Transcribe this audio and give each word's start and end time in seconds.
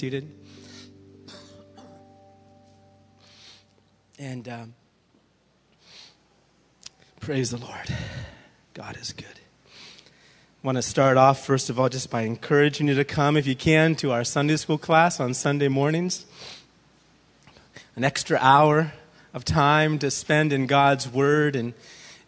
seated. 0.00 0.30
And 4.16 4.48
um, 4.48 4.74
praise 7.18 7.50
the 7.50 7.56
Lord. 7.56 7.92
God 8.74 8.96
is 8.96 9.12
good. 9.12 9.26
I 9.26 9.70
want 10.62 10.78
to 10.78 10.82
start 10.82 11.16
off, 11.16 11.44
first 11.44 11.68
of 11.68 11.80
all, 11.80 11.88
just 11.88 12.10
by 12.10 12.20
encouraging 12.20 12.86
you 12.86 12.94
to 12.94 13.04
come, 13.04 13.36
if 13.36 13.44
you 13.44 13.56
can, 13.56 13.96
to 13.96 14.12
our 14.12 14.22
Sunday 14.22 14.54
school 14.54 14.78
class 14.78 15.18
on 15.18 15.34
Sunday 15.34 15.66
mornings. 15.66 16.26
An 17.96 18.04
extra 18.04 18.38
hour 18.40 18.92
of 19.34 19.44
time 19.44 19.98
to 19.98 20.12
spend 20.12 20.52
in 20.52 20.68
God's 20.68 21.08
Word. 21.08 21.56
And, 21.56 21.74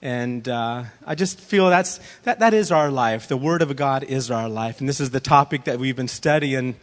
and 0.02 0.48
uh, 0.48 0.86
I 1.06 1.14
just 1.14 1.38
feel 1.38 1.70
that's, 1.70 2.00
that, 2.24 2.40
that 2.40 2.52
is 2.52 2.72
our 2.72 2.90
life. 2.90 3.28
The 3.28 3.36
Word 3.36 3.62
of 3.62 3.76
God 3.76 4.02
is 4.02 4.28
our 4.28 4.48
life. 4.48 4.80
And 4.80 4.88
this 4.88 4.98
is 4.98 5.10
the 5.10 5.20
topic 5.20 5.62
that 5.66 5.78
we've 5.78 5.94
been 5.94 6.08
studying 6.08 6.74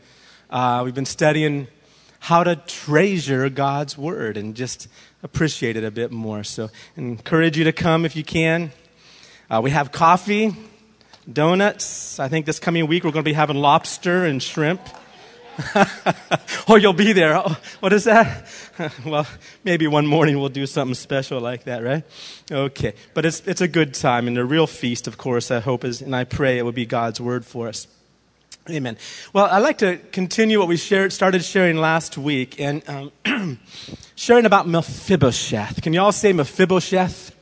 uh, 0.50 0.82
we've 0.84 0.96
been 0.96 1.06
studying 1.06 1.68
how 2.20 2.44
to 2.44 2.56
treasure 2.56 3.50
God's 3.50 3.98
Word 3.98 4.38
and 4.38 4.56
just 4.56 4.88
appreciate 5.24 5.76
it 5.76 5.84
a 5.84 5.92
bit 5.92 6.12
more. 6.12 6.44
So, 6.44 6.70
encourage 6.96 7.58
you 7.58 7.64
to 7.66 7.72
come 7.74 8.06
if 8.06 8.16
you 8.16 8.24
can. 8.24 8.72
Uh, 9.50 9.62
we 9.64 9.72
have 9.72 9.92
coffee, 9.92 10.56
donuts. 11.32 12.20
I 12.20 12.28
think 12.28 12.46
this 12.46 12.60
coming 12.60 12.88
week 12.88 13.04
we're 13.04 13.12
going 13.12 13.24
to 13.24 13.30
be 13.30 13.34
having 13.34 13.58
lobster 13.58 14.26
and 14.26 14.42
shrimp. 14.42 14.82
oh, 16.68 16.76
you'll 16.76 16.94
be 16.94 17.14
there. 17.14 17.36
Oh, 17.36 17.58
what 17.80 17.92
is 17.92 18.04
that? 18.04 18.48
well, 19.06 19.26
maybe 19.64 19.88
one 19.88 20.06
morning 20.06 20.40
we'll 20.40 20.50
do 20.50 20.66
something 20.66 20.96
special 20.96 21.40
like 21.40 21.64
that, 21.64 21.84
right? 21.84 22.04
Okay. 22.52 22.94
But 23.14 23.26
it's, 23.26 23.42
it's 23.48 23.62
a 23.62 23.68
good 23.68 23.94
time 23.94 24.28
and 24.28 24.38
a 24.38 24.46
real 24.46 24.68
feast, 24.68 25.08
of 25.08 25.18
course, 25.18 25.50
I 25.50 25.60
hope 25.60 25.84
is, 25.84 26.02
and 26.02 26.16
I 26.16 26.26
pray 26.26 26.58
it 26.58 26.62
will 26.64 26.72
be 26.72 26.86
God's 26.86 27.20
word 27.20 27.46
for 27.46 27.68
us. 27.68 27.88
Amen. 28.70 28.98
Well, 29.32 29.46
I'd 29.46 29.60
like 29.60 29.78
to 29.80 29.98
continue 30.12 30.60
what 30.60 30.68
we 30.68 30.78
shared, 30.78 31.14
started 31.14 31.44
sharing 31.44 31.78
last 31.78 32.18
week 32.18 32.60
and 32.60 32.84
um, 32.90 33.60
sharing 34.16 34.46
about 34.46 34.68
Mephibosheth. 34.68 35.82
Can 35.82 35.94
you 35.94 36.02
all 36.02 36.12
say 36.12 36.34
Mephibosheth? 36.34 37.37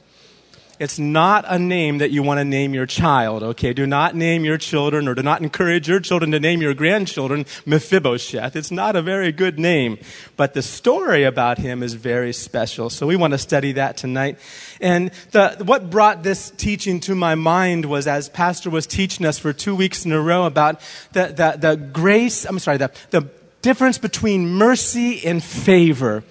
It's 0.77 0.99
not 0.99 1.45
a 1.47 1.57
name 1.57 1.99
that 1.99 2.11
you 2.11 2.21
want 2.21 2.39
to 2.39 2.45
name 2.45 2.73
your 2.73 2.85
child, 2.85 3.43
okay? 3.43 3.71
Do 3.71 3.87
not 3.87 4.15
name 4.15 4.43
your 4.43 4.57
children 4.57 5.07
or 5.07 5.15
do 5.15 5.23
not 5.23 5.41
encourage 5.41 5.87
your 5.87 6.01
children 6.01 6.31
to 6.31 6.39
name 6.39 6.61
your 6.61 6.73
grandchildren 6.73 7.45
Mephibosheth. 7.65 8.55
It's 8.55 8.71
not 8.71 8.95
a 8.95 9.01
very 9.01 9.31
good 9.31 9.57
name, 9.57 9.97
but 10.35 10.53
the 10.53 10.61
story 10.61 11.23
about 11.23 11.57
him 11.57 11.81
is 11.81 11.93
very 11.93 12.33
special. 12.33 12.89
So 12.89 13.07
we 13.07 13.15
want 13.15 13.31
to 13.31 13.37
study 13.37 13.71
that 13.73 13.95
tonight. 13.95 14.37
And 14.81 15.11
the, 15.31 15.61
what 15.63 15.89
brought 15.89 16.23
this 16.23 16.51
teaching 16.51 16.99
to 17.01 17.15
my 17.15 17.35
mind 17.35 17.85
was 17.85 18.05
as 18.05 18.27
Pastor 18.27 18.69
was 18.69 18.85
teaching 18.85 19.25
us 19.25 19.39
for 19.39 19.53
two 19.53 19.75
weeks 19.75 20.05
in 20.05 20.11
a 20.11 20.21
row 20.21 20.45
about 20.45 20.81
the, 21.13 21.27
the, 21.27 21.57
the 21.57 21.75
grace, 21.77 22.45
I'm 22.45 22.59
sorry, 22.59 22.77
the, 22.77 22.91
the 23.11 23.29
difference 23.61 23.97
between 23.97 24.49
mercy 24.49 25.25
and 25.25 25.43
favor. 25.43 26.23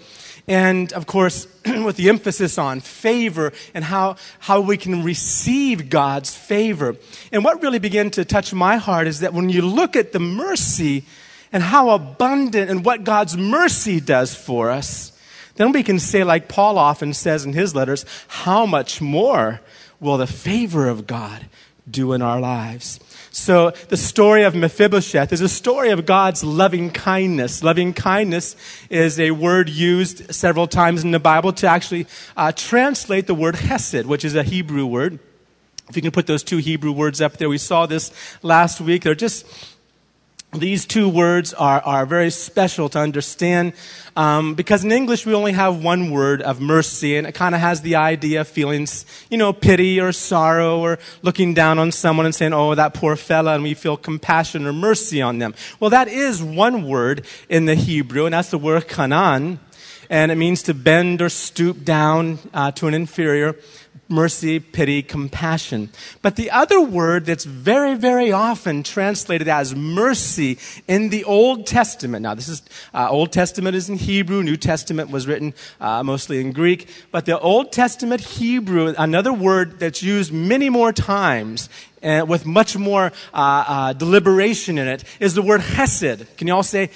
And 0.47 0.93
of 0.93 1.07
course, 1.07 1.47
with 1.67 1.97
the 1.97 2.09
emphasis 2.09 2.59
on 2.59 2.81
favor 2.81 3.53
and 3.73 3.85
how, 3.85 4.17
how 4.41 4.61
we 4.61 4.77
can 4.77 5.03
receive 5.03 5.89
God's 5.89 6.35
favor. 6.35 6.97
And 7.33 7.45
what 7.45 7.63
really 7.63 7.79
began 7.79 8.11
to 8.11 8.25
touch 8.25 8.53
my 8.53 8.77
heart 8.77 9.07
is 9.07 9.21
that 9.21 9.33
when 9.33 9.49
you 9.49 9.63
look 9.63 9.97
at 9.97 10.13
the 10.13 10.21
mercy 10.21 11.05
and 11.53 11.63
how 11.63 11.91
abundant 11.91 12.71
and 12.71 12.85
what 12.85 13.05
God's 13.05 13.37
mercy 13.37 14.01
does 14.01 14.35
for 14.35 14.71
us, 14.71 15.13
then 15.57 15.73
we 15.73 15.83
can 15.83 15.99
say, 15.99 16.25
like 16.25 16.49
Paul 16.49 16.79
often 16.79 17.15
says 17.15 17.45
in 17.45 17.53
his 17.53 17.75
letters, 17.75 18.05
how 18.27 18.67
much 18.67 19.01
more 19.01 19.61
will 20.01 20.19
the 20.19 20.27
favor 20.27 20.89
of 20.89 21.07
God 21.07 21.47
do 21.89 22.13
in 22.13 22.23
our 22.23 22.41
lives? 22.41 22.99
So 23.35 23.73
the 23.89 23.97
story 23.97 24.45
of 24.45 24.55
Mephibosheth 24.55 25.33
is 25.33 25.41
a 25.41 25.49
story 25.49 25.91
of 25.91 26.07
God's 26.07 26.45
loving 26.45 26.91
kindness. 26.91 27.65
Loving 27.65 27.93
kindness 27.93 28.55
is 28.89 29.19
a 29.19 29.33
word 29.33 29.69
used 29.69 30.33
several 30.33 30.69
times 30.69 31.03
in 31.03 31.11
the 31.11 31.19
Bible 31.19 31.53
to 31.55 31.67
actually 31.67 32.07
uh, 32.37 32.53
translate 32.53 33.27
the 33.27 33.35
word 33.35 33.57
hesed, 33.57 34.07
which 34.07 34.25
is 34.25 34.37
a 34.37 34.45
Hebrew 34.45 34.87
word. 34.87 35.19
If 35.89 35.97
you 35.97 36.03
can 36.03 36.13
put 36.13 36.29
those 36.29 36.45
two 36.45 36.59
Hebrew 36.59 36.93
words 36.93 37.21
up 37.21 37.37
there, 37.39 37.49
we 37.49 37.59
saw 37.59 37.87
this 37.87 38.13
last 38.45 38.81
week. 38.81 39.03
They're 39.03 39.17
just 39.17 39.45
these 40.55 40.87
two 40.87 41.09
words 41.09 41.53
are, 41.55 41.81
are 41.83 42.07
very 42.07 42.31
special 42.31 42.89
to 42.91 42.99
understand 42.99 43.73
um, 44.17 44.55
because 44.55 44.85
in 44.85 44.93
English 44.93 45.27
we 45.27 45.35
only 45.35 45.53
have 45.53 45.83
one 45.83 46.11
word 46.11 46.41
of 46.41 46.61
mercy, 46.61 47.17
and 47.17 47.27
it 47.27 47.35
kind 47.35 47.55
of 47.55 47.61
has 47.61 47.83
the 47.83 47.97
idea 47.97 48.43
of 48.43 48.49
feelings, 48.49 49.05
you 49.29 49.37
know, 49.37 49.53
pity 49.53 50.01
or 50.01 50.13
sorrow 50.13 50.79
or 50.79 50.99
looking 51.23 51.53
down 51.53 51.79
on 51.79 51.91
someone 51.91 52.25
and 52.25 52.35
saying, 52.35 52.53
oh, 52.53 52.75
that 52.75 52.95
poor 52.95 53.17
fella, 53.17 53.55
and 53.55 53.65
we 53.65 53.75
feel 53.75 53.97
compassion 53.97 54.67
or 54.67 54.73
mercy 54.73 55.21
on 55.21 55.39
them. 55.39 55.55
Well, 55.81 55.91
that 55.91 56.07
is 56.09 56.43
one 56.43 56.87
word 56.87 57.27
in 57.49 57.65
the 57.65 57.75
Hebrew, 57.75 58.25
and 58.25 58.35
that's 58.35 58.51
the 58.51 58.59
word 58.59 58.87
kanan, 58.87 59.59
and 60.09 60.31
it 60.31 60.37
means 60.37 60.63
to 60.65 60.75
bend 60.75 61.21
or 61.21 61.29
stoop 61.29 61.85
down 61.85 62.39
uh, 62.53 62.71
to 62.73 62.87
an 62.87 62.95
inferior 62.95 63.57
mercy, 64.15 64.61
pity, 64.61 65.03
compassion. 65.03 65.91
But 66.23 66.37
the 66.37 66.51
other 66.51 66.81
word 66.81 67.27
that's 67.27 67.45
very, 67.45 67.95
very 67.97 68.33
often 68.33 68.83
translated 68.83 69.49
as 69.49 69.75
mercy 69.75 70.59
in 70.87 71.11
the 71.11 71.25
Old 71.25 71.67
Testament. 71.67 72.23
Now, 72.23 72.35
this 72.35 72.49
is, 72.49 72.63
uh, 72.95 73.09
Old 73.11 73.33
Testament 73.33 73.75
is 73.77 73.89
in 73.89 73.97
Hebrew, 73.97 74.43
New 74.43 74.57
Testament 74.57 75.11
was 75.11 75.27
written 75.27 75.53
uh, 75.81 76.03
mostly 76.03 76.41
in 76.41 76.53
Greek. 76.53 76.89
But 77.11 77.27
the 77.27 77.39
Old 77.39 77.73
Testament 77.73 78.21
Hebrew, 78.21 78.95
another 78.97 79.33
word 79.33 79.81
that's 79.81 80.03
used 80.03 80.33
many 80.33 80.71
more 80.71 80.93
times 80.93 81.69
uh, 82.03 82.25
with 82.29 82.47
much 82.47 82.77
more 82.77 83.13
uh, 83.33 83.65
uh, 83.67 83.93
deliberation 83.95 84.79
in 84.79 84.87
it, 84.87 85.05
is 85.21 85.35
the 85.35 85.43
word 85.43 85.61
hesed. 85.61 86.37
Can 86.37 86.47
you 86.47 86.55
all 86.55 86.63
say 86.63 86.91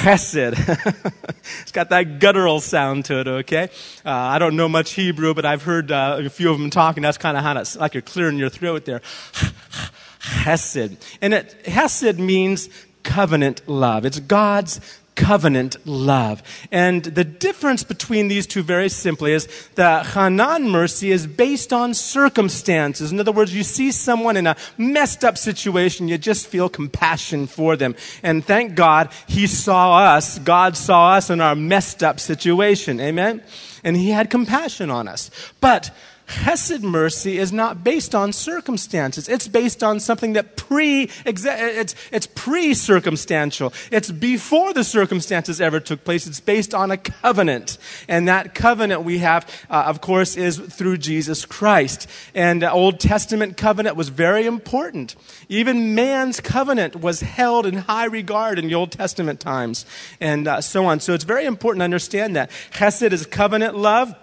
chesed. 0.00 1.12
it's 1.62 1.72
got 1.72 1.90
that 1.90 2.18
guttural 2.18 2.60
sound 2.60 3.04
to 3.06 3.20
it, 3.20 3.28
okay? 3.28 3.64
Uh, 4.04 4.10
I 4.10 4.38
don't 4.38 4.56
know 4.56 4.68
much 4.68 4.92
Hebrew, 4.92 5.34
but 5.34 5.44
I've 5.44 5.62
heard 5.62 5.92
uh, 5.92 6.16
a 6.18 6.30
few 6.30 6.50
of 6.50 6.58
them 6.58 6.70
talking. 6.70 7.02
That's 7.02 7.18
kind 7.18 7.36
of 7.36 7.42
how 7.42 7.58
it's 7.58 7.76
like 7.76 7.94
you're 7.94 8.02
clearing 8.02 8.38
your 8.38 8.48
throat 8.48 8.84
there. 8.84 9.02
Hesed. 10.20 10.96
And 11.20 11.34
it, 11.34 11.66
Hesed 11.66 12.18
means 12.18 12.68
covenant 13.02 13.68
love. 13.68 14.04
It's 14.04 14.20
God's 14.20 14.80
covenant 15.20 15.76
love. 15.86 16.42
And 16.72 17.04
the 17.04 17.24
difference 17.24 17.84
between 17.84 18.28
these 18.28 18.46
two, 18.46 18.62
very 18.62 18.88
simply, 18.88 19.32
is 19.32 19.46
that 19.74 20.06
Hanan 20.06 20.68
mercy 20.70 21.10
is 21.10 21.26
based 21.26 21.72
on 21.72 21.92
circumstances. 21.94 23.12
In 23.12 23.20
other 23.20 23.30
words, 23.30 23.54
you 23.54 23.62
see 23.62 23.92
someone 23.92 24.36
in 24.36 24.46
a 24.46 24.56
messed 24.78 25.22
up 25.22 25.36
situation, 25.36 26.08
you 26.08 26.16
just 26.16 26.46
feel 26.46 26.68
compassion 26.68 27.46
for 27.46 27.76
them. 27.76 27.94
And 28.22 28.44
thank 28.44 28.74
God 28.74 29.10
he 29.28 29.46
saw 29.46 30.16
us, 30.16 30.38
God 30.38 30.76
saw 30.76 31.12
us 31.12 31.28
in 31.28 31.40
our 31.40 31.54
messed 31.54 32.02
up 32.02 32.18
situation. 32.18 32.98
Amen? 32.98 33.42
And 33.84 33.96
he 33.96 34.10
had 34.10 34.30
compassion 34.30 34.90
on 34.90 35.06
us. 35.06 35.30
But 35.60 35.94
Chesed 36.30 36.82
mercy 36.82 37.38
is 37.38 37.52
not 37.52 37.82
based 37.82 38.14
on 38.14 38.32
circumstances. 38.32 39.28
It's 39.28 39.48
based 39.48 39.82
on 39.82 39.98
something 39.98 40.34
that 40.34 40.56
pre, 40.56 41.10
it's, 41.26 41.94
it's 42.12 42.26
pre-circumstantial. 42.28 43.72
It's 43.90 44.12
before 44.12 44.72
the 44.72 44.84
circumstances 44.84 45.60
ever 45.60 45.80
took 45.80 46.04
place. 46.04 46.28
It's 46.28 46.38
based 46.38 46.72
on 46.72 46.92
a 46.92 46.96
covenant. 46.96 47.78
And 48.06 48.28
that 48.28 48.54
covenant 48.54 49.02
we 49.02 49.18
have, 49.18 49.44
uh, 49.68 49.82
of 49.86 50.00
course, 50.00 50.36
is 50.36 50.58
through 50.58 50.98
Jesus 50.98 51.44
Christ. 51.44 52.06
And 52.32 52.62
the 52.62 52.70
Old 52.70 53.00
Testament 53.00 53.56
covenant 53.56 53.96
was 53.96 54.08
very 54.08 54.46
important. 54.46 55.16
Even 55.48 55.96
man's 55.96 56.38
covenant 56.38 56.94
was 56.94 57.22
held 57.22 57.66
in 57.66 57.74
high 57.74 58.04
regard 58.04 58.60
in 58.60 58.68
the 58.68 58.74
Old 58.76 58.92
Testament 58.92 59.40
times 59.40 59.84
and 60.20 60.46
uh, 60.46 60.60
so 60.60 60.84
on. 60.84 61.00
So 61.00 61.12
it's 61.12 61.24
very 61.24 61.44
important 61.44 61.80
to 61.80 61.84
understand 61.84 62.36
that. 62.36 62.52
Chesed 62.70 63.10
is 63.10 63.26
covenant 63.26 63.76
love 63.76 64.14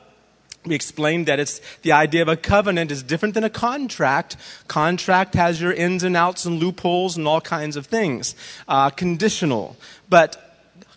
we 0.67 0.75
explained 0.75 1.25
that 1.27 1.39
it's 1.39 1.61
the 1.81 1.91
idea 1.91 2.21
of 2.21 2.27
a 2.27 2.37
covenant 2.37 2.91
is 2.91 3.03
different 3.03 3.33
than 3.33 3.43
a 3.43 3.49
contract. 3.49 4.37
Contract 4.67 5.33
has 5.35 5.61
your 5.61 5.71
ins 5.71 6.03
and 6.03 6.15
outs 6.15 6.45
and 6.45 6.59
loopholes 6.59 7.17
and 7.17 7.27
all 7.27 7.41
kinds 7.41 7.75
of 7.75 7.85
things. 7.85 8.35
Uh, 8.67 8.89
conditional. 8.89 9.75
But 10.09 10.43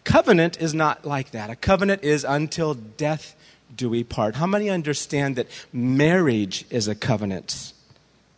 covenant 0.04 0.60
is 0.60 0.74
not 0.74 1.04
like 1.04 1.30
that. 1.30 1.50
A 1.50 1.56
covenant 1.56 2.02
is 2.02 2.24
until 2.24 2.74
death 2.74 3.36
do 3.74 3.88
we 3.88 4.04
part. 4.04 4.34
How 4.34 4.46
many 4.46 4.68
understand 4.68 5.36
that 5.36 5.46
marriage 5.72 6.64
is 6.70 6.88
a 6.88 6.94
covenant? 6.94 7.69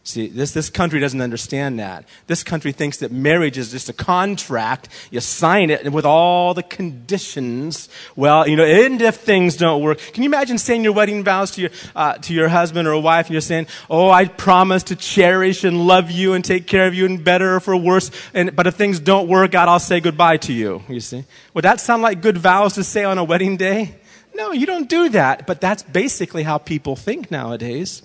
See, 0.05 0.27
this, 0.27 0.51
this 0.51 0.69
country 0.69 0.99
doesn't 0.99 1.21
understand 1.21 1.79
that. 1.79 2.05
This 2.27 2.43
country 2.43 2.73
thinks 2.73 2.97
that 2.99 3.13
marriage 3.13 3.57
is 3.57 3.71
just 3.71 3.89
a 3.89 3.93
contract. 3.93 4.89
You 5.13 5.21
sign 5.21 5.71
it 5.71 5.93
with 5.93 6.05
all 6.05 6.55
the 6.55 6.65
conditions. 6.65 7.89
Well, 8.17 8.49
you 8.49 8.57
know, 8.57 8.65
and 8.65 9.01
if 9.01 9.17
things 9.17 9.57
don't 9.57 9.81
work. 9.81 10.01
Can 10.13 10.25
you 10.25 10.29
imagine 10.29 10.59
saying 10.59 10.83
your 10.83 10.93
wedding 10.93 11.23
vows 11.23 11.53
to 11.53 11.61
your, 11.61 11.71
uh, 11.95 12.15
to 12.15 12.35
your 12.35 12.49
husband 12.49 12.89
or 12.89 13.01
wife 13.01 13.27
and 13.27 13.35
you're 13.35 13.41
saying, 13.41 13.69
oh, 13.89 14.11
I 14.11 14.27
promise 14.27 14.83
to 14.85 14.97
cherish 14.97 15.63
and 15.63 15.87
love 15.87 16.11
you 16.11 16.33
and 16.33 16.45
take 16.45 16.67
care 16.67 16.89
of 16.89 16.95
you 16.95 17.07
and 17.07 17.23
better 17.23 17.55
or 17.55 17.61
for 17.61 17.77
worse. 17.77 18.11
And, 18.35 18.57
but 18.57 18.67
if 18.67 18.75
things 18.75 18.99
don't 18.99 19.29
work 19.29 19.55
out, 19.55 19.69
I'll 19.69 19.79
say 19.79 20.01
goodbye 20.01 20.39
to 20.39 20.53
you. 20.53 20.83
You 20.89 21.01
see? 21.01 21.25
Would 21.55 21.63
that 21.63 21.81
sound 21.81 22.03
like 22.03 22.21
good 22.21 22.39
vows 22.39 22.75
to 22.75 22.83
say 22.83 23.05
on 23.05 23.19
a 23.19 23.25
wedding 23.25 23.57
day? 23.57 23.95
No, 24.35 24.51
you 24.51 24.67
don't 24.67 24.89
do 24.89 25.11
that. 25.11 25.47
But 25.47 25.61
that's 25.61 25.85
basically 25.85 26.43
how 26.43 26.59
people 26.59 26.97
think 26.97 27.31
nowadays. 27.31 28.03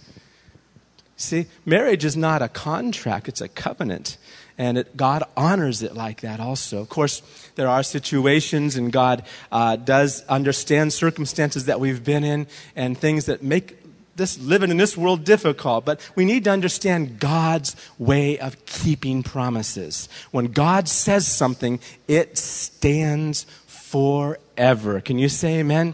See, 1.18 1.48
marriage 1.66 2.06
is 2.06 2.16
not 2.16 2.42
a 2.44 2.48
contract, 2.48 3.28
it's 3.28 3.42
a 3.42 3.48
covenant. 3.48 4.18
And 4.58 4.78
it, 4.78 4.96
God 4.96 5.24
honors 5.36 5.84
it 5.84 5.96
like 5.96 6.22
that 6.22 6.40
also. 6.40 6.80
Of 6.80 6.90
course, 6.90 7.22
there 7.56 7.68
are 7.68 7.84
situations, 7.84 8.76
and 8.76 8.92
God 8.92 9.24
uh, 9.52 9.76
does 9.76 10.24
understand 10.28 10.94
circumstances 10.94 11.66
that 11.66 11.80
we've 11.80 12.04
been 12.04 12.24
in 12.24 12.48
and 12.76 12.98
things 12.98 13.26
that 13.26 13.44
make 13.44 13.78
this 14.16 14.40
living 14.40 14.72
in 14.72 14.78
this 14.78 14.98
world 14.98 15.24
difficult, 15.24 15.86
but 15.86 16.08
we 16.16 16.26
need 16.26 16.44
to 16.44 16.50
understand 16.50 17.20
God's 17.20 17.76
way 18.00 18.40
of 18.40 18.66
keeping 18.66 19.22
promises. 19.22 20.10
When 20.32 20.48
God 20.48 20.88
says 20.88 21.28
something, 21.28 21.80
it 22.08 22.38
stands 22.38 23.46
forever. 23.68 25.02
Can 25.02 25.20
you 25.20 25.30
say 25.30 25.60
amen? 25.60 25.94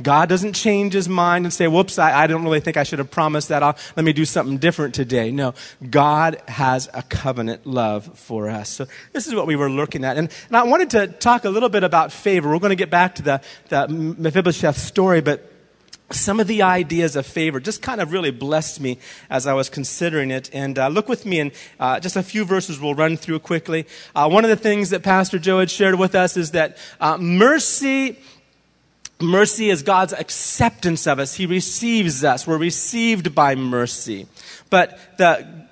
God 0.00 0.28
doesn't 0.28 0.52
change 0.52 0.92
his 0.92 1.08
mind 1.08 1.44
and 1.44 1.52
say, 1.52 1.66
whoops, 1.66 1.98
I, 1.98 2.24
I 2.24 2.26
don't 2.26 2.44
really 2.44 2.60
think 2.60 2.76
I 2.76 2.82
should 2.82 2.98
have 2.98 3.10
promised 3.10 3.48
that. 3.48 3.62
I'll, 3.62 3.76
let 3.96 4.04
me 4.04 4.12
do 4.12 4.24
something 4.24 4.58
different 4.58 4.94
today. 4.94 5.30
No, 5.30 5.54
God 5.90 6.40
has 6.48 6.88
a 6.94 7.02
covenant 7.02 7.66
love 7.66 8.18
for 8.18 8.48
us. 8.48 8.68
So 8.70 8.86
this 9.12 9.26
is 9.26 9.34
what 9.34 9.46
we 9.46 9.56
were 9.56 9.70
looking 9.70 10.04
at. 10.04 10.16
And, 10.16 10.30
and 10.48 10.56
I 10.56 10.62
wanted 10.64 10.90
to 10.90 11.08
talk 11.08 11.44
a 11.44 11.50
little 11.50 11.68
bit 11.68 11.84
about 11.84 12.12
favor. 12.12 12.48
We're 12.50 12.58
going 12.58 12.70
to 12.70 12.76
get 12.76 12.90
back 12.90 13.16
to 13.16 13.22
the, 13.22 13.40
the 13.68 13.88
Mephibosheth 13.88 14.78
story, 14.78 15.20
but 15.20 15.52
some 16.10 16.40
of 16.40 16.46
the 16.46 16.62
ideas 16.62 17.16
of 17.16 17.26
favor 17.26 17.60
just 17.60 17.82
kind 17.82 18.00
of 18.00 18.12
really 18.12 18.30
blessed 18.30 18.80
me 18.80 18.98
as 19.28 19.46
I 19.46 19.52
was 19.52 19.68
considering 19.68 20.30
it. 20.30 20.48
And 20.52 20.78
uh, 20.78 20.88
look 20.88 21.08
with 21.08 21.26
me 21.26 21.40
in 21.40 21.52
uh, 21.78 22.00
just 22.00 22.16
a 22.16 22.22
few 22.22 22.44
verses 22.44 22.80
we'll 22.80 22.94
run 22.94 23.16
through 23.16 23.40
quickly. 23.40 23.86
Uh, 24.14 24.28
one 24.28 24.44
of 24.44 24.50
the 24.50 24.56
things 24.56 24.90
that 24.90 25.02
Pastor 25.02 25.38
Joe 25.38 25.58
had 25.58 25.70
shared 25.70 25.96
with 25.96 26.14
us 26.14 26.36
is 26.36 26.52
that 26.52 26.78
uh, 27.00 27.18
mercy 27.18 28.18
Mercy 29.20 29.68
is 29.68 29.82
God's 29.82 30.12
acceptance 30.12 31.06
of 31.06 31.18
us. 31.18 31.34
He 31.34 31.46
receives 31.46 32.22
us. 32.22 32.46
We're 32.46 32.58
received 32.58 33.34
by 33.34 33.56
mercy. 33.56 34.26
But 34.70 34.98
the 35.18 35.66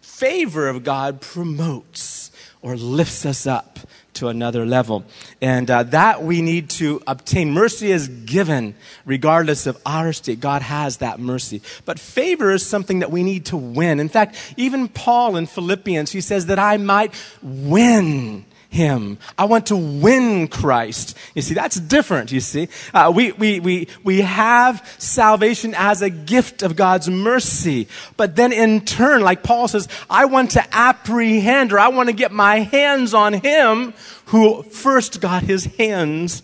favor 0.00 0.68
of 0.68 0.82
God 0.82 1.20
promotes 1.20 2.32
or 2.60 2.76
lifts 2.76 3.24
us 3.24 3.46
up 3.46 3.78
to 4.14 4.26
another 4.26 4.66
level. 4.66 5.04
And 5.40 5.70
uh, 5.70 5.84
that 5.84 6.24
we 6.24 6.42
need 6.42 6.70
to 6.70 7.00
obtain. 7.06 7.52
Mercy 7.52 7.92
is 7.92 8.08
given 8.08 8.74
regardless 9.06 9.66
of 9.66 9.80
our 9.86 10.12
state. 10.12 10.40
God 10.40 10.62
has 10.62 10.96
that 10.96 11.20
mercy. 11.20 11.62
But 11.84 12.00
favor 12.00 12.50
is 12.50 12.66
something 12.66 12.98
that 12.98 13.12
we 13.12 13.22
need 13.22 13.46
to 13.46 13.56
win. 13.56 14.00
In 14.00 14.08
fact, 14.08 14.54
even 14.56 14.88
Paul 14.88 15.36
in 15.36 15.46
Philippians, 15.46 16.10
he 16.10 16.20
says 16.20 16.46
that 16.46 16.58
I 16.58 16.78
might 16.78 17.14
win 17.42 18.44
him. 18.68 19.18
I 19.38 19.46
want 19.46 19.66
to 19.66 19.76
win 19.76 20.48
Christ. 20.48 21.16
You 21.34 21.42
see, 21.42 21.54
that's 21.54 21.76
different, 21.80 22.32
you 22.32 22.40
see. 22.40 22.68
Uh, 22.92 23.12
we, 23.14 23.32
we, 23.32 23.60
we, 23.60 23.88
we 24.04 24.20
have 24.20 24.86
salvation 24.98 25.74
as 25.76 26.02
a 26.02 26.10
gift 26.10 26.62
of 26.62 26.76
God's 26.76 27.08
mercy. 27.08 27.88
But 28.16 28.36
then 28.36 28.52
in 28.52 28.84
turn, 28.84 29.22
like 29.22 29.42
Paul 29.42 29.68
says, 29.68 29.88
I 30.10 30.26
want 30.26 30.52
to 30.52 30.74
apprehend 30.74 31.72
or 31.72 31.78
I 31.78 31.88
want 31.88 32.08
to 32.08 32.14
get 32.14 32.30
my 32.30 32.60
hands 32.60 33.14
on 33.14 33.34
him 33.34 33.94
who 34.26 34.62
first 34.64 35.20
got 35.20 35.42
his 35.42 35.64
hands 35.64 36.42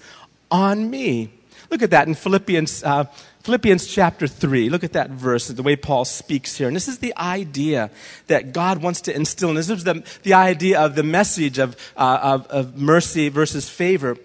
on 0.51 0.89
me. 0.89 1.31
Look 1.71 1.83
at 1.83 1.91
that 1.91 2.09
in 2.09 2.15
Philippians 2.15 2.85
uh, 2.85 3.05
Philippians 3.45 3.87
chapter 3.87 4.27
3, 4.27 4.71
look 4.71 4.85
at 4.85 4.95
that 4.95 5.11
verse, 5.11 5.49
the 5.49 5.63
way 5.63 5.77
Paul 5.77 6.07
speaks 6.07 6.57
here. 6.57 6.67
And 6.67 6.75
this 6.75 6.89
is 6.89 7.01
the 7.01 7.15
idea 7.19 7.91
that 8.29 8.55
God 8.55 8.83
wants 8.83 9.03
to 9.03 9.15
instill. 9.15 9.51
And 9.51 9.59
this 9.59 9.69
is 9.69 9.85
the, 9.85 10.03
the 10.23 10.33
idea 10.33 10.81
of 10.81 10.95
the 10.95 11.03
message 11.03 11.59
of, 11.59 11.77
uh, 11.95 12.19
of, 12.23 12.47
of 12.47 12.79
mercy 12.79 13.29
versus 13.29 13.69
favor 13.69 14.17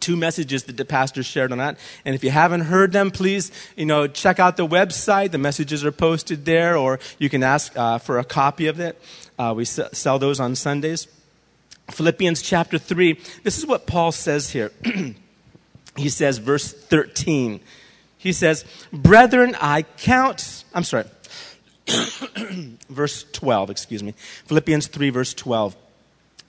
two 0.00 0.16
messages 0.16 0.64
that 0.64 0.76
the 0.76 0.84
pastor 0.84 1.22
shared 1.22 1.52
on 1.52 1.58
that. 1.58 1.78
And 2.04 2.16
if 2.16 2.24
you 2.24 2.30
haven't 2.30 2.62
heard 2.62 2.90
them, 2.90 3.12
please, 3.12 3.52
you 3.76 3.86
know, 3.86 4.08
check 4.08 4.40
out 4.40 4.56
the 4.56 4.66
website. 4.66 5.30
The 5.30 5.38
messages 5.38 5.84
are 5.84 5.92
posted 5.92 6.44
there, 6.44 6.76
or 6.76 6.98
you 7.20 7.30
can 7.30 7.44
ask 7.44 7.76
uh, 7.76 7.98
for 7.98 8.18
a 8.18 8.24
copy 8.24 8.66
of 8.66 8.80
it. 8.80 9.00
Uh, 9.38 9.54
we 9.56 9.64
sell 9.64 10.18
those 10.18 10.40
on 10.40 10.56
Sundays. 10.56 11.06
Philippians 11.92 12.42
chapter 12.42 12.78
3, 12.78 13.20
this 13.44 13.56
is 13.56 13.64
what 13.64 13.86
Paul 13.86 14.10
says 14.10 14.50
here. 14.50 14.72
he 15.96 16.08
says, 16.08 16.38
verse 16.38 16.72
13 16.72 17.60
he 18.22 18.32
says, 18.32 18.64
Brethren, 18.92 19.56
I 19.60 19.82
count, 19.82 20.64
I'm 20.72 20.84
sorry, 20.84 21.06
verse 22.88 23.24
12, 23.32 23.70
excuse 23.70 24.02
me. 24.02 24.14
Philippians 24.46 24.86
3, 24.86 25.10
verse 25.10 25.34
12. 25.34 25.76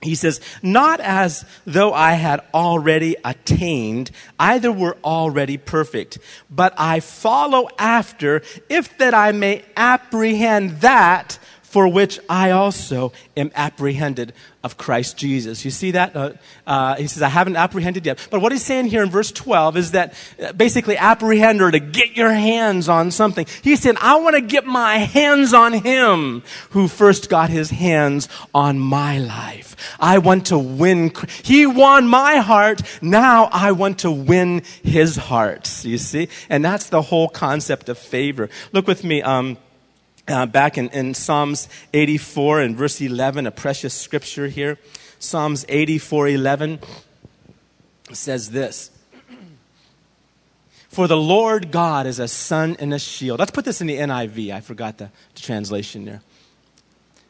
He 0.00 0.14
says, 0.14 0.40
Not 0.62 1.00
as 1.00 1.44
though 1.66 1.92
I 1.92 2.12
had 2.12 2.42
already 2.52 3.16
attained, 3.24 4.12
either 4.38 4.70
were 4.70 4.96
already 5.02 5.56
perfect, 5.56 6.18
but 6.48 6.74
I 6.76 7.00
follow 7.00 7.68
after, 7.78 8.42
if 8.68 8.96
that 8.98 9.14
I 9.14 9.32
may 9.32 9.64
apprehend 9.76 10.80
that 10.82 11.38
for 11.74 11.88
which 11.88 12.20
I 12.28 12.52
also 12.52 13.10
am 13.36 13.50
apprehended 13.56 14.32
of 14.62 14.76
Christ 14.76 15.16
Jesus. 15.16 15.64
You 15.64 15.72
see 15.72 15.90
that? 15.90 16.14
Uh, 16.14 16.34
uh, 16.68 16.94
he 16.94 17.08
says, 17.08 17.20
I 17.20 17.28
haven't 17.28 17.56
apprehended 17.56 18.06
yet. 18.06 18.28
But 18.30 18.40
what 18.40 18.52
he's 18.52 18.64
saying 18.64 18.86
here 18.86 19.02
in 19.02 19.10
verse 19.10 19.32
12 19.32 19.76
is 19.76 19.90
that 19.90 20.14
uh, 20.40 20.52
basically 20.52 20.96
apprehend 20.96 21.60
or 21.60 21.72
to 21.72 21.80
get 21.80 22.16
your 22.16 22.30
hands 22.30 22.88
on 22.88 23.10
something. 23.10 23.44
He's 23.62 23.80
saying, 23.80 23.96
I 24.00 24.20
want 24.20 24.36
to 24.36 24.40
get 24.40 24.66
my 24.66 24.98
hands 24.98 25.52
on 25.52 25.72
him 25.72 26.44
who 26.70 26.86
first 26.86 27.28
got 27.28 27.50
his 27.50 27.70
hands 27.70 28.28
on 28.54 28.78
my 28.78 29.18
life. 29.18 29.74
I 29.98 30.18
want 30.18 30.46
to 30.46 30.58
win. 30.58 31.12
He 31.42 31.66
won 31.66 32.06
my 32.06 32.36
heart. 32.36 32.82
Now 33.02 33.48
I 33.50 33.72
want 33.72 33.98
to 34.00 34.12
win 34.12 34.62
his 34.84 35.16
heart. 35.16 35.84
You 35.84 35.98
see? 35.98 36.28
And 36.48 36.64
that's 36.64 36.90
the 36.90 37.02
whole 37.02 37.28
concept 37.28 37.88
of 37.88 37.98
favor. 37.98 38.48
Look 38.70 38.86
with 38.86 39.02
me. 39.02 39.22
Um, 39.22 39.58
uh, 40.28 40.46
back 40.46 40.78
in, 40.78 40.88
in 40.90 41.14
Psalms 41.14 41.68
84 41.92 42.60
and 42.60 42.76
verse 42.76 43.00
11, 43.00 43.46
a 43.46 43.50
precious 43.50 43.94
scripture 43.94 44.48
here. 44.48 44.78
Psalms 45.18 45.64
84 45.68 46.28
11 46.28 46.78
says 48.12 48.50
this 48.50 48.90
For 50.88 51.06
the 51.08 51.16
Lord 51.16 51.70
God 51.70 52.06
is 52.06 52.18
a 52.18 52.28
sun 52.28 52.76
and 52.78 52.92
a 52.92 52.98
shield. 52.98 53.38
Let's 53.38 53.50
put 53.50 53.64
this 53.64 53.80
in 53.80 53.86
the 53.86 53.96
NIV. 53.96 54.52
I 54.52 54.60
forgot 54.60 54.98
the, 54.98 55.10
the 55.34 55.40
translation 55.40 56.04
there. 56.04 56.22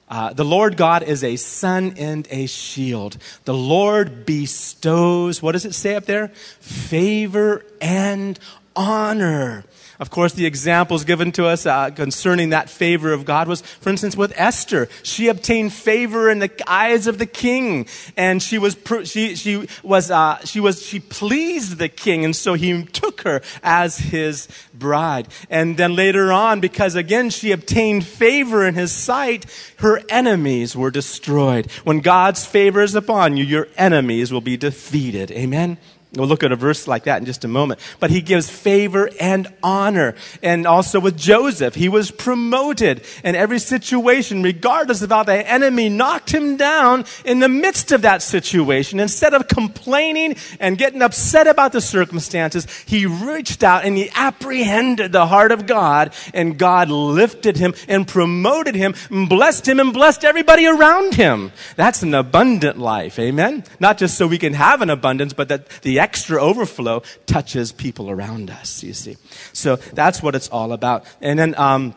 Uh, 0.08 0.32
the 0.32 0.44
Lord 0.44 0.76
God 0.76 1.02
is 1.02 1.24
a 1.24 1.36
sun 1.36 1.94
and 1.96 2.28
a 2.30 2.46
shield. 2.46 3.16
The 3.46 3.54
Lord 3.54 4.26
bestows, 4.26 5.42
what 5.42 5.52
does 5.52 5.64
it 5.64 5.74
say 5.74 5.94
up 5.94 6.04
there? 6.04 6.28
Favor 6.60 7.64
and 7.80 8.38
honor. 8.76 9.64
Of 9.98 10.10
course, 10.10 10.32
the 10.32 10.46
examples 10.46 11.04
given 11.04 11.30
to 11.32 11.46
us 11.46 11.66
uh, 11.66 11.90
concerning 11.90 12.50
that 12.50 12.68
favor 12.68 13.12
of 13.12 13.24
God 13.24 13.46
was, 13.46 13.62
for 13.62 13.90
instance, 13.90 14.16
with 14.16 14.32
Esther. 14.36 14.88
She 15.02 15.28
obtained 15.28 15.72
favor 15.72 16.28
in 16.28 16.40
the 16.40 16.50
eyes 16.66 17.06
of 17.06 17.18
the 17.18 17.26
king, 17.26 17.86
and 18.16 18.42
she 18.42 18.58
was 18.58 18.76
she 19.04 19.36
she 19.36 19.68
was 19.82 20.10
uh, 20.10 20.38
she 20.44 20.60
was 20.60 20.84
she 20.84 21.00
pleased 21.00 21.78
the 21.78 21.88
king, 21.88 22.24
and 22.24 22.34
so 22.34 22.54
he 22.54 22.84
took 22.84 23.22
her 23.22 23.40
as 23.62 23.98
his 23.98 24.48
bride. 24.72 25.28
And 25.48 25.76
then 25.76 25.94
later 25.94 26.32
on, 26.32 26.60
because 26.60 26.94
again 26.94 27.30
she 27.30 27.52
obtained 27.52 28.04
favor 28.04 28.66
in 28.66 28.74
his 28.74 28.92
sight, 28.92 29.46
her 29.78 30.00
enemies 30.08 30.76
were 30.76 30.90
destroyed. 30.90 31.70
When 31.84 32.00
God's 32.00 32.44
favor 32.44 32.82
is 32.82 32.94
upon 32.94 33.36
you, 33.36 33.44
your 33.44 33.68
enemies 33.76 34.32
will 34.32 34.40
be 34.40 34.56
defeated. 34.56 35.30
Amen. 35.30 35.78
We'll 36.16 36.28
look 36.28 36.44
at 36.44 36.52
a 36.52 36.56
verse 36.56 36.86
like 36.86 37.04
that 37.04 37.18
in 37.18 37.26
just 37.26 37.44
a 37.44 37.48
moment. 37.48 37.80
But 37.98 38.10
he 38.10 38.20
gives 38.20 38.48
favor 38.48 39.10
and 39.20 39.52
honor. 39.62 40.14
And 40.42 40.66
also 40.66 41.00
with 41.00 41.16
Joseph, 41.16 41.74
he 41.74 41.88
was 41.88 42.10
promoted 42.10 43.04
in 43.24 43.34
every 43.34 43.58
situation, 43.58 44.42
regardless 44.42 45.02
of 45.02 45.10
how 45.10 45.24
the 45.24 45.48
enemy 45.48 45.88
knocked 45.88 46.32
him 46.32 46.56
down 46.56 47.04
in 47.24 47.40
the 47.40 47.48
midst 47.48 47.90
of 47.90 48.02
that 48.02 48.22
situation. 48.22 49.00
Instead 49.00 49.34
of 49.34 49.48
complaining 49.48 50.36
and 50.60 50.78
getting 50.78 51.02
upset 51.02 51.48
about 51.48 51.72
the 51.72 51.80
circumstances, 51.80 52.66
he 52.86 53.06
reached 53.06 53.64
out 53.64 53.84
and 53.84 53.96
he 53.96 54.10
apprehended 54.14 55.10
the 55.10 55.26
heart 55.26 55.50
of 55.50 55.66
God 55.66 56.14
and 56.32 56.58
God 56.58 56.90
lifted 56.90 57.56
him 57.56 57.74
and 57.88 58.06
promoted 58.06 58.76
him 58.76 58.94
and 59.10 59.28
blessed 59.28 59.66
him 59.66 59.80
and 59.80 59.92
blessed 59.92 60.24
everybody 60.24 60.66
around 60.66 61.14
him. 61.14 61.50
That's 61.74 62.02
an 62.02 62.14
abundant 62.14 62.78
life. 62.78 63.18
Amen. 63.18 63.64
Not 63.80 63.98
just 63.98 64.16
so 64.16 64.28
we 64.28 64.38
can 64.38 64.52
have 64.54 64.80
an 64.80 64.90
abundance, 64.90 65.32
but 65.32 65.48
that 65.48 65.68
the 65.82 66.03
extra 66.04 66.38
overflow 66.38 67.02
touches 67.24 67.72
people 67.72 68.10
around 68.10 68.50
us, 68.50 68.82
you 68.82 68.92
see. 68.92 69.16
So 69.54 69.76
that's 69.76 70.22
what 70.22 70.34
it's 70.34 70.50
all 70.50 70.72
about. 70.72 71.06
And 71.22 71.38
then, 71.38 71.58
um, 71.58 71.94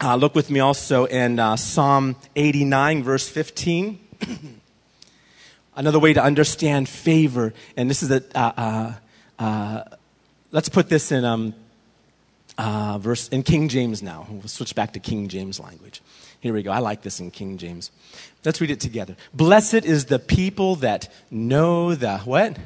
uh, 0.00 0.16
look 0.16 0.34
with 0.34 0.50
me 0.50 0.60
also 0.60 1.04
in 1.04 1.38
uh, 1.38 1.56
Psalm 1.56 2.16
89, 2.34 3.02
verse 3.02 3.28
15. 3.28 3.98
Another 5.76 5.98
way 5.98 6.14
to 6.14 6.22
understand 6.22 6.88
favor, 6.88 7.52
and 7.76 7.90
this 7.90 8.02
is 8.02 8.10
a, 8.10 8.22
uh, 8.34 8.52
uh, 8.56 8.92
uh 9.38 9.84
let's 10.50 10.70
put 10.70 10.88
this 10.88 11.12
in 11.12 11.22
um, 11.26 11.54
uh, 12.56 12.96
verse 12.96 13.28
in 13.28 13.42
King 13.42 13.68
James 13.68 14.02
now. 14.02 14.26
We'll 14.30 14.48
switch 14.48 14.74
back 14.74 14.94
to 14.94 15.00
King 15.00 15.28
James 15.28 15.60
language. 15.60 16.00
Here 16.40 16.54
we 16.54 16.62
go. 16.62 16.70
I 16.70 16.78
like 16.78 17.02
this 17.02 17.20
in 17.20 17.30
King 17.30 17.58
James. 17.58 17.90
Let's 18.46 18.62
read 18.62 18.70
it 18.70 18.80
together. 18.80 19.14
Blessed 19.34 19.84
is 19.84 20.06
the 20.06 20.18
people 20.18 20.76
that 20.76 21.12
know 21.30 21.94
the 21.94 22.18
what? 22.18 22.56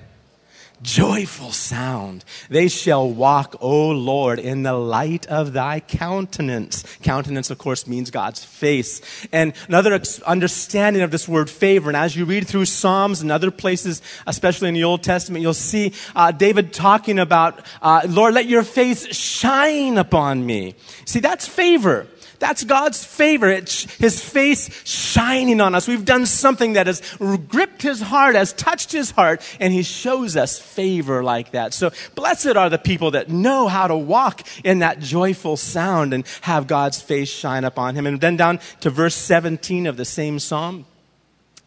Joyful 0.82 1.52
sound. 1.52 2.25
They 2.49 2.68
shall 2.68 3.08
walk, 3.08 3.56
O 3.60 3.90
Lord, 3.90 4.38
in 4.38 4.62
the 4.62 4.75
light 4.75 5.26
of 5.26 5.52
thy 5.52 5.80
countenance. 5.80 6.84
Countenance, 7.02 7.50
of 7.50 7.58
course, 7.58 7.87
means 7.87 8.10
God's 8.10 8.44
face. 8.44 9.00
And 9.32 9.52
another 9.68 10.00
understanding 10.26 11.02
of 11.02 11.10
this 11.10 11.28
word 11.28 11.50
favor, 11.50 11.90
and 11.90 11.96
as 11.96 12.16
you 12.16 12.25
read 12.25 12.46
through 12.46 12.64
Psalms 12.64 13.20
and 13.20 13.30
other 13.30 13.50
places, 13.50 14.02
especially 14.26 14.68
in 14.68 14.75
the 14.75 14.84
Old 14.84 15.02
Testament, 15.02 15.42
you'll 15.42 15.54
see 15.54 15.92
uh, 16.16 16.32
David 16.32 16.72
talking 16.72 17.18
about, 17.18 17.64
uh, 17.82 18.02
Lord, 18.08 18.34
let 18.34 18.46
your 18.46 18.62
face 18.62 19.06
shine 19.14 19.99
upon 19.99 20.44
me. 20.44 20.75
See, 21.04 21.20
that's 21.20 21.46
favor. 21.46 22.06
That's 22.40 22.64
God's 22.64 23.04
favor. 23.04 23.49
It's 23.49 23.82
his 23.94 24.20
face 24.20 24.70
shining 24.85 25.61
on 25.61 25.75
us. 25.75 25.87
We've 25.87 26.04
done 26.04 26.26
something 26.26 26.73
that 26.73 26.87
has 26.87 27.02
gripped 27.49 27.82
his 27.82 28.00
heart, 28.00 28.35
has 28.35 28.52
touched 28.54 28.90
his 28.90 29.12
heart, 29.12 29.42
and 29.61 29.73
he 29.73 29.82
shows 29.82 30.37
us 30.37 30.59
favor 30.59 31.23
like 31.23 31.52
that. 31.52 31.75
So 31.75 31.92
blessed 32.14 32.56
are 32.56 32.70
the 32.70 32.78
people 32.78 33.12
that 33.12 33.28
know 33.28 33.68
how 33.68 33.87
to 33.87 33.97
walk 33.97 34.42
in 34.64 34.80
that 34.80 35.00
joyful 35.00 35.56
sound 35.56 36.14
and 36.14 36.26
have 36.40 36.66
God's 36.66 37.00
face 37.00 37.28
shine 37.28 37.64
upon 37.64 37.94
him. 37.94 38.06
And 38.06 38.20
then 38.20 38.37
down 38.37 38.59
to 38.80 38.90
verse 38.90 39.14
17 39.14 39.87
of 39.87 39.97
the 39.97 40.06
same 40.06 40.38
psalm. 40.38 40.87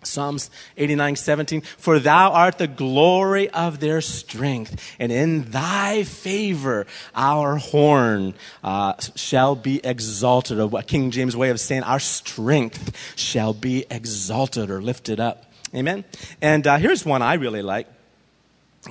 Psalms 0.05 0.49
89, 0.77 1.15
17, 1.15 1.61
for 1.61 1.99
thou 1.99 2.31
art 2.31 2.57
the 2.57 2.67
glory 2.67 3.49
of 3.49 3.79
their 3.79 4.01
strength, 4.01 4.95
and 4.99 5.11
in 5.11 5.51
thy 5.51 6.03
favor 6.03 6.85
our 7.15 7.57
horn 7.57 8.33
uh, 8.63 8.93
shall 9.15 9.55
be 9.55 9.79
exalted. 9.83 10.59
What 10.71 10.87
King 10.87 11.11
James' 11.11 11.35
way 11.35 11.49
of 11.49 11.59
saying, 11.59 11.83
our 11.83 11.99
strength 11.99 13.15
shall 13.15 13.53
be 13.53 13.85
exalted 13.89 14.69
or 14.69 14.81
lifted 14.81 15.19
up. 15.19 15.45
Amen? 15.75 16.03
And 16.41 16.67
uh, 16.67 16.77
here's 16.77 17.05
one 17.05 17.21
I 17.21 17.33
really 17.35 17.61
like. 17.61 17.87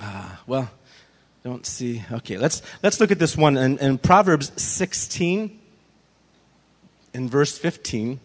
Uh, 0.01 0.37
well, 0.47 0.71
don't 1.45 1.67
see. 1.67 2.05
Okay, 2.11 2.39
let's, 2.39 2.63
let's 2.83 3.01
look 3.01 3.11
at 3.11 3.19
this 3.19 3.37
one 3.37 3.57
in, 3.57 3.79
in 3.79 3.99
Proverbs 3.99 4.53
16, 4.61 5.59
in 7.15 7.29
verse 7.29 7.59
15. 7.59 8.21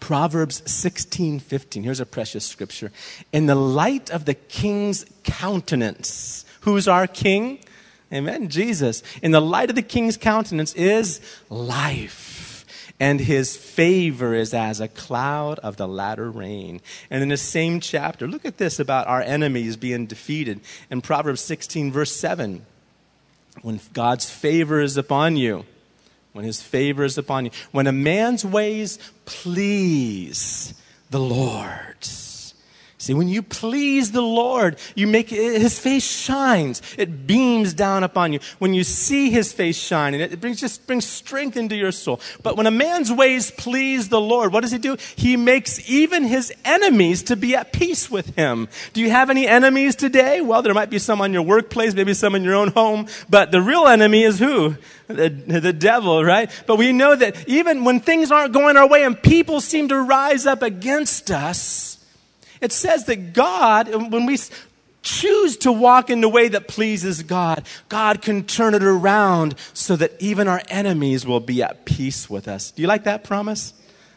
Proverbs 0.00 0.62
16, 0.70 1.40
15. 1.40 1.82
Here's 1.82 2.00
a 2.00 2.06
precious 2.06 2.44
scripture. 2.44 2.92
In 3.32 3.46
the 3.46 3.54
light 3.54 4.10
of 4.10 4.24
the 4.24 4.34
king's 4.34 5.04
countenance, 5.24 6.44
who's 6.62 6.88
our 6.88 7.06
king? 7.06 7.58
Amen. 8.12 8.48
Jesus. 8.48 9.02
In 9.22 9.30
the 9.30 9.40
light 9.40 9.70
of 9.70 9.76
the 9.76 9.82
king's 9.82 10.16
countenance 10.16 10.74
is 10.74 11.20
life, 11.48 12.66
and 13.00 13.20
his 13.20 13.56
favor 13.56 14.34
is 14.34 14.52
as 14.52 14.80
a 14.80 14.88
cloud 14.88 15.58
of 15.60 15.76
the 15.76 15.88
latter 15.88 16.30
rain. 16.30 16.82
And 17.10 17.22
in 17.22 17.30
the 17.30 17.38
same 17.38 17.80
chapter, 17.80 18.28
look 18.28 18.44
at 18.44 18.58
this 18.58 18.78
about 18.78 19.06
our 19.06 19.22
enemies 19.22 19.76
being 19.76 20.06
defeated. 20.06 20.60
In 20.90 21.00
Proverbs 21.00 21.40
16, 21.40 21.90
verse 21.90 22.14
7, 22.14 22.66
when 23.62 23.80
God's 23.94 24.30
favor 24.30 24.80
is 24.80 24.96
upon 24.96 25.36
you, 25.36 25.64
when 26.32 26.44
his 26.44 26.62
favor 26.62 27.04
is 27.04 27.18
upon 27.18 27.46
you. 27.46 27.50
When 27.70 27.86
a 27.86 27.92
man's 27.92 28.44
ways 28.44 28.98
please 29.24 30.74
the 31.10 31.20
Lord. 31.20 31.96
See, 33.02 33.14
when 33.14 33.26
you 33.26 33.42
please 33.42 34.12
the 34.12 34.22
Lord, 34.22 34.76
you 34.94 35.08
make 35.08 35.30
his 35.30 35.76
face 35.76 36.06
shines. 36.06 36.80
It 36.96 37.26
beams 37.26 37.74
down 37.74 38.04
upon 38.04 38.32
you. 38.32 38.38
When 38.60 38.74
you 38.74 38.84
see 38.84 39.28
his 39.28 39.52
face 39.52 39.76
shining, 39.76 40.20
it 40.20 40.40
brings 40.40 40.60
just 40.60 40.86
brings 40.86 41.04
strength 41.04 41.56
into 41.56 41.74
your 41.74 41.90
soul. 41.90 42.20
But 42.44 42.56
when 42.56 42.68
a 42.68 42.70
man's 42.70 43.10
ways 43.10 43.50
please 43.50 44.08
the 44.08 44.20
Lord, 44.20 44.52
what 44.52 44.60
does 44.60 44.70
he 44.70 44.78
do? 44.78 44.96
He 45.16 45.36
makes 45.36 45.90
even 45.90 46.22
his 46.22 46.52
enemies 46.64 47.24
to 47.24 47.34
be 47.34 47.56
at 47.56 47.72
peace 47.72 48.08
with 48.08 48.36
him. 48.36 48.68
Do 48.92 49.00
you 49.00 49.10
have 49.10 49.30
any 49.30 49.48
enemies 49.48 49.96
today? 49.96 50.40
Well, 50.40 50.62
there 50.62 50.72
might 50.72 50.88
be 50.88 51.00
some 51.00 51.20
on 51.20 51.32
your 51.32 51.42
workplace, 51.42 51.94
maybe 51.94 52.14
some 52.14 52.36
in 52.36 52.44
your 52.44 52.54
own 52.54 52.68
home, 52.68 53.08
but 53.28 53.50
the 53.50 53.60
real 53.60 53.88
enemy 53.88 54.22
is 54.22 54.38
who? 54.38 54.76
The, 55.08 55.28
the 55.28 55.72
devil, 55.72 56.24
right? 56.24 56.48
But 56.68 56.76
we 56.76 56.92
know 56.92 57.16
that 57.16 57.48
even 57.48 57.82
when 57.82 57.98
things 57.98 58.30
aren't 58.30 58.52
going 58.52 58.76
our 58.76 58.86
way 58.86 59.02
and 59.02 59.20
people 59.20 59.60
seem 59.60 59.88
to 59.88 60.00
rise 60.00 60.46
up 60.46 60.62
against 60.62 61.32
us, 61.32 61.98
it 62.62 62.72
says 62.72 63.04
that 63.06 63.34
God, 63.34 63.88
when 64.10 64.24
we 64.24 64.38
choose 65.02 65.56
to 65.58 65.72
walk 65.72 66.08
in 66.08 66.20
the 66.20 66.28
way 66.28 66.48
that 66.48 66.68
pleases 66.68 67.22
God, 67.22 67.66
God 67.88 68.22
can 68.22 68.44
turn 68.44 68.74
it 68.74 68.82
around 68.82 69.56
so 69.74 69.96
that 69.96 70.12
even 70.20 70.48
our 70.48 70.62
enemies 70.68 71.26
will 71.26 71.40
be 71.40 71.62
at 71.62 71.84
peace 71.84 72.30
with 72.30 72.48
us. 72.48 72.70
Do 72.70 72.80
you 72.82 72.88
like 72.88 73.04
that 73.04 73.24
promise? 73.24 73.74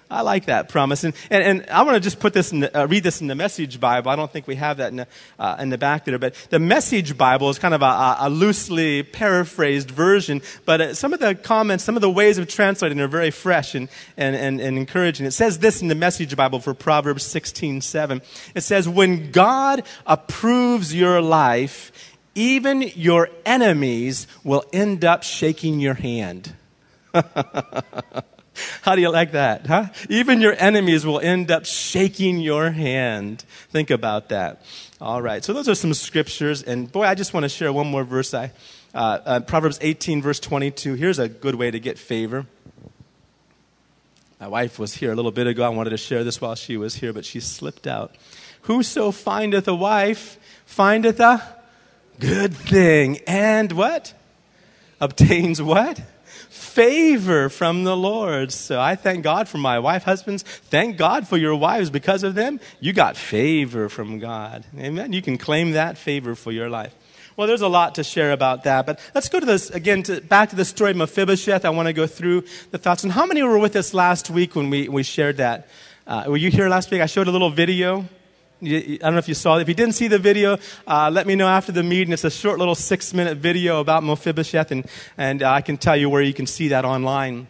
I 0.09 0.21
like 0.21 0.45
that 0.45 0.69
promise. 0.69 1.03
And, 1.03 1.15
and, 1.31 1.43
and 1.43 1.69
I 1.69 1.81
want 1.81 1.95
to 1.95 2.00
just 2.00 2.19
put 2.19 2.33
this 2.33 2.51
the, 2.51 2.77
uh, 2.77 2.85
read 2.85 3.03
this 3.03 3.21
in 3.21 3.27
the 3.27 3.35
Message 3.35 3.79
Bible. 3.79 4.12
I 4.12 4.15
don't 4.15 4.31
think 4.31 4.45
we 4.45 4.55
have 4.55 4.77
that 4.77 4.89
in 4.89 4.97
the, 4.97 5.07
uh, 5.39 5.57
in 5.59 5.69
the 5.69 5.77
back 5.77 6.05
there, 6.05 6.19
but 6.19 6.35
the 6.51 6.59
Message 6.59 7.17
Bible 7.17 7.50
is 7.50 7.57
kind 7.57 7.74
of 7.74 7.81
a, 7.81 8.17
a 8.19 8.29
loosely 8.29 9.01
paraphrased 9.01 9.89
version, 9.89 10.43
but 10.65 10.81
uh, 10.81 10.93
some 10.93 11.12
of 11.13 11.19
the 11.19 11.33
comments, 11.33 11.83
some 11.83 11.95
of 11.95 12.01
the 12.01 12.09
ways 12.09 12.38
of 12.38 12.47
translating 12.47 13.00
are 13.00 13.07
very 13.07 13.31
fresh 13.31 13.74
and, 13.74 13.89
and, 14.15 14.35
and, 14.35 14.62
and 14.62 14.77
encouraging. 14.77 15.25
It 15.25 15.31
says 15.31 15.59
this 15.59 15.81
in 15.81 15.88
the 15.88 15.95
Message 15.95 16.35
Bible 16.35 16.59
for 16.59 16.74
Proverbs 16.75 17.24
16 17.24 17.81
7. 17.81 18.21
It 18.53 18.62
says, 18.62 18.88
When 18.88 19.31
God 19.31 19.83
approves 20.05 20.93
your 20.93 21.19
life, 21.19 21.91
even 22.35 22.81
your 22.81 23.29
enemies 23.45 24.27
will 24.43 24.65
end 24.71 25.03
up 25.03 25.24
shaking 25.24 25.79
your 25.79 25.95
hand. 25.95 26.53
How 28.81 28.95
do 28.95 29.01
you 29.01 29.09
like 29.09 29.31
that, 29.31 29.67
huh? 29.67 29.88
Even 30.09 30.41
your 30.41 30.55
enemies 30.57 31.05
will 31.05 31.19
end 31.19 31.51
up 31.51 31.65
shaking 31.65 32.39
your 32.39 32.71
hand. 32.71 33.43
Think 33.69 33.89
about 33.89 34.29
that. 34.29 34.62
All 35.01 35.21
right, 35.21 35.43
so 35.43 35.53
those 35.53 35.67
are 35.67 35.75
some 35.75 35.93
scriptures, 35.93 36.63
and 36.63 36.91
boy, 36.91 37.03
I 37.03 37.15
just 37.15 37.33
want 37.33 37.43
to 37.43 37.50
share 37.50 37.71
one 37.74 37.88
more 37.88 38.03
verse. 38.03 38.33
I, 38.33 38.51
uh, 38.93 39.19
uh, 39.25 39.39
Proverbs 39.41 39.77
18, 39.81 40.21
verse 40.21 40.39
22. 40.39 40.93
Here's 40.93 41.19
a 41.19 41.27
good 41.27 41.55
way 41.55 41.69
to 41.69 41.79
get 41.79 42.00
favor. 42.00 42.45
My 44.39 44.47
wife 44.47 44.79
was 44.79 44.93
here 44.93 45.12
a 45.12 45.15
little 45.15 45.31
bit 45.31 45.47
ago. 45.47 45.63
I 45.63 45.69
wanted 45.69 45.91
to 45.91 45.97
share 45.97 46.24
this 46.24 46.39
while 46.39 46.55
she 46.55 46.77
was 46.77 46.95
here, 46.95 47.13
but 47.13 47.25
she 47.25 47.39
slipped 47.39 47.88
out. 47.88 48.15
Whoso 48.63 49.12
findeth 49.12 49.67
a 49.67 49.75
wife 49.75 50.39
findeth 50.65 51.19
a 51.19 51.41
good 52.19 52.53
thing, 52.53 53.19
and 53.27 53.71
what? 53.71 54.13
Obtains 55.00 55.62
what? 55.62 56.01
Favor 56.55 57.50
from 57.50 57.83
the 57.83 57.97
Lord. 57.97 58.51
So 58.51 58.79
I 58.79 58.95
thank 58.95 59.24
God 59.24 59.50
for 59.50 59.57
my 59.57 59.77
wife, 59.77 60.03
husbands. 60.03 60.43
Thank 60.43 60.97
God 60.97 61.27
for 61.27 61.38
your 61.38 61.55
wives. 61.55 61.89
Because 61.89 62.24
of 62.24 62.33
them, 62.33 62.62
you 62.79 62.93
got 62.93 63.17
favor 63.17 63.89
from 63.89 64.19
God. 64.19 64.63
Amen. 64.77 65.12
You 65.12 65.21
can 65.21 65.38
claim 65.38 65.71
that 65.71 65.97
favor 65.97 66.33
for 66.33 66.51
your 66.53 66.69
life. 66.69 66.95
Well, 67.35 67.47
there's 67.47 67.62
a 67.62 67.67
lot 67.67 67.95
to 67.95 68.03
share 68.05 68.31
about 68.31 68.63
that, 68.63 68.85
but 68.85 69.01
let's 69.13 69.27
go 69.27 69.41
to 69.41 69.45
this 69.45 69.69
again, 69.69 70.03
to, 70.03 70.21
back 70.21 70.51
to 70.51 70.55
the 70.55 70.63
story 70.63 70.91
of 70.91 70.97
Mephibosheth. 70.97 71.65
I 71.65 71.69
want 71.69 71.88
to 71.88 71.93
go 71.93 72.07
through 72.07 72.45
the 72.71 72.77
thoughts. 72.77 73.03
And 73.03 73.12
how 73.12 73.25
many 73.25 73.43
were 73.43 73.59
with 73.59 73.75
us 73.75 73.93
last 73.93 74.29
week 74.29 74.55
when 74.55 74.69
we, 74.69 74.88
we 74.88 75.03
shared 75.03 75.38
that? 75.38 75.67
Uh, 76.07 76.24
were 76.27 76.38
you 76.38 76.50
here 76.50 76.69
last 76.69 76.89
week? 76.89 77.01
I 77.01 77.07
showed 77.07 77.27
a 77.27 77.31
little 77.31 77.50
video. 77.50 78.05
I 78.67 78.98
don't 78.98 79.13
know 79.13 79.19
if 79.19 79.27
you 79.27 79.36
saw 79.36 79.57
it. 79.57 79.62
If 79.62 79.67
you 79.67 79.75
didn't 79.75 79.93
see 79.93 80.07
the 80.07 80.17
video, 80.17 80.57
uh, 80.88 81.10
let 81.12 81.27
me 81.27 81.36
know 81.36 81.48
after 81.48 81.72
the 81.72 81.84
meeting. 81.84 82.13
It's 82.13 82.24
a 82.24 82.31
short 82.31 82.57
little 82.57 82.75
six 82.75 83.13
minute 83.13 83.38
video 83.38 83.79
about 83.79 84.03
Mephibosheth, 84.03 84.72
and, 84.72 84.88
and 85.17 85.43
uh, 85.43 85.51
I 85.51 85.62
can 85.62 85.77
tell 85.77 85.95
you 85.95 86.10
where 86.10 86.22
you 86.22 86.34
can 86.34 86.48
see 86.48 86.69
that 86.69 86.84
online. 86.84 87.48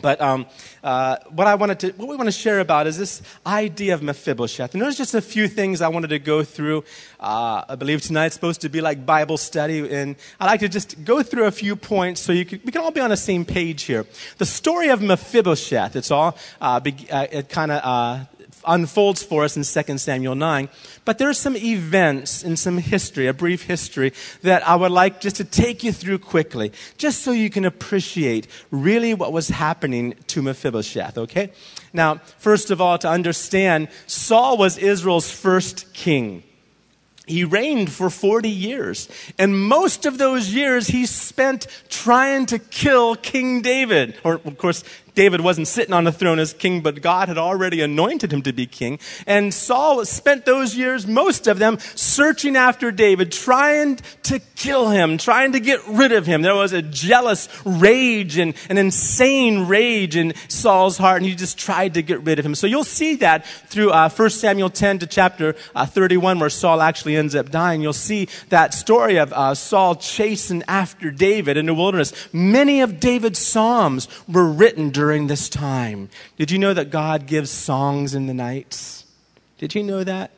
But 0.00 0.20
um, 0.20 0.46
uh, 0.82 1.16
what 1.30 1.46
I 1.46 1.54
wanted 1.54 1.80
to, 1.80 1.90
what 1.92 2.08
we 2.08 2.16
want 2.16 2.26
to 2.26 2.32
share 2.32 2.60
about 2.60 2.86
is 2.86 2.98
this 2.98 3.22
idea 3.46 3.94
of 3.94 4.02
Mephibosheth. 4.02 4.74
And 4.74 4.82
there's 4.82 4.96
just 4.96 5.14
a 5.14 5.20
few 5.20 5.46
things 5.48 5.80
I 5.80 5.88
wanted 5.88 6.08
to 6.08 6.18
go 6.18 6.42
through. 6.42 6.84
Uh, 7.20 7.64
I 7.68 7.76
believe 7.76 8.02
tonight's 8.02 8.34
supposed 8.34 8.60
to 8.62 8.68
be 8.68 8.80
like 8.80 9.06
Bible 9.06 9.36
study, 9.36 9.88
and 9.94 10.16
I'd 10.40 10.46
like 10.46 10.60
to 10.60 10.68
just 10.68 11.04
go 11.04 11.22
through 11.22 11.44
a 11.44 11.52
few 11.52 11.76
points 11.76 12.20
so 12.20 12.32
you 12.32 12.44
we 12.64 12.72
can 12.72 12.80
all 12.80 12.90
be 12.90 13.00
on 13.00 13.10
the 13.10 13.16
same 13.16 13.44
page 13.44 13.84
here. 13.84 14.04
The 14.38 14.46
story 14.46 14.88
of 14.88 15.00
Mephibosheth. 15.00 15.96
It's 15.96 16.10
all 16.10 16.36
uh, 16.60 16.80
be, 16.80 16.94
uh, 17.10 17.26
it 17.30 17.48
kind 17.48 17.70
of 17.70 17.80
uh, 17.84 18.24
unfolds 18.66 19.22
for 19.22 19.44
us 19.44 19.56
in 19.56 19.62
2 19.62 19.98
Samuel 19.98 20.34
9. 20.34 20.68
But 21.04 21.18
there 21.18 21.28
are 21.28 21.34
some 21.34 21.56
events 21.56 22.42
in 22.42 22.56
some 22.56 22.78
history, 22.78 23.26
a 23.26 23.34
brief 23.34 23.62
history, 23.62 24.12
that 24.42 24.66
I 24.66 24.76
would 24.76 24.92
like 24.92 25.20
just 25.20 25.36
to 25.36 25.44
take 25.44 25.82
you 25.82 25.92
through 25.92 26.18
quickly, 26.18 26.72
just 26.96 27.22
so 27.22 27.32
you 27.32 27.50
can 27.50 27.64
appreciate 27.64 28.46
really 28.70 29.14
what 29.14 29.32
was 29.32 29.48
happening 29.48 30.14
to 30.28 30.42
Mephibosheth, 30.42 31.18
okay? 31.18 31.52
Now, 31.92 32.20
first 32.38 32.70
of 32.70 32.80
all, 32.80 32.98
to 32.98 33.08
understand, 33.08 33.88
Saul 34.06 34.56
was 34.56 34.78
Israel's 34.78 35.30
first 35.30 35.92
king. 35.94 36.42
He 37.26 37.44
reigned 37.44 37.90
for 37.90 38.10
40 38.10 38.50
years. 38.50 39.08
And 39.38 39.58
most 39.58 40.04
of 40.04 40.18
those 40.18 40.52
years 40.52 40.88
he 40.88 41.06
spent 41.06 41.66
trying 41.88 42.46
to 42.46 42.58
kill 42.58 43.16
King 43.16 43.62
David. 43.62 44.16
Or, 44.24 44.34
of 44.44 44.58
course, 44.58 44.84
David 45.14 45.40
wasn't 45.40 45.68
sitting 45.68 45.94
on 45.94 46.04
the 46.04 46.12
throne 46.12 46.38
as 46.38 46.52
king, 46.52 46.80
but 46.80 47.00
God 47.00 47.28
had 47.28 47.38
already 47.38 47.80
anointed 47.80 48.32
him 48.32 48.42
to 48.42 48.52
be 48.52 48.66
king. 48.66 48.98
And 49.26 49.54
Saul 49.54 50.04
spent 50.04 50.44
those 50.44 50.76
years, 50.76 51.06
most 51.06 51.46
of 51.46 51.58
them, 51.58 51.78
searching 51.94 52.56
after 52.56 52.90
David, 52.90 53.30
trying 53.30 53.96
to 54.24 54.40
kill 54.56 54.90
him, 54.90 55.18
trying 55.18 55.52
to 55.52 55.60
get 55.60 55.80
rid 55.86 56.12
of 56.12 56.26
him. 56.26 56.42
There 56.42 56.54
was 56.54 56.72
a 56.72 56.82
jealous 56.82 57.48
rage 57.64 58.38
and 58.38 58.54
an 58.68 58.78
insane 58.78 59.66
rage 59.66 60.16
in 60.16 60.34
Saul's 60.48 60.98
heart, 60.98 61.18
and 61.18 61.26
he 61.26 61.34
just 61.34 61.58
tried 61.58 61.94
to 61.94 62.02
get 62.02 62.20
rid 62.22 62.38
of 62.38 62.46
him. 62.46 62.54
So 62.54 62.66
you'll 62.66 62.84
see 62.84 63.16
that 63.16 63.46
through 63.46 63.90
uh, 63.90 64.08
1 64.08 64.30
Samuel 64.30 64.70
10 64.70 65.00
to 65.00 65.06
chapter 65.06 65.54
uh, 65.74 65.86
31, 65.86 66.40
where 66.40 66.50
Saul 66.50 66.80
actually 66.80 67.16
ends 67.16 67.34
up 67.34 67.50
dying. 67.50 67.82
You'll 67.82 67.92
see 67.92 68.28
that 68.48 68.74
story 68.74 69.16
of 69.16 69.32
uh, 69.32 69.54
Saul 69.54 69.94
chasing 69.96 70.62
after 70.66 71.10
David 71.10 71.56
in 71.56 71.66
the 71.66 71.74
wilderness. 71.74 72.12
Many 72.32 72.80
of 72.80 72.98
David's 72.98 73.38
psalms 73.38 74.08
were 74.26 74.48
written 74.48 74.90
during 74.90 75.03
this 75.26 75.48
time. 75.48 76.08
Did 76.36 76.50
you 76.50 76.58
know 76.58 76.74
that 76.74 76.90
God 76.90 77.26
gives 77.26 77.50
songs 77.50 78.14
in 78.14 78.26
the 78.26 78.34
nights? 78.34 79.04
Did 79.58 79.74
you 79.74 79.82
know 79.82 80.04
that? 80.04 80.30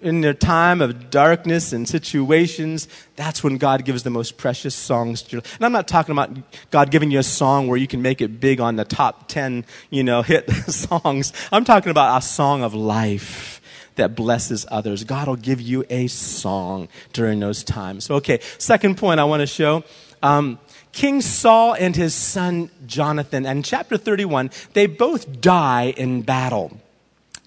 in 0.00 0.20
their 0.20 0.34
time 0.34 0.80
of 0.80 1.10
darkness 1.10 1.72
and 1.72 1.88
situations, 1.88 2.88
that's 3.14 3.42
when 3.42 3.56
God 3.56 3.84
gives 3.84 4.02
the 4.02 4.10
most 4.10 4.36
precious 4.36 4.74
songs 4.74 5.22
to 5.22 5.36
you. 5.36 5.42
And 5.54 5.64
I'm 5.64 5.72
not 5.72 5.88
talking 5.88 6.12
about 6.12 6.30
God 6.70 6.90
giving 6.90 7.10
you 7.10 7.18
a 7.18 7.24
song 7.24 7.66
where 7.68 7.78
you 7.78 7.86
can 7.86 8.02
make 8.02 8.20
it 8.20 8.40
big 8.40 8.60
on 8.60 8.76
the 8.76 8.84
top 8.84 9.28
10, 9.28 9.64
you 9.90 10.04
know, 10.04 10.22
hit 10.22 10.50
songs. 10.68 11.32
I'm 11.52 11.64
talking 11.64 11.90
about 11.90 12.18
a 12.18 12.22
song 12.22 12.62
of 12.62 12.74
life 12.74 13.60
that 13.94 14.14
blesses 14.14 14.66
others. 14.70 15.04
God 15.04 15.28
will 15.28 15.36
give 15.36 15.60
you 15.60 15.84
a 15.88 16.06
song 16.08 16.88
during 17.12 17.40
those 17.40 17.64
times. 17.64 18.10
Okay, 18.10 18.40
second 18.58 18.98
point 18.98 19.20
I 19.20 19.24
want 19.24 19.40
to 19.40 19.46
show. 19.46 19.84
Um, 20.22 20.58
King 20.96 21.20
Saul 21.20 21.74
and 21.74 21.94
his 21.94 22.14
son 22.14 22.70
Jonathan, 22.86 23.44
and 23.44 23.62
chapter 23.62 23.98
31, 23.98 24.50
they 24.72 24.86
both 24.86 25.42
die 25.42 25.92
in 25.94 26.22
battle. 26.22 26.80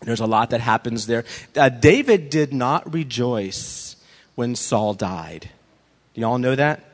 There's 0.03 0.19
a 0.19 0.27
lot 0.27 0.51
that 0.51 0.61
happens 0.61 1.07
there. 1.07 1.25
Uh, 1.55 1.69
David 1.69 2.29
did 2.29 2.53
not 2.53 2.93
rejoice 2.93 3.95
when 4.35 4.55
Saul 4.55 4.93
died. 4.93 5.49
Do 6.13 6.21
you 6.21 6.27
all 6.27 6.37
know 6.37 6.53
that? 6.53 6.88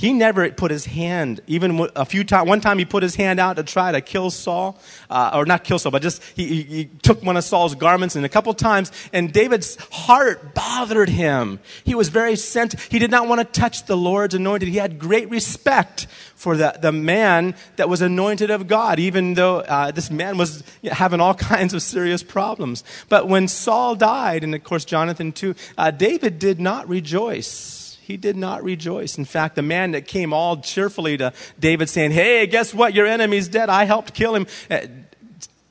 He 0.00 0.14
never 0.14 0.50
put 0.50 0.70
his 0.70 0.86
hand, 0.86 1.42
even 1.46 1.86
a 1.94 2.06
few 2.06 2.24
times, 2.24 2.48
one 2.48 2.62
time 2.62 2.78
he 2.78 2.86
put 2.86 3.02
his 3.02 3.16
hand 3.16 3.38
out 3.38 3.56
to 3.56 3.62
try 3.62 3.92
to 3.92 4.00
kill 4.00 4.30
Saul, 4.30 4.78
uh, 5.10 5.32
or 5.34 5.44
not 5.44 5.62
kill 5.62 5.78
Saul, 5.78 5.92
but 5.92 6.00
just 6.00 6.22
he, 6.34 6.46
he, 6.46 6.62
he, 6.62 6.84
took 7.02 7.22
one 7.22 7.36
of 7.36 7.44
Saul's 7.44 7.74
garments 7.74 8.16
and 8.16 8.24
a 8.24 8.28
couple 8.30 8.54
times, 8.54 8.90
and 9.12 9.30
David's 9.30 9.76
heart 9.92 10.54
bothered 10.54 11.10
him. 11.10 11.60
He 11.84 11.94
was 11.94 12.08
very 12.08 12.36
sent, 12.36 12.80
he 12.80 12.98
did 12.98 13.10
not 13.10 13.28
want 13.28 13.40
to 13.42 13.60
touch 13.60 13.84
the 13.84 13.96
Lord's 13.96 14.34
anointed. 14.34 14.70
He 14.70 14.78
had 14.78 14.98
great 14.98 15.28
respect 15.28 16.06
for 16.34 16.56
the, 16.56 16.78
the 16.80 16.92
man 16.92 17.54
that 17.76 17.90
was 17.90 18.00
anointed 18.00 18.50
of 18.50 18.66
God, 18.66 18.98
even 18.98 19.34
though 19.34 19.58
uh, 19.58 19.90
this 19.90 20.10
man 20.10 20.38
was 20.38 20.64
having 20.82 21.20
all 21.20 21.34
kinds 21.52 21.74
of 21.74 21.82
serious 21.82 22.22
problems. 22.22 22.84
But 23.10 23.28
when 23.28 23.48
Saul 23.48 23.96
died, 23.96 24.44
and 24.44 24.54
of 24.54 24.64
course 24.64 24.86
Jonathan 24.86 25.30
too, 25.32 25.54
uh, 25.76 25.90
David 25.90 26.38
did 26.38 26.58
not 26.58 26.88
rejoice 26.88 27.79
he 28.10 28.16
did 28.16 28.36
not 28.36 28.64
rejoice. 28.64 29.16
In 29.18 29.24
fact, 29.24 29.54
the 29.54 29.62
man 29.62 29.92
that 29.92 30.06
came 30.06 30.32
all 30.32 30.56
cheerfully 30.56 31.16
to 31.18 31.32
David 31.60 31.88
saying, 31.88 32.10
Hey, 32.10 32.46
guess 32.48 32.74
what? 32.74 32.92
Your 32.92 33.06
enemy's 33.06 33.46
dead. 33.46 33.68
I 33.68 33.84
helped 33.84 34.14
kill 34.14 34.34
him. 34.34 34.46
Uh, 34.68 34.80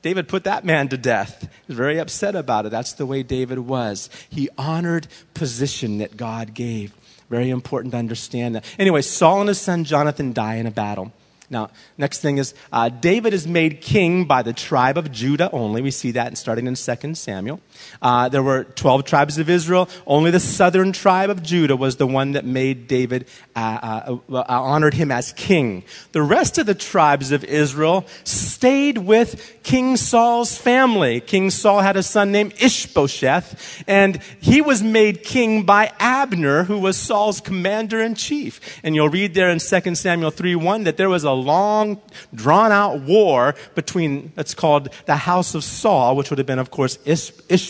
David 0.00 0.26
put 0.26 0.44
that 0.44 0.64
man 0.64 0.88
to 0.88 0.96
death. 0.96 1.42
He 1.42 1.48
was 1.68 1.76
very 1.76 1.98
upset 1.98 2.34
about 2.34 2.64
it. 2.64 2.70
That's 2.70 2.94
the 2.94 3.04
way 3.04 3.22
David 3.22 3.58
was. 3.58 4.08
He 4.30 4.48
honored 4.56 5.06
position 5.34 5.98
that 5.98 6.16
God 6.16 6.54
gave. 6.54 6.94
Very 7.28 7.50
important 7.50 7.92
to 7.92 7.98
understand 7.98 8.54
that. 8.54 8.64
Anyway, 8.78 9.02
Saul 9.02 9.40
and 9.40 9.48
his 9.48 9.60
son 9.60 9.84
Jonathan 9.84 10.32
die 10.32 10.54
in 10.54 10.66
a 10.66 10.70
battle. 10.70 11.12
Now, 11.50 11.70
next 11.98 12.20
thing 12.20 12.38
is 12.38 12.54
uh, 12.72 12.88
David 12.88 13.34
is 13.34 13.46
made 13.46 13.82
king 13.82 14.24
by 14.24 14.42
the 14.42 14.54
tribe 14.54 14.96
of 14.96 15.12
Judah 15.12 15.50
only. 15.52 15.82
We 15.82 15.90
see 15.90 16.12
that 16.12 16.38
starting 16.38 16.66
in 16.66 16.74
2 16.76 17.14
Samuel. 17.14 17.60
Uh, 18.02 18.28
there 18.28 18.42
were 18.42 18.64
12 18.64 19.04
tribes 19.04 19.38
of 19.38 19.50
Israel. 19.50 19.88
Only 20.06 20.30
the 20.30 20.40
southern 20.40 20.92
tribe 20.92 21.30
of 21.30 21.42
Judah 21.42 21.76
was 21.76 21.96
the 21.96 22.06
one 22.06 22.32
that 22.32 22.44
made 22.44 22.88
David, 22.88 23.26
uh, 23.54 24.16
uh, 24.28 24.32
uh 24.32 24.44
honored 24.48 24.94
him 24.94 25.10
as 25.10 25.32
king. 25.32 25.84
The 26.12 26.22
rest 26.22 26.58
of 26.58 26.66
the 26.66 26.74
tribes 26.74 27.32
of 27.32 27.44
Israel 27.44 28.06
stayed 28.24 28.98
with 28.98 29.58
King 29.62 29.96
Saul's 29.96 30.56
family. 30.56 31.20
King 31.20 31.50
Saul 31.50 31.80
had 31.80 31.96
a 31.96 32.02
son 32.02 32.32
named 32.32 32.54
Ishbosheth, 32.60 33.84
and 33.86 34.20
he 34.40 34.60
was 34.60 34.82
made 34.82 35.22
king 35.22 35.64
by 35.64 35.92
Abner, 35.98 36.64
who 36.64 36.78
was 36.78 36.96
Saul's 36.96 37.40
commander 37.40 38.00
in 38.00 38.14
chief. 38.14 38.80
And 38.82 38.94
you'll 38.94 39.08
read 39.08 39.34
there 39.34 39.50
in 39.50 39.58
2 39.58 39.94
Samuel 39.94 40.30
3 40.30 40.56
1 40.56 40.84
that 40.84 40.96
there 40.96 41.08
was 41.08 41.24
a 41.24 41.32
long, 41.32 42.00
drawn 42.34 42.72
out 42.72 43.00
war 43.02 43.54
between, 43.74 44.32
it's 44.36 44.54
called 44.54 44.88
the 45.06 45.16
house 45.16 45.54
of 45.54 45.64
Saul, 45.64 46.16
which 46.16 46.30
would 46.30 46.38
have 46.38 46.46
been, 46.46 46.58
of 46.58 46.70
course, 46.70 46.98
Ish- 47.04 47.32
Ishbosheth, 47.48 47.69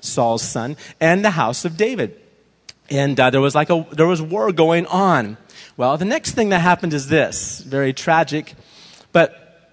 Saul's 0.00 0.42
son, 0.42 0.76
and 1.00 1.24
the 1.24 1.30
house 1.30 1.64
of 1.64 1.76
David. 1.76 2.20
And 2.90 3.18
uh, 3.18 3.30
there 3.30 3.40
was 3.40 3.54
like 3.54 3.70
a, 3.70 3.86
there 3.92 4.06
was 4.06 4.22
war 4.22 4.52
going 4.52 4.86
on. 4.86 5.36
Well, 5.76 5.96
the 5.96 6.04
next 6.04 6.32
thing 6.32 6.50
that 6.50 6.60
happened 6.60 6.94
is 6.94 7.08
this, 7.08 7.60
very 7.60 7.92
tragic. 7.92 8.54
But 9.12 9.72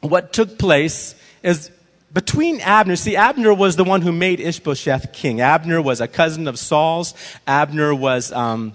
what 0.00 0.32
took 0.32 0.58
place 0.58 1.14
is 1.42 1.70
between 2.12 2.60
Abner, 2.60 2.96
see, 2.96 3.16
Abner 3.16 3.54
was 3.54 3.76
the 3.76 3.84
one 3.84 4.02
who 4.02 4.12
made 4.12 4.40
Ishbosheth 4.40 5.12
king. 5.12 5.40
Abner 5.40 5.80
was 5.80 6.00
a 6.00 6.08
cousin 6.08 6.48
of 6.48 6.58
Saul's. 6.58 7.14
Abner 7.46 7.94
was, 7.94 8.32
um, 8.32 8.74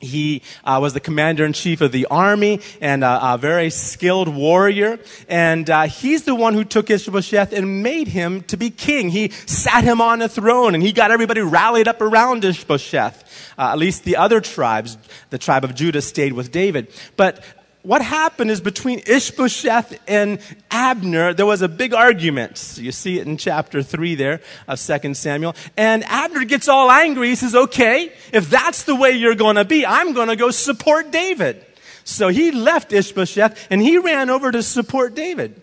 he 0.00 0.42
uh, 0.64 0.78
was 0.80 0.94
the 0.94 1.00
commander 1.00 1.44
in 1.44 1.52
chief 1.52 1.80
of 1.80 1.92
the 1.92 2.06
army 2.06 2.60
and 2.80 3.04
a, 3.04 3.34
a 3.34 3.38
very 3.38 3.70
skilled 3.70 4.28
warrior. 4.28 4.98
And 5.28 5.68
uh, 5.68 5.82
he's 5.82 6.24
the 6.24 6.34
one 6.34 6.54
who 6.54 6.64
took 6.64 6.90
Ishbosheth 6.90 7.52
and 7.52 7.82
made 7.82 8.08
him 8.08 8.42
to 8.44 8.56
be 8.56 8.70
king. 8.70 9.10
He 9.10 9.28
sat 9.30 9.84
him 9.84 10.00
on 10.00 10.22
a 10.22 10.28
throne 10.28 10.74
and 10.74 10.82
he 10.82 10.92
got 10.92 11.10
everybody 11.10 11.40
rallied 11.40 11.86
up 11.86 12.00
around 12.00 12.44
Ishbosheth. 12.44 13.24
Uh, 13.58 13.72
at 13.72 13.78
least 13.78 14.04
the 14.04 14.16
other 14.16 14.40
tribes, 14.40 14.96
the 15.28 15.38
tribe 15.38 15.64
of 15.64 15.74
Judah, 15.74 16.00
stayed 16.00 16.32
with 16.32 16.50
David. 16.50 16.88
But 17.16 17.44
what 17.82 18.02
happened 18.02 18.50
is 18.50 18.60
between 18.60 19.00
Ishbosheth 19.06 19.98
and 20.06 20.38
Abner, 20.70 21.32
there 21.32 21.46
was 21.46 21.62
a 21.62 21.68
big 21.68 21.94
argument. 21.94 22.78
You 22.78 22.92
see 22.92 23.18
it 23.18 23.26
in 23.26 23.36
chapter 23.36 23.82
3 23.82 24.14
there 24.16 24.40
of 24.68 24.80
2 24.80 25.14
Samuel. 25.14 25.56
And 25.76 26.04
Abner 26.04 26.44
gets 26.44 26.68
all 26.68 26.90
angry. 26.90 27.28
He 27.28 27.34
says, 27.36 27.54
okay, 27.54 28.12
if 28.32 28.50
that's 28.50 28.84
the 28.84 28.94
way 28.94 29.12
you're 29.12 29.34
going 29.34 29.56
to 29.56 29.64
be, 29.64 29.86
I'm 29.86 30.12
going 30.12 30.28
to 30.28 30.36
go 30.36 30.50
support 30.50 31.10
David. 31.10 31.64
So 32.04 32.28
he 32.28 32.50
left 32.50 32.92
Ishbosheth 32.92 33.68
and 33.70 33.80
he 33.80 33.98
ran 33.98 34.30
over 34.30 34.52
to 34.52 34.62
support 34.62 35.14
David. 35.14 35.60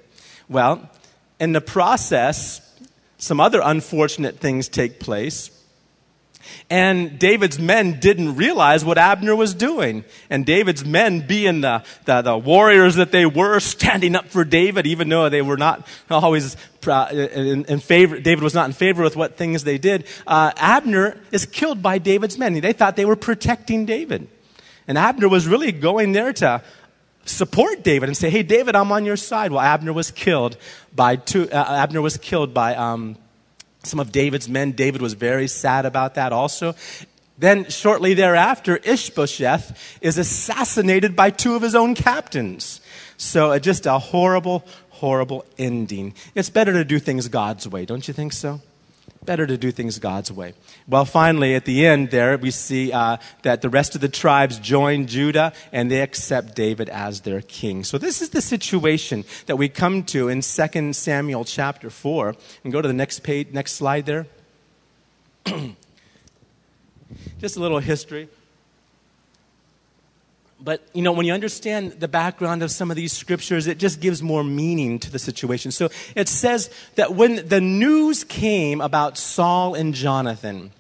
Well, 0.49 0.89
in 1.39 1.51
the 1.51 1.61
process, 1.61 2.61
some 3.17 3.39
other 3.39 3.61
unfortunate 3.63 4.39
things 4.39 4.67
take 4.69 4.99
place. 4.99 5.51
And 6.69 7.17
David's 7.17 7.59
men 7.59 7.99
didn't 7.99 8.35
realize 8.35 8.83
what 8.83 8.97
Abner 8.97 9.35
was 9.35 9.53
doing. 9.53 10.03
And 10.29 10.45
David's 10.45 10.85
men, 10.85 11.25
being 11.25 11.61
the, 11.61 11.83
the, 12.05 12.21
the, 12.21 12.37
warriors 12.37 12.95
that 12.95 13.11
they 13.11 13.25
were, 13.25 13.59
standing 13.59 14.15
up 14.15 14.27
for 14.27 14.43
David, 14.43 14.85
even 14.87 15.09
though 15.09 15.29
they 15.29 15.41
were 15.41 15.57
not 15.57 15.87
always 16.09 16.55
in, 16.85 17.65
in 17.65 17.79
favor, 17.79 18.19
David 18.19 18.43
was 18.43 18.53
not 18.53 18.65
in 18.65 18.73
favor 18.73 19.03
with 19.03 19.15
what 19.15 19.37
things 19.37 19.63
they 19.63 19.77
did, 19.77 20.05
uh, 20.25 20.51
Abner 20.57 21.17
is 21.31 21.45
killed 21.45 21.81
by 21.81 21.97
David's 21.97 22.37
men. 22.37 22.53
They 22.59 22.73
thought 22.73 22.95
they 22.95 23.05
were 23.05 23.15
protecting 23.15 23.85
David. 23.85 24.27
And 24.87 24.97
Abner 24.97 25.27
was 25.27 25.47
really 25.47 25.71
going 25.71 26.13
there 26.13 26.31
to 26.33 26.61
support 27.25 27.83
David 27.83 28.09
and 28.09 28.17
say, 28.17 28.29
hey, 28.29 28.43
David, 28.43 28.75
I'm 28.75 28.91
on 28.91 29.05
your 29.05 29.17
side. 29.17 29.51
Well, 29.51 29.59
Abner 29.59 29.93
was 29.93 30.11
killed 30.11 30.57
by 30.95 31.17
two, 31.17 31.49
uh, 31.51 31.81
Abner 31.83 32.01
was 32.01 32.17
killed 32.17 32.53
by, 32.53 32.75
um, 32.75 33.17
some 33.87 33.99
of 33.99 34.11
David's 34.11 34.47
men. 34.47 34.71
David 34.71 35.01
was 35.01 35.13
very 35.13 35.47
sad 35.47 35.85
about 35.85 36.15
that 36.15 36.33
also. 36.33 36.75
Then, 37.37 37.69
shortly 37.69 38.13
thereafter, 38.13 38.77
Ishbosheth 38.77 39.97
is 40.01 40.17
assassinated 40.17 41.15
by 41.15 41.29
two 41.29 41.55
of 41.55 41.61
his 41.61 41.75
own 41.75 41.93
captains. 41.93 42.81
So, 43.17 43.51
uh, 43.51 43.59
just 43.59 43.85
a 43.85 43.99
horrible, 43.99 44.65
horrible 44.89 45.45
ending. 45.57 46.15
It's 46.33 46.49
better 46.49 46.73
to 46.73 46.83
do 46.83 46.99
things 46.99 47.27
God's 47.27 47.67
way, 47.67 47.85
don't 47.85 48.07
you 48.07 48.13
think 48.13 48.33
so? 48.33 48.61
Better 49.25 49.47
to 49.47 49.57
do 49.57 49.71
things 49.71 49.99
God's 49.99 50.31
way. 50.31 50.53
Well, 50.87 51.05
finally, 51.05 51.55
at 51.55 51.65
the 51.65 51.85
end 51.85 52.11
there, 52.11 52.37
we 52.37 52.51
see 52.51 52.91
uh, 52.91 53.17
that 53.43 53.61
the 53.61 53.69
rest 53.69 53.95
of 53.95 54.01
the 54.01 54.09
tribes 54.09 54.59
join 54.59 55.07
Judah 55.07 55.53
and 55.71 55.91
they 55.91 56.01
accept 56.01 56.55
David 56.55 56.89
as 56.89 57.21
their 57.21 57.41
king. 57.41 57.83
So 57.83 57.97
this 57.97 58.21
is 58.21 58.29
the 58.29 58.41
situation 58.41 59.25
that 59.47 59.57
we 59.57 59.69
come 59.69 60.03
to 60.03 60.29
in 60.29 60.41
2 60.41 60.93
Samuel 60.93 61.45
chapter 61.45 61.89
4. 61.89 62.35
And 62.63 62.73
go 62.73 62.81
to 62.81 62.87
the 62.87 62.93
next 62.93 63.19
page, 63.19 63.49
next 63.51 63.73
slide 63.73 64.05
there. 64.05 64.27
Just 67.39 67.57
a 67.57 67.59
little 67.59 67.79
history. 67.79 68.29
But, 70.59 70.87
you 70.93 71.03
know, 71.03 71.11
when 71.11 71.25
you 71.25 71.33
understand 71.33 71.93
the 71.93 72.07
background 72.07 72.63
of 72.63 72.71
some 72.71 72.89
of 72.89 72.97
these 72.97 73.13
scriptures, 73.13 73.67
it 73.67 73.77
just 73.77 74.01
gives 74.01 74.23
more 74.23 74.43
meaning 74.43 74.97
to 74.99 75.11
the 75.11 75.19
situation. 75.19 75.71
So 75.71 75.89
it 76.15 76.27
says 76.27 76.71
that 76.95 77.13
when 77.13 77.47
the 77.47 77.61
news 77.61 78.23
came 78.23 78.81
about 78.81 79.17
Saul 79.17 79.75
and 79.75 79.93
Jonathan, 79.93 80.71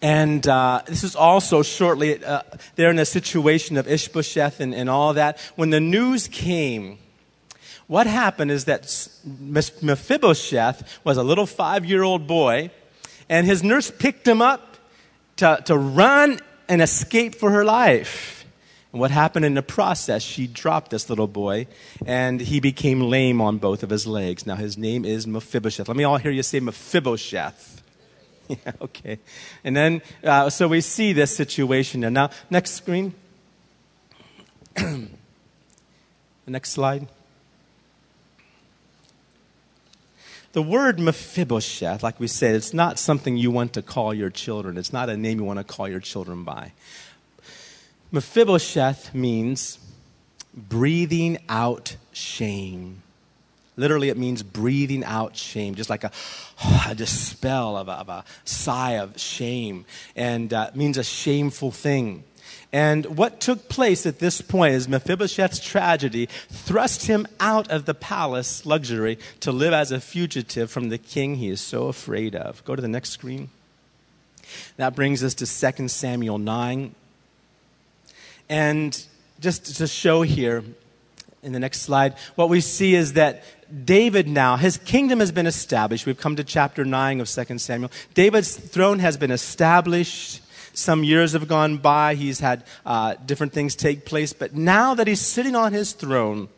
and 0.00 0.46
uh, 0.46 0.82
this 0.86 1.02
is 1.02 1.16
also 1.16 1.62
shortly, 1.62 2.24
uh, 2.24 2.42
they're 2.76 2.90
in 2.90 2.98
a 2.98 3.04
situation 3.04 3.76
of 3.76 3.88
Ishbosheth 3.88 4.60
and, 4.60 4.74
and 4.74 4.88
all 4.88 5.14
that. 5.14 5.38
When 5.56 5.70
the 5.70 5.80
news 5.80 6.28
came 6.28 6.98
what 7.90 8.06
happened 8.06 8.52
is 8.52 8.66
that 8.66 8.82
Mephibosheth 9.82 11.00
was 11.02 11.16
a 11.16 11.24
little 11.24 11.44
five 11.44 11.84
year 11.84 12.04
old 12.04 12.24
boy, 12.28 12.70
and 13.28 13.44
his 13.44 13.64
nurse 13.64 13.90
picked 13.90 14.28
him 14.28 14.40
up 14.40 14.76
to, 15.38 15.60
to 15.64 15.76
run 15.76 16.38
and 16.68 16.80
escape 16.80 17.34
for 17.34 17.50
her 17.50 17.64
life. 17.64 18.39
And 18.92 19.00
what 19.00 19.10
happened 19.10 19.44
in 19.44 19.54
the 19.54 19.62
process, 19.62 20.22
she 20.22 20.46
dropped 20.46 20.90
this 20.90 21.08
little 21.08 21.28
boy, 21.28 21.68
and 22.04 22.40
he 22.40 22.58
became 22.58 23.00
lame 23.00 23.40
on 23.40 23.58
both 23.58 23.82
of 23.82 23.90
his 23.90 24.06
legs. 24.06 24.46
Now, 24.46 24.56
his 24.56 24.76
name 24.76 25.04
is 25.04 25.26
Mephibosheth. 25.26 25.86
Let 25.86 25.96
me 25.96 26.04
all 26.04 26.16
hear 26.16 26.32
you 26.32 26.42
say 26.42 26.60
Mephibosheth. 26.60 27.76
Yeah, 28.50 28.72
okay. 28.80 29.20
And 29.62 29.76
then, 29.76 30.02
uh, 30.24 30.50
so 30.50 30.66
we 30.66 30.80
see 30.80 31.12
this 31.12 31.36
situation. 31.36 32.02
And 32.02 32.12
now, 32.12 32.30
next 32.50 32.72
screen. 32.72 33.14
the 34.74 35.06
next 36.48 36.70
slide. 36.70 37.06
The 40.52 40.62
word 40.62 40.98
Mephibosheth, 40.98 42.02
like 42.02 42.18
we 42.18 42.26
said, 42.26 42.56
it's 42.56 42.74
not 42.74 42.98
something 42.98 43.36
you 43.36 43.52
want 43.52 43.72
to 43.74 43.82
call 43.82 44.12
your 44.12 44.30
children. 44.30 44.76
It's 44.76 44.92
not 44.92 45.08
a 45.08 45.16
name 45.16 45.38
you 45.38 45.44
want 45.44 45.60
to 45.60 45.64
call 45.64 45.88
your 45.88 46.00
children 46.00 46.42
by. 46.42 46.72
Mephibosheth 48.12 49.14
means 49.14 49.78
breathing 50.54 51.38
out 51.48 51.96
shame. 52.12 53.02
Literally, 53.76 54.08
it 54.08 54.18
means 54.18 54.42
breathing 54.42 55.04
out 55.04 55.36
shame, 55.36 55.74
just 55.74 55.88
like 55.88 56.04
a, 56.04 56.10
a 56.88 56.94
dispel 56.94 57.76
of 57.76 57.88
a, 57.88 57.92
of 57.92 58.08
a, 58.08 58.24
sigh 58.44 58.92
of 58.92 59.18
shame, 59.18 59.84
and 60.16 60.52
uh, 60.52 60.70
means 60.74 60.98
a 60.98 61.04
shameful 61.04 61.70
thing. 61.70 62.24
And 62.72 63.16
what 63.16 63.40
took 63.40 63.68
place 63.68 64.06
at 64.06 64.18
this 64.18 64.40
point 64.40 64.74
is 64.74 64.88
Mephibosheth's 64.88 65.60
tragedy 65.60 66.26
thrust 66.48 67.06
him 67.06 67.26
out 67.40 67.68
of 67.70 67.84
the 67.84 67.94
palace 67.94 68.64
luxury 68.64 69.18
to 69.40 69.50
live 69.50 69.72
as 69.72 69.90
a 69.90 70.00
fugitive 70.00 70.70
from 70.70 70.88
the 70.88 70.98
king 70.98 71.36
he 71.36 71.48
is 71.48 71.60
so 71.60 71.88
afraid 71.88 72.36
of. 72.36 72.64
Go 72.64 72.76
to 72.76 72.82
the 72.82 72.88
next 72.88 73.10
screen. 73.10 73.50
That 74.76 74.94
brings 74.94 75.22
us 75.24 75.34
to 75.34 75.72
2 75.72 75.88
Samuel 75.88 76.38
9. 76.38 76.94
And 78.50 79.00
just 79.38 79.76
to 79.76 79.86
show 79.86 80.22
here 80.22 80.64
in 81.40 81.52
the 81.52 81.60
next 81.60 81.82
slide, 81.82 82.16
what 82.34 82.48
we 82.48 82.60
see 82.60 82.96
is 82.96 83.12
that 83.12 83.44
David 83.86 84.26
now, 84.26 84.56
his 84.56 84.76
kingdom 84.76 85.20
has 85.20 85.30
been 85.30 85.46
established. 85.46 86.04
We've 86.04 86.18
come 86.18 86.34
to 86.34 86.42
chapter 86.42 86.84
9 86.84 87.20
of 87.20 87.30
2 87.30 87.58
Samuel. 87.58 87.92
David's 88.12 88.56
throne 88.56 88.98
has 88.98 89.16
been 89.16 89.30
established. 89.30 90.42
Some 90.72 91.04
years 91.04 91.32
have 91.32 91.46
gone 91.46 91.78
by. 91.78 92.16
He's 92.16 92.40
had 92.40 92.64
uh, 92.84 93.14
different 93.24 93.52
things 93.52 93.76
take 93.76 94.04
place. 94.04 94.32
But 94.32 94.52
now 94.52 94.94
that 94.94 95.06
he's 95.06 95.20
sitting 95.20 95.54
on 95.54 95.72
his 95.72 95.92
throne, 95.92 96.48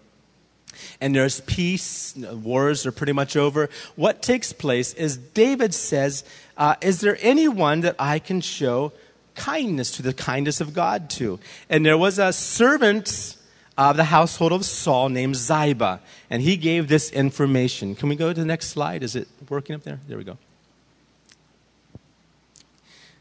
and 0.98 1.14
there's 1.14 1.42
peace, 1.42 2.16
wars 2.16 2.87
are 2.87 2.92
pretty 2.92 3.12
much 3.12 3.37
over. 3.37 3.68
What 3.96 4.22
takes 4.22 4.55
place 4.55 4.94
is 4.94 5.18
David 5.18 5.74
says, 5.74 6.24
uh, 6.57 6.76
Is 6.81 7.02
there 7.02 7.18
anyone 7.20 7.83
that 7.83 7.96
I 7.98 8.18
can 8.18 8.40
show 8.40 8.92
kindness 9.35 9.90
to, 9.92 10.03
the 10.03 10.14
kindness 10.14 10.61
of 10.61 10.75
God 10.75 11.11
to. 11.11 11.38
And 11.68 11.85
there 11.85 11.99
was 11.99 12.18
a 12.18 12.33
servant 12.33 13.37
of 13.79 13.97
the 13.97 14.05
household 14.05 14.53
of 14.53 14.64
Saul 14.64 15.09
named 15.09 15.37
Ziba, 15.37 16.01
and 16.29 16.42
he 16.42 16.57
gave 16.57 16.88
this 16.88 17.11
information. 17.11 17.95
Can 17.95 18.09
we 18.09 18.16
go 18.16 18.33
to 18.33 18.38
the 18.38 18.47
next 18.47 18.68
slide? 18.68 19.03
Is 19.03 19.16
it 19.16 19.29
working 19.49 19.75
up 19.75 19.83
there? 19.83 20.01
There 20.07 20.18
we 20.18 20.25
go. 20.25 20.38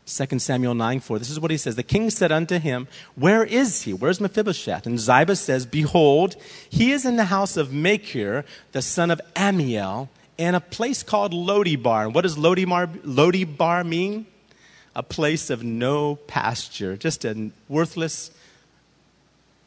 2 0.05 0.39
Samuel 0.39 0.73
9 0.73 0.99
4. 0.99 1.19
This 1.19 1.29
is 1.29 1.39
what 1.39 1.51
he 1.51 1.57
says. 1.57 1.75
The 1.75 1.83
king 1.83 2.09
said 2.09 2.31
unto 2.31 2.59
him, 2.59 2.87
Where 3.15 3.45
is 3.45 3.83
he? 3.83 3.93
Where's 3.93 4.19
Mephibosheth? 4.19 4.85
And 4.85 4.99
Ziba 4.99 5.35
says, 5.35 5.65
Behold, 5.65 6.35
he 6.69 6.91
is 6.91 7.05
in 7.05 7.15
the 7.15 7.25
house 7.25 7.55
of 7.55 7.71
Machir, 7.71 8.43
the 8.73 8.81
son 8.81 9.09
of 9.09 9.21
Ammiel, 9.35 10.09
in 10.37 10.53
a 10.53 10.59
place 10.59 11.01
called 11.01 11.33
Lodebar. 11.33 12.05
And 12.05 12.15
what 12.15 12.23
does 12.23 12.35
Lodebar, 12.35 12.87
Lodebar 13.03 13.87
mean? 13.87 14.25
A 14.95 15.03
place 15.03 15.49
of 15.49 15.63
no 15.63 16.15
pasture, 16.15 16.97
just 16.97 17.23
a 17.23 17.51
worthless, 17.69 18.31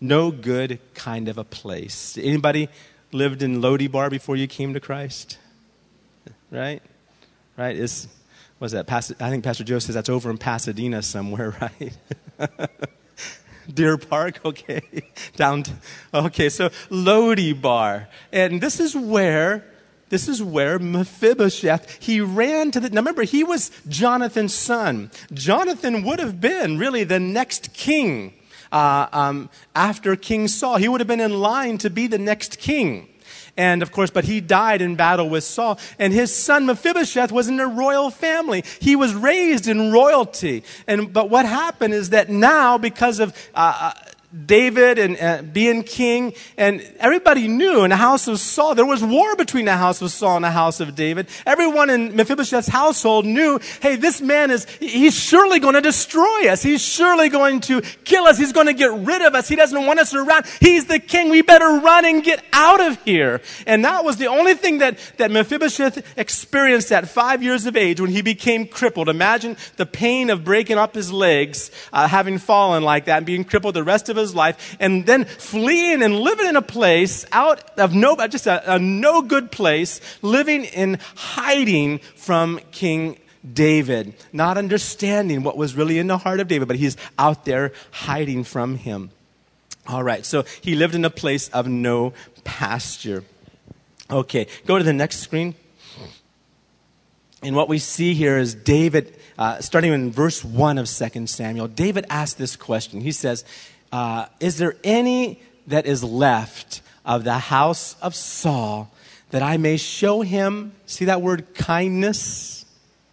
no 0.00 0.30
good 0.30 0.78
kind 0.94 1.28
of 1.28 1.38
a 1.38 1.44
place. 1.44 2.18
Anybody 2.20 2.68
lived 3.10 3.42
in 3.42 3.60
Lodebar 3.60 4.10
before 4.10 4.36
you 4.36 4.46
came 4.46 4.74
to 4.74 4.80
Christ? 4.80 5.38
Right? 6.50 6.82
Right? 7.56 7.76
Is 7.76 8.08
was 8.60 8.72
that? 8.72 8.90
I 8.90 9.00
think 9.30 9.44
Pastor 9.44 9.64
Joe 9.64 9.78
says 9.78 9.94
that's 9.94 10.08
over 10.08 10.30
in 10.30 10.38
Pasadena 10.38 11.02
somewhere, 11.02 11.56
right? 12.40 12.50
Deer 13.72 13.96
Park, 13.96 14.44
okay. 14.44 14.82
Down, 15.36 15.64
okay, 16.12 16.48
so 16.48 16.70
Lo 16.90 17.34
Debar. 17.34 18.08
And 18.32 18.60
this 18.60 18.80
is 18.80 18.94
where 18.94 19.64
this 20.14 20.28
is 20.28 20.40
where 20.40 20.78
Mephibosheth, 20.78 22.00
he 22.00 22.20
ran 22.20 22.70
to 22.70 22.78
the, 22.78 22.88
now 22.88 23.00
remember, 23.00 23.24
he 23.24 23.42
was 23.42 23.72
Jonathan's 23.88 24.54
son. 24.54 25.10
Jonathan 25.32 26.04
would 26.04 26.20
have 26.20 26.40
been 26.40 26.78
really 26.78 27.02
the 27.02 27.18
next 27.18 27.72
king 27.72 28.32
uh, 28.70 29.08
um, 29.12 29.50
after 29.74 30.14
King 30.14 30.46
Saul. 30.46 30.76
He 30.76 30.86
would 30.86 31.00
have 31.00 31.08
been 31.08 31.18
in 31.18 31.40
line 31.40 31.78
to 31.78 31.90
be 31.90 32.06
the 32.06 32.16
next 32.16 32.60
king. 32.60 33.08
And 33.56 33.82
of 33.82 33.90
course, 33.90 34.10
but 34.10 34.22
he 34.22 34.40
died 34.40 34.80
in 34.80 34.94
battle 34.94 35.28
with 35.28 35.42
Saul. 35.42 35.80
And 35.98 36.12
his 36.12 36.32
son 36.32 36.64
Mephibosheth 36.66 37.32
was 37.32 37.48
in 37.48 37.58
a 37.58 37.66
royal 37.66 38.10
family. 38.10 38.62
He 38.80 38.94
was 38.94 39.14
raised 39.14 39.66
in 39.66 39.90
royalty. 39.90 40.62
And, 40.86 41.12
but 41.12 41.28
what 41.28 41.44
happened 41.44 41.92
is 41.92 42.10
that 42.10 42.28
now, 42.28 42.78
because 42.78 43.18
of 43.18 43.36
uh, 43.52 43.92
uh 43.92 44.10
David 44.34 44.98
and 44.98 45.16
uh, 45.20 45.42
being 45.42 45.84
king, 45.84 46.34
and 46.56 46.80
everybody 46.98 47.46
knew 47.46 47.84
in 47.84 47.90
the 47.90 47.96
house 47.96 48.26
of 48.26 48.40
Saul, 48.40 48.74
there 48.74 48.84
was 48.84 49.02
war 49.02 49.36
between 49.36 49.64
the 49.64 49.76
house 49.76 50.02
of 50.02 50.10
Saul 50.10 50.36
and 50.36 50.44
the 50.44 50.50
house 50.50 50.80
of 50.80 50.96
David. 50.96 51.28
Everyone 51.46 51.88
in 51.88 52.16
Mephibosheth's 52.16 52.66
household 52.66 53.26
knew, 53.26 53.60
hey, 53.80 53.94
this 53.94 54.20
man 54.20 54.50
is, 54.50 54.66
he's 54.80 55.14
surely 55.14 55.60
going 55.60 55.74
to 55.74 55.80
destroy 55.80 56.48
us. 56.48 56.62
He's 56.62 56.82
surely 56.82 57.28
going 57.28 57.60
to 57.60 57.80
kill 58.04 58.24
us. 58.24 58.36
He's 58.36 58.52
going 58.52 58.66
to 58.66 58.74
get 58.74 58.90
rid 58.92 59.22
of 59.22 59.34
us. 59.34 59.46
He 59.46 59.56
doesn't 59.56 59.86
want 59.86 60.00
us 60.00 60.12
around. 60.14 60.46
He's 60.60 60.86
the 60.86 60.98
king. 60.98 61.30
We 61.30 61.42
better 61.42 61.78
run 61.78 62.04
and 62.04 62.22
get 62.24 62.42
out 62.52 62.80
of 62.80 63.00
here. 63.04 63.40
And 63.66 63.84
that 63.84 64.04
was 64.04 64.16
the 64.16 64.26
only 64.26 64.54
thing 64.54 64.78
that, 64.78 64.98
that 65.18 65.30
Mephibosheth 65.30 66.18
experienced 66.18 66.90
at 66.90 67.08
five 67.08 67.42
years 67.42 67.66
of 67.66 67.76
age 67.76 68.00
when 68.00 68.10
he 68.10 68.22
became 68.22 68.66
crippled. 68.66 69.08
Imagine 69.08 69.56
the 69.76 69.86
pain 69.86 70.30
of 70.30 70.44
breaking 70.44 70.78
up 70.78 70.94
his 70.94 71.12
legs, 71.12 71.70
uh, 71.92 72.08
having 72.08 72.38
fallen 72.38 72.82
like 72.82 73.04
that 73.04 73.18
and 73.18 73.26
being 73.26 73.44
crippled 73.44 73.74
the 73.74 73.84
rest 73.84 74.08
of 74.08 74.16
his 74.16 74.23
his 74.24 74.34
life 74.34 74.76
and 74.80 75.06
then 75.06 75.24
fleeing 75.24 76.02
and 76.02 76.18
living 76.18 76.46
in 76.46 76.56
a 76.56 76.62
place 76.62 77.24
out 77.32 77.78
of 77.78 77.94
no, 77.94 78.16
just 78.26 78.46
a, 78.46 78.74
a 78.74 78.78
no 78.78 79.22
good 79.22 79.50
place, 79.50 80.00
living 80.22 80.64
in 80.64 80.98
hiding 81.14 81.98
from 82.16 82.60
King 82.72 83.18
David, 83.52 84.14
not 84.32 84.56
understanding 84.56 85.42
what 85.42 85.56
was 85.56 85.74
really 85.74 85.98
in 85.98 86.06
the 86.06 86.18
heart 86.18 86.40
of 86.40 86.48
David, 86.48 86.68
but 86.68 86.76
he's 86.76 86.96
out 87.18 87.44
there 87.44 87.72
hiding 87.90 88.44
from 88.44 88.76
him. 88.76 89.10
All 89.86 90.02
right, 90.02 90.24
so 90.24 90.44
he 90.62 90.74
lived 90.74 90.94
in 90.94 91.04
a 91.04 91.10
place 91.10 91.48
of 91.50 91.68
no 91.68 92.14
pasture. 92.42 93.22
Okay, 94.10 94.46
go 94.66 94.78
to 94.78 94.84
the 94.84 94.94
next 94.94 95.18
screen. 95.18 95.54
And 97.42 97.54
what 97.54 97.68
we 97.68 97.78
see 97.78 98.14
here 98.14 98.38
is 98.38 98.54
David, 98.54 99.14
uh, 99.36 99.60
starting 99.60 99.92
in 99.92 100.10
verse 100.10 100.42
1 100.42 100.78
of 100.78 100.88
2 100.88 101.26
Samuel, 101.26 101.68
David 101.68 102.06
asked 102.08 102.38
this 102.38 102.56
question. 102.56 103.02
He 103.02 103.12
says, 103.12 103.44
uh, 103.94 104.26
Is 104.40 104.58
there 104.58 104.74
any 104.82 105.38
that 105.68 105.86
is 105.86 106.02
left 106.02 106.82
of 107.04 107.22
the 107.22 107.38
house 107.38 107.94
of 108.02 108.12
Saul 108.16 108.92
that 109.30 109.40
I 109.40 109.56
may 109.56 109.76
show 109.76 110.22
him? 110.22 110.72
See 110.84 111.04
that 111.04 111.22
word 111.22 111.54
kindness? 111.54 112.64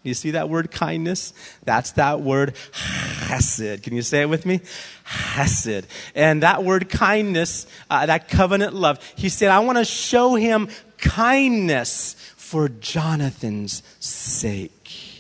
You 0.02 0.16
see 0.16 0.32
that 0.32 0.50
word 0.50 0.72
kindness? 0.72 1.34
That's 1.66 1.92
that 1.92 2.22
word 2.22 2.56
chesed. 2.72 3.84
Can 3.84 3.96
you 3.96 4.02
say 4.02 4.22
it 4.22 4.30
with 4.30 4.48
me? 4.48 4.62
Chesed. 5.06 5.86
And 6.16 6.42
that 6.42 6.64
word 6.64 6.90
kindness, 6.90 7.68
uh, 7.92 8.08
that 8.08 8.28
covenant 8.28 8.74
love, 8.74 8.98
he 9.16 9.30
said, 9.30 9.52
I 9.52 9.60
want 9.60 9.78
to 9.78 9.86
show 9.86 10.34
him 10.34 10.70
kindness 10.98 12.16
for 12.38 12.70
Jonathan's 12.70 13.84
sake. 14.00 15.11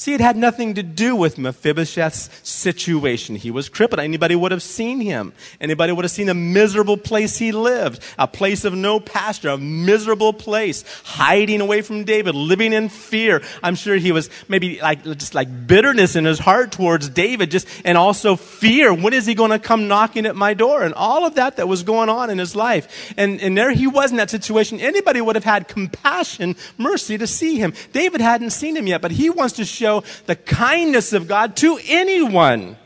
See, 0.00 0.14
it 0.14 0.22
had 0.22 0.38
nothing 0.38 0.76
to 0.76 0.82
do 0.82 1.14
with 1.14 1.36
Mephibosheth's 1.36 2.30
situation. 2.42 3.36
He 3.36 3.50
was 3.50 3.68
crippled. 3.68 4.00
Anybody 4.00 4.34
would 4.34 4.50
have 4.50 4.62
seen 4.62 4.98
him. 4.98 5.34
Anybody 5.60 5.92
would 5.92 6.06
have 6.06 6.10
seen 6.10 6.28
the 6.28 6.32
miserable 6.32 6.96
place 6.96 7.36
he 7.36 7.52
lived, 7.52 8.02
a 8.18 8.26
place 8.26 8.64
of 8.64 8.72
no 8.72 8.98
pasture, 8.98 9.50
a 9.50 9.58
miserable 9.58 10.32
place, 10.32 10.86
hiding 11.04 11.60
away 11.60 11.82
from 11.82 12.04
David, 12.04 12.34
living 12.34 12.72
in 12.72 12.88
fear. 12.88 13.42
I'm 13.62 13.74
sure 13.74 13.94
he 13.96 14.10
was 14.10 14.30
maybe 14.48 14.80
like, 14.80 15.04
just 15.04 15.34
like 15.34 15.66
bitterness 15.66 16.16
in 16.16 16.24
his 16.24 16.38
heart 16.38 16.72
towards 16.72 17.10
David, 17.10 17.50
just, 17.50 17.68
and 17.84 17.98
also 17.98 18.36
fear. 18.36 18.94
When 18.94 19.12
is 19.12 19.26
he 19.26 19.34
going 19.34 19.50
to 19.50 19.58
come 19.58 19.86
knocking 19.86 20.24
at 20.24 20.34
my 20.34 20.54
door? 20.54 20.82
And 20.82 20.94
all 20.94 21.26
of 21.26 21.34
that 21.34 21.58
that 21.58 21.68
was 21.68 21.82
going 21.82 22.08
on 22.08 22.30
in 22.30 22.38
his 22.38 22.56
life. 22.56 23.12
And, 23.18 23.38
and 23.42 23.54
there 23.54 23.72
he 23.72 23.86
was 23.86 24.12
in 24.12 24.16
that 24.16 24.30
situation. 24.30 24.80
Anybody 24.80 25.20
would 25.20 25.36
have 25.36 25.44
had 25.44 25.68
compassion, 25.68 26.56
mercy 26.78 27.18
to 27.18 27.26
see 27.26 27.58
him. 27.58 27.74
David 27.92 28.22
hadn't 28.22 28.52
seen 28.52 28.74
him 28.74 28.86
yet, 28.86 29.02
but 29.02 29.10
he 29.10 29.28
wants 29.28 29.56
to 29.56 29.66
show 29.66 29.89
show 29.90 30.04
the 30.26 30.36
kindness 30.36 31.12
of 31.12 31.26
God 31.26 31.56
to 31.56 31.78
anyone 31.86 32.76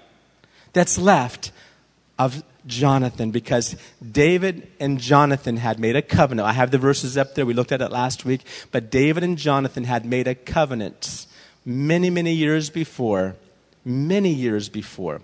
that's 0.72 0.98
left 0.98 1.52
of 2.18 2.42
Jonathan 2.66 3.30
because 3.30 3.76
David 4.00 4.68
and 4.80 4.98
Jonathan 4.98 5.58
had 5.58 5.78
made 5.78 5.96
a 5.96 6.02
covenant. 6.02 6.48
I 6.48 6.52
have 6.52 6.70
the 6.70 6.78
verses 6.78 7.18
up 7.18 7.34
there. 7.34 7.44
We 7.44 7.52
looked 7.52 7.72
at 7.72 7.82
it 7.82 7.90
last 7.92 8.24
week. 8.24 8.42
But 8.72 8.90
David 8.90 9.22
and 9.22 9.36
Jonathan 9.36 9.84
had 9.84 10.06
made 10.06 10.26
a 10.26 10.34
covenant 10.34 11.26
many, 11.64 12.08
many 12.08 12.32
years 12.32 12.70
before. 12.70 13.36
Many 13.84 14.32
years 14.32 14.70
before. 14.70 15.20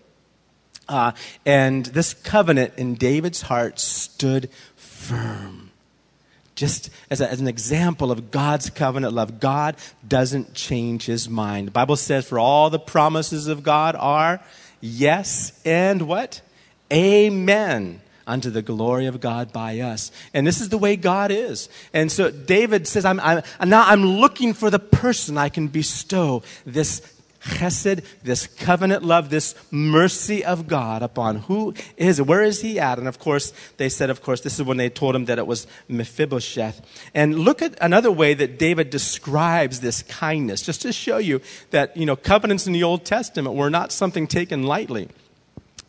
Uh, 0.87 1.13
and 1.47 1.87
this 1.87 2.13
covenant 2.13 2.75
in 2.77 2.95
David's 2.95 3.43
heart 3.43 3.79
stood 3.79 4.51
firm. 4.77 5.70
Just 6.61 6.91
as, 7.09 7.23
a, 7.23 7.31
as 7.31 7.41
an 7.41 7.49
example 7.49 8.13
of 8.13 8.31
God's 8.31 8.69
covenant 8.69 9.15
love, 9.15 9.41
God 9.41 9.77
doesn't 10.07 10.53
change 10.53 11.07
his 11.07 11.27
mind. 11.27 11.69
The 11.69 11.73
Bible 11.73 11.97
says, 11.97 12.29
for 12.29 12.39
all 12.39 12.69
the 12.69 12.79
promises 12.79 13.47
of 13.47 13.63
God 13.63 13.97
are 13.97 14.43
yes 14.79 15.59
and 15.65 16.03
what? 16.03 16.43
Amen 16.93 18.03
unto 18.27 18.51
the 18.51 18.61
glory 18.61 19.07
of 19.07 19.23
God 19.23 19.55
by 19.55 19.81
us. 19.81 20.13
And 20.35 20.47
this 20.47 20.61
is 20.61 20.69
the 20.69 20.77
way 20.77 20.97
God 20.97 21.31
is. 21.31 21.71
And 21.95 22.13
so 22.13 22.31
David 22.31 22.87
says, 22.87 23.07
I'm, 23.07 23.21
I'm, 23.21 23.43
now 23.65 23.87
I'm 23.87 24.05
looking 24.05 24.53
for 24.53 24.69
the 24.69 24.79
person 24.79 25.39
I 25.39 25.49
can 25.49 25.69
bestow 25.69 26.43
this 26.67 27.01
chesed, 27.41 28.05
this 28.23 28.47
covenant 28.47 29.05
love, 29.05 29.31
this 29.31 29.55
mercy 29.71 30.45
of 30.45 30.67
God 30.67 31.03
upon 31.03 31.37
who 31.37 31.75
is, 31.97 32.21
where 32.21 32.43
is 32.43 32.61
he 32.61 32.79
at? 32.79 32.99
And 32.99 33.09
of 33.09 33.19
course, 33.19 33.53
they 33.77 33.89
said, 33.89 34.11
of 34.11 34.23
course, 34.23 34.41
this 34.41 34.59
is 34.59 34.65
when 34.65 34.77
they 34.77 34.89
told 34.89 35.15
him 35.15 35.25
that 35.27 35.39
it 35.39 35.47
was 35.47 35.67
Mephibosheth. 35.89 36.81
And 37.15 37.41
look 37.41 37.63
at 37.63 37.77
another 37.81 38.11
way 38.11 38.35
that 38.35 38.59
David 38.59 38.91
describes 38.91 39.81
this 39.81 40.03
kindness, 40.03 40.63
just 40.63 40.83
to 40.83 40.93
show 40.93 41.19
you 41.19 41.41
that, 41.71 41.97
you 41.97 42.07
know, 42.07 42.17
covenants 42.17 42.67
in 42.67 42.73
the 42.73 42.83
Old 42.83 43.05
Testament 43.05 43.57
were 43.57 43.71
not 43.71 43.93
something 43.93 44.27
taken 44.27 44.65
lightly. 44.65 45.09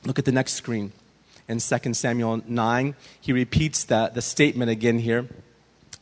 Look 0.06 0.18
at 0.18 0.26
the 0.26 0.32
next 0.32 0.54
screen. 0.54 0.94
In 1.48 1.60
2 1.60 1.94
Samuel 1.94 2.42
9, 2.48 2.96
he 3.20 3.34
repeats 3.34 3.84
the, 3.84 4.10
the 4.14 4.22
statement 4.22 4.72
again 4.72 5.00
here 5.00 5.28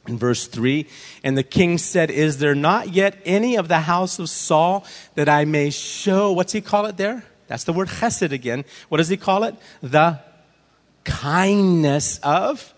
in 0.08 0.18
verse 0.18 0.48
3 0.48 0.88
and 1.24 1.38
the 1.38 1.44
king 1.44 1.78
said 1.78 2.10
is 2.10 2.38
there 2.40 2.56
not 2.56 2.90
yet 2.90 3.18
any 3.26 3.56
of 3.56 3.68
the 3.68 3.82
house 3.82 4.20
of 4.20 4.30
saul 4.30 4.86
that 5.16 5.30
i 5.30 5.46
may 5.46 5.70
show 5.70 6.32
what's 6.32 6.54
he 6.54 6.62
call 6.62 6.86
it 6.86 6.98
there 6.98 7.24
that's 7.48 7.64
the 7.64 7.74
word 7.74 7.88
chesed 7.88 8.32
again 8.32 8.66
what 8.90 8.98
does 8.98 9.10
he 9.10 9.18
call 9.18 9.44
it 9.44 9.56
the 9.82 10.20
kindness 11.04 12.20
of 12.20 12.74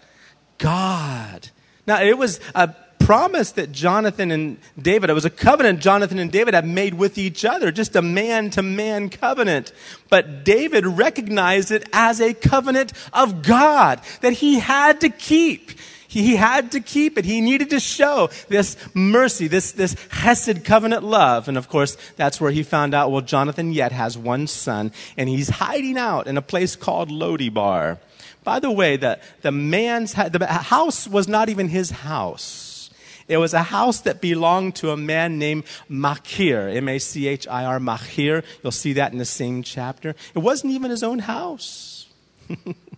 god 0.57 1.49
now 1.87 2.01
it 2.01 2.17
was 2.17 2.39
a 2.55 2.75
promise 3.05 3.51
that 3.53 3.71
Jonathan 3.71 4.31
and 4.31 4.57
David, 4.79 5.09
it 5.09 5.13
was 5.13 5.25
a 5.25 5.29
covenant 5.29 5.79
Jonathan 5.79 6.19
and 6.19 6.31
David 6.31 6.53
had 6.53 6.65
made 6.65 6.93
with 6.93 7.17
each 7.17 7.43
other, 7.43 7.71
just 7.71 7.95
a 7.95 8.01
man 8.01 8.49
to 8.51 8.61
man 8.61 9.09
covenant. 9.09 9.73
But 10.09 10.45
David 10.45 10.85
recognized 10.85 11.71
it 11.71 11.87
as 11.91 12.21
a 12.21 12.33
covenant 12.33 12.93
of 13.11 13.41
God 13.41 14.01
that 14.21 14.33
he 14.33 14.59
had 14.59 15.01
to 15.01 15.09
keep. 15.09 15.71
He 16.11 16.35
had 16.35 16.73
to 16.73 16.81
keep 16.81 17.17
it. 17.17 17.23
He 17.23 17.39
needed 17.39 17.69
to 17.69 17.79
show 17.79 18.29
this 18.49 18.75
mercy, 18.93 19.47
this, 19.47 19.71
this 19.71 19.95
Hesed 20.09 20.65
covenant 20.65 21.05
love. 21.05 21.47
And 21.47 21.57
of 21.57 21.69
course, 21.69 21.95
that's 22.17 22.41
where 22.41 22.51
he 22.51 22.63
found 22.63 22.93
out, 22.93 23.11
well, 23.11 23.21
Jonathan 23.21 23.71
yet 23.71 23.93
has 23.93 24.17
one 24.17 24.47
son, 24.47 24.91
and 25.15 25.29
he's 25.29 25.47
hiding 25.47 25.97
out 25.97 26.27
in 26.27 26.35
a 26.35 26.41
place 26.41 26.75
called 26.75 27.09
Lodebar. 27.09 27.97
By 28.43 28.59
the 28.59 28.69
way, 28.69 28.97
the, 28.97 29.21
the 29.41 29.53
man's, 29.53 30.13
the 30.13 30.45
house 30.47 31.07
was 31.07 31.29
not 31.29 31.47
even 31.47 31.69
his 31.69 31.91
house. 31.91 32.89
It 33.29 33.37
was 33.37 33.53
a 33.53 33.63
house 33.63 34.01
that 34.01 34.19
belonged 34.19 34.75
to 34.77 34.91
a 34.91 34.97
man 34.97 35.39
named 35.39 35.63
Machir, 35.87 36.67
M 36.67 36.89
A 36.89 36.99
C 36.99 37.29
H 37.29 37.47
I 37.47 37.63
R, 37.63 37.79
Machir. 37.79 38.43
You'll 38.61 38.71
see 38.71 38.91
that 38.93 39.13
in 39.13 39.17
the 39.17 39.23
same 39.23 39.63
chapter. 39.63 40.13
It 40.35 40.39
wasn't 40.39 40.73
even 40.73 40.91
his 40.91 41.03
own 41.03 41.19
house. 41.19 42.09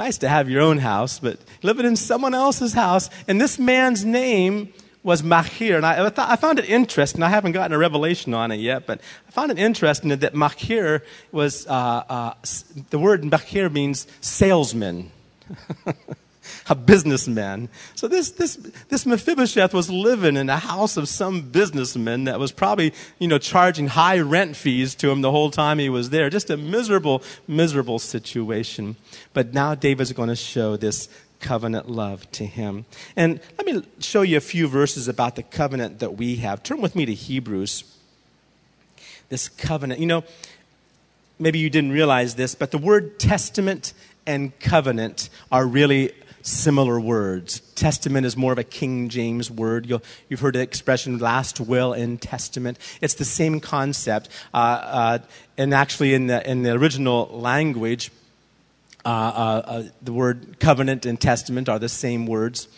nice 0.00 0.16
to 0.16 0.30
have 0.30 0.48
your 0.48 0.62
own 0.62 0.78
house, 0.78 1.18
but 1.18 1.38
living 1.62 1.84
in 1.84 1.94
someone 1.94 2.32
else's 2.32 2.72
house, 2.72 3.10
and 3.28 3.38
this 3.38 3.58
man's 3.58 4.02
name 4.02 4.72
was 5.02 5.22
Machir. 5.22 5.76
And 5.76 5.84
I, 5.84 6.10
I, 6.16 6.36
found 6.36 6.58
it 6.58 6.66
interesting. 6.70 7.22
I 7.22 7.28
haven't 7.28 7.52
gotten 7.52 7.74
a 7.74 7.78
revelation 7.78 8.32
on 8.32 8.50
it 8.50 8.60
yet, 8.60 8.86
but 8.86 9.02
I 9.28 9.30
found 9.30 9.50
it 9.50 9.58
interesting 9.58 10.08
that 10.08 10.34
Machir 10.34 11.02
was, 11.32 11.66
uh, 11.66 11.70
uh, 12.08 12.34
the 12.88 12.98
word 12.98 13.24
Machir 13.24 13.68
means 13.68 14.06
salesman. 14.22 15.10
a 16.70 16.74
businessman. 16.76 17.68
So 17.96 18.06
this, 18.06 18.30
this, 18.30 18.54
this 18.88 19.04
Mephibosheth 19.04 19.74
was 19.74 19.90
living 19.90 20.36
in 20.36 20.48
a 20.48 20.56
house 20.56 20.96
of 20.96 21.08
some 21.08 21.42
businessman 21.42 22.24
that 22.24 22.38
was 22.38 22.52
probably, 22.52 22.94
you 23.18 23.26
know, 23.26 23.38
charging 23.38 23.88
high 23.88 24.20
rent 24.20 24.54
fees 24.54 24.94
to 24.94 25.10
him 25.10 25.20
the 25.20 25.32
whole 25.32 25.50
time 25.50 25.80
he 25.80 25.88
was 25.88 26.10
there. 26.10 26.30
Just 26.30 26.48
a 26.48 26.56
miserable, 26.56 27.24
miserable 27.48 27.98
situation. 27.98 28.94
But 29.34 29.52
now 29.52 29.74
David's 29.74 30.12
going 30.12 30.28
to 30.28 30.36
show 30.36 30.76
this 30.76 31.08
covenant 31.40 31.90
love 31.90 32.30
to 32.32 32.46
him. 32.46 32.84
And 33.16 33.40
let 33.58 33.66
me 33.66 33.82
show 33.98 34.22
you 34.22 34.36
a 34.36 34.40
few 34.40 34.68
verses 34.68 35.08
about 35.08 35.34
the 35.34 35.42
covenant 35.42 35.98
that 35.98 36.16
we 36.16 36.36
have. 36.36 36.62
Turn 36.62 36.80
with 36.80 36.94
me 36.94 37.04
to 37.04 37.14
Hebrews. 37.14 37.82
This 39.28 39.48
covenant. 39.48 39.98
You 39.98 40.06
know, 40.06 40.24
maybe 41.40 41.58
you 41.58 41.68
didn't 41.68 41.90
realize 41.90 42.36
this, 42.36 42.54
but 42.54 42.70
the 42.70 42.78
word 42.78 43.18
testament 43.18 43.92
and 44.26 44.56
covenant 44.60 45.30
are 45.50 45.66
really 45.66 46.12
similar 46.42 46.98
words. 46.98 47.60
Testament 47.74 48.26
is 48.26 48.36
more 48.36 48.52
of 48.52 48.58
a 48.58 48.64
King 48.64 49.08
James 49.08 49.50
word. 49.50 49.86
you 49.86 50.00
have 50.30 50.40
heard 50.40 50.54
the 50.54 50.60
expression 50.60 51.18
last 51.18 51.60
will 51.60 51.92
and 51.92 52.20
testament. 52.20 52.78
It's 53.00 53.14
the 53.14 53.24
same 53.24 53.60
concept. 53.60 54.28
Uh, 54.52 54.56
uh, 54.56 55.18
and 55.58 55.74
actually, 55.74 56.14
in 56.14 56.26
the, 56.26 56.48
in 56.48 56.62
the 56.62 56.72
original 56.72 57.26
language, 57.26 58.10
uh, 59.04 59.08
uh, 59.08 59.62
uh, 59.64 59.82
the 60.02 60.12
word 60.12 60.60
covenant 60.60 61.06
and 61.06 61.20
testament 61.20 61.68
are 61.68 61.78
the 61.78 61.88
same 61.88 62.26
words. 62.26 62.68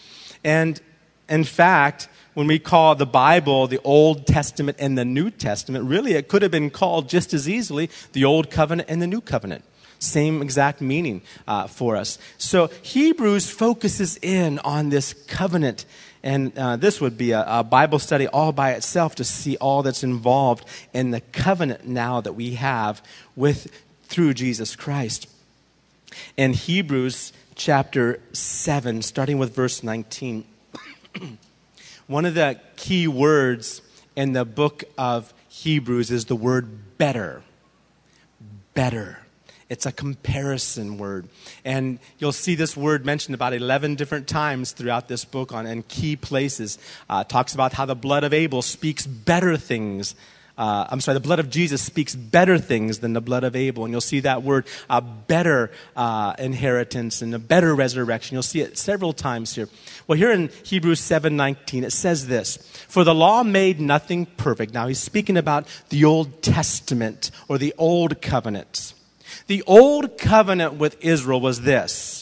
And 0.44 0.81
in 1.29 1.44
fact, 1.44 2.09
when 2.35 2.46
we 2.46 2.59
call 2.59 2.94
the 2.94 3.07
Bible 3.07 3.66
the 3.66 3.81
Old 3.85 4.27
Testament 4.27 4.77
and 4.81 4.96
the 4.96 5.05
New 5.05 5.31
Testament, 5.31 5.85
really 5.85 6.14
it 6.14 6.29
could 6.29 6.42
have 6.42 6.51
been 6.51 6.70
called 6.70 7.09
just 7.09 7.35
as 7.35 7.48
easily 7.48 7.90
the 8.12 8.25
Old 8.25 8.51
Covenant 8.51 8.88
and 8.88 9.03
the 9.03 9.07
New 9.07 9.20
Covenant. 9.20 9.64
Same 10.02 10.42
exact 10.42 10.80
meaning 10.80 11.22
uh, 11.46 11.68
for 11.68 11.96
us. 11.96 12.18
So 12.36 12.66
Hebrews 12.82 13.48
focuses 13.50 14.18
in 14.20 14.58
on 14.60 14.88
this 14.88 15.14
covenant. 15.28 15.84
And 16.24 16.56
uh, 16.58 16.74
this 16.76 17.00
would 17.00 17.16
be 17.16 17.30
a, 17.30 17.44
a, 17.46 17.62
Bible 17.62 18.00
study 18.00 18.26
all 18.26 18.50
by 18.50 18.72
itself 18.72 19.14
to 19.16 19.24
see 19.24 19.56
all 19.58 19.84
that's 19.84 20.02
involved 20.02 20.64
in 20.92 21.12
the 21.12 21.20
covenant 21.20 21.86
now 21.86 22.20
that 22.20 22.32
we 22.32 22.54
have 22.54 23.00
with 23.36 23.70
through 24.04 24.34
Jesus 24.34 24.74
Christ. 24.74 25.28
In 26.36 26.52
Hebrews 26.52 27.32
chapter 27.54 28.18
7, 28.32 29.02
starting 29.02 29.38
with 29.38 29.54
verse 29.54 29.84
19, 29.84 30.44
one 32.08 32.24
of 32.24 32.34
the 32.34 32.60
key 32.76 33.06
words 33.06 33.82
in 34.16 34.32
the 34.32 34.44
book 34.44 34.82
of 34.98 35.32
Hebrews 35.48 36.10
is 36.10 36.24
the 36.24 36.36
word 36.36 36.98
better. 36.98 37.42
Better. 38.74 39.21
It's 39.72 39.87
a 39.87 39.92
comparison 39.92 40.98
word. 40.98 41.28
And 41.64 41.98
you'll 42.18 42.32
see 42.32 42.54
this 42.54 42.76
word 42.76 43.06
mentioned 43.06 43.35
about 43.35 43.54
11 43.54 43.94
different 43.94 44.28
times 44.28 44.72
throughout 44.72 45.08
this 45.08 45.24
book 45.24 45.52
on 45.52 45.66
in 45.66 45.82
key 45.85 46.14
places. 46.14 46.78
Uh, 47.08 47.24
talks 47.24 47.54
about 47.54 47.72
how 47.72 47.87
the 47.87 47.94
blood 47.96 48.22
of 48.22 48.35
Abel 48.35 48.61
speaks 48.61 49.06
better 49.06 49.56
things 49.56 50.14
uh, 50.58 50.87
I'm 50.90 51.00
sorry, 51.00 51.14
the 51.14 51.20
blood 51.20 51.40
of 51.40 51.48
Jesus 51.48 51.82
speaks 51.82 52.14
better 52.14 52.58
things 52.58 52.98
than 52.98 53.14
the 53.14 53.20
blood 53.20 53.42
of 53.42 53.56
Abel. 53.56 53.85
And 53.85 53.92
you'll 53.92 54.02
see 54.02 54.20
that 54.20 54.42
word, 54.42 54.66
a 54.90 55.00
better 55.00 55.70
uh, 55.96 56.35
inheritance 56.38 57.22
and 57.22 57.35
a 57.35 57.38
better 57.38 57.74
resurrection. 57.74 58.35
You'll 58.35 58.42
see 58.42 58.61
it 58.61 58.76
several 58.76 59.12
times 59.12 59.54
here. 59.54 59.68
Well, 60.06 60.18
here 60.18 60.30
in 60.30 60.50
Hebrews 60.64 61.00
7:19, 61.00 61.85
it 61.85 61.92
says 61.92 62.26
this: 62.26 62.58
"For 62.87 63.02
the 63.02 63.14
law 63.14 63.42
made 63.42 63.80
nothing 63.80 64.26
perfect." 64.26 64.74
Now 64.74 64.88
he's 64.88 65.00
speaking 65.00 65.38
about 65.38 65.66
the 65.88 66.04
Old 66.04 66.42
Testament 66.42 67.30
or 67.48 67.56
the 67.56 67.74
Old 67.78 68.20
Covenant. 68.20 68.92
The 69.46 69.62
old 69.66 70.18
covenant 70.18 70.74
with 70.74 71.02
Israel 71.05 71.40
was 71.40 71.62
this 71.62 72.21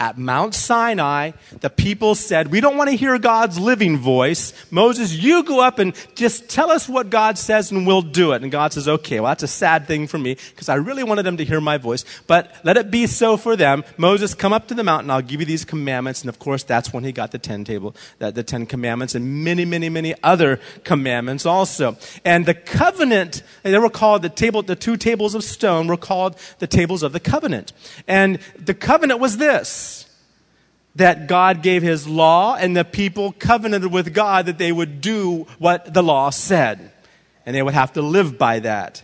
at 0.00 0.16
Mount 0.16 0.54
Sinai, 0.54 1.32
the 1.60 1.68
people 1.68 2.14
said, 2.14 2.50
We 2.50 2.62
don't 2.62 2.78
want 2.78 2.88
to 2.88 2.96
hear 2.96 3.18
God's 3.18 3.60
living 3.60 3.98
voice. 3.98 4.54
Moses, 4.70 5.12
you 5.12 5.44
go 5.44 5.60
up 5.60 5.78
and 5.78 5.94
just 6.14 6.48
tell 6.48 6.70
us 6.70 6.88
what 6.88 7.10
God 7.10 7.36
says 7.36 7.70
and 7.70 7.86
we'll 7.86 8.00
do 8.00 8.32
it. 8.32 8.42
And 8.42 8.50
God 8.50 8.72
says, 8.72 8.88
Okay, 8.88 9.20
well, 9.20 9.30
that's 9.30 9.42
a 9.42 9.48
sad 9.48 9.86
thing 9.86 10.06
for 10.06 10.16
me 10.16 10.38
because 10.50 10.70
I 10.70 10.76
really 10.76 11.04
wanted 11.04 11.24
them 11.24 11.36
to 11.36 11.44
hear 11.44 11.60
my 11.60 11.76
voice, 11.76 12.06
but 12.26 12.50
let 12.64 12.78
it 12.78 12.90
be 12.90 13.06
so 13.06 13.36
for 13.36 13.56
them. 13.56 13.84
Moses, 13.98 14.34
come 14.34 14.54
up 14.54 14.68
to 14.68 14.74
the 14.74 14.82
mountain, 14.82 15.10
I'll 15.10 15.20
give 15.20 15.40
you 15.40 15.46
these 15.46 15.66
commandments. 15.66 16.22
And 16.22 16.30
of 16.30 16.38
course, 16.38 16.62
that's 16.62 16.94
when 16.94 17.04
he 17.04 17.12
got 17.12 17.30
the 17.30 17.38
ten 17.38 17.64
table, 17.64 17.94
the, 18.18 18.30
the 18.30 18.42
ten 18.42 18.64
commandments 18.64 19.14
and 19.14 19.44
many, 19.44 19.66
many, 19.66 19.90
many 19.90 20.14
other 20.22 20.60
commandments 20.82 21.44
also. 21.44 21.98
And 22.24 22.46
the 22.46 22.54
covenant, 22.54 23.42
they 23.62 23.78
were 23.78 23.90
called 23.90 24.22
the 24.22 24.30
table, 24.30 24.62
the 24.62 24.76
two 24.76 24.96
tables 24.96 25.34
of 25.34 25.44
stone 25.44 25.88
were 25.88 25.98
called 25.98 26.36
the 26.58 26.66
tables 26.66 27.02
of 27.02 27.12
the 27.12 27.20
covenant. 27.20 27.74
And 28.08 28.38
the 28.58 28.72
covenant 28.72 29.20
was 29.20 29.36
this 29.36 29.89
that 31.00 31.26
God 31.26 31.62
gave 31.62 31.82
his 31.82 32.06
law 32.06 32.56
and 32.56 32.76
the 32.76 32.84
people 32.84 33.32
covenanted 33.32 33.90
with 33.90 34.14
God 34.14 34.46
that 34.46 34.58
they 34.58 34.70
would 34.70 35.00
do 35.00 35.46
what 35.58 35.92
the 35.92 36.02
law 36.02 36.30
said. 36.30 36.92
And 37.46 37.56
they 37.56 37.62
would 37.62 37.74
have 37.74 37.94
to 37.94 38.02
live 38.02 38.38
by 38.38 38.60
that. 38.60 39.02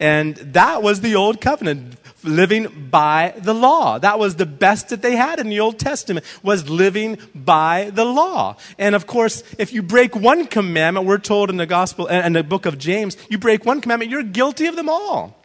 And 0.00 0.34
that 0.36 0.82
was 0.82 1.02
the 1.02 1.14
old 1.14 1.40
covenant, 1.40 1.96
living 2.24 2.88
by 2.90 3.34
the 3.36 3.54
law. 3.54 3.98
That 3.98 4.18
was 4.18 4.36
the 4.36 4.46
best 4.46 4.88
that 4.88 5.02
they 5.02 5.16
had 5.16 5.38
in 5.38 5.48
the 5.48 5.60
Old 5.60 5.78
Testament, 5.78 6.26
was 6.42 6.68
living 6.68 7.18
by 7.34 7.90
the 7.92 8.04
law. 8.04 8.56
And 8.78 8.94
of 8.94 9.06
course, 9.06 9.44
if 9.58 9.72
you 9.72 9.82
break 9.82 10.16
one 10.16 10.46
commandment, 10.46 11.06
we're 11.06 11.18
told 11.18 11.50
in 11.50 11.58
the 11.58 11.66
gospel, 11.66 12.08
and 12.08 12.34
the 12.34 12.42
book 12.42 12.66
of 12.66 12.78
James, 12.78 13.16
you 13.30 13.38
break 13.38 13.64
one 13.64 13.80
commandment, 13.80 14.10
you're 14.10 14.22
guilty 14.22 14.66
of 14.66 14.76
them 14.76 14.88
all. 14.88 15.36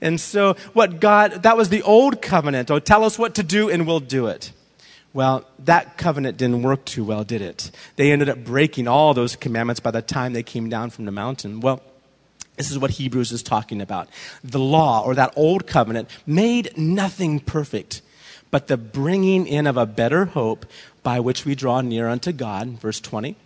And 0.00 0.20
so 0.20 0.54
what 0.72 1.00
God, 1.00 1.44
that 1.44 1.56
was 1.56 1.68
the 1.70 1.82
old 1.82 2.20
covenant. 2.20 2.70
Oh, 2.70 2.78
tell 2.78 3.04
us 3.04 3.18
what 3.18 3.36
to 3.36 3.42
do 3.42 3.70
and 3.70 3.86
we'll 3.86 4.00
do 4.00 4.26
it. 4.26 4.52
Well, 5.14 5.44
that 5.60 5.96
covenant 5.96 6.36
didn't 6.36 6.62
work 6.62 6.84
too 6.84 7.04
well, 7.04 7.22
did 7.22 7.40
it? 7.40 7.70
They 7.94 8.10
ended 8.10 8.28
up 8.28 8.44
breaking 8.44 8.88
all 8.88 9.14
those 9.14 9.36
commandments 9.36 9.78
by 9.78 9.92
the 9.92 10.02
time 10.02 10.32
they 10.32 10.42
came 10.42 10.68
down 10.68 10.90
from 10.90 11.04
the 11.04 11.12
mountain. 11.12 11.60
Well, 11.60 11.80
this 12.56 12.70
is 12.70 12.78
what 12.80 12.90
Hebrews 12.90 13.30
is 13.30 13.42
talking 13.42 13.80
about. 13.80 14.08
The 14.42 14.58
law, 14.58 15.04
or 15.04 15.14
that 15.14 15.32
old 15.36 15.68
covenant, 15.68 16.10
made 16.26 16.76
nothing 16.76 17.38
perfect, 17.38 18.02
but 18.50 18.66
the 18.66 18.76
bringing 18.76 19.46
in 19.46 19.68
of 19.68 19.76
a 19.76 19.86
better 19.86 20.26
hope 20.26 20.66
by 21.04 21.20
which 21.20 21.44
we 21.44 21.54
draw 21.54 21.80
near 21.80 22.08
unto 22.08 22.32
God, 22.32 22.80
verse 22.80 23.00
20, 23.00 23.36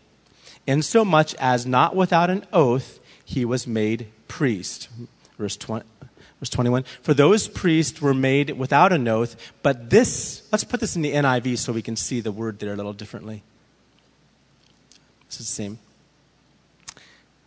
insomuch 0.67 1.35
as 1.35 1.67
not 1.67 1.95
without 1.95 2.31
an 2.31 2.47
oath 2.51 2.99
he 3.23 3.45
was 3.45 3.67
made 3.67 4.07
priest, 4.27 4.89
verse 5.39 5.57
20. 5.57 5.85
Verse 6.41 6.51
21. 6.51 6.85
For 7.03 7.15
those 7.15 7.49
priests 7.49 8.01
were 8.01 8.15
made 8.15 8.51
without 8.51 8.93
an 8.93 9.09
oath, 9.09 9.37
but 9.63 9.91
this, 9.91 10.43
let's 10.53 10.65
put 10.65 10.81
this 10.81 10.95
in 10.95 11.03
the 11.03 11.13
NIV 11.13 11.59
so 11.59 11.73
we 11.73 11.83
can 11.83 11.97
see 11.97 12.21
the 12.21 12.33
word 12.33 12.59
there 12.59 12.73
a 12.73 12.77
little 12.77 12.93
differently. 12.93 13.43
This 15.29 15.41
is 15.41 15.47
the 15.47 15.53
same. 15.53 15.79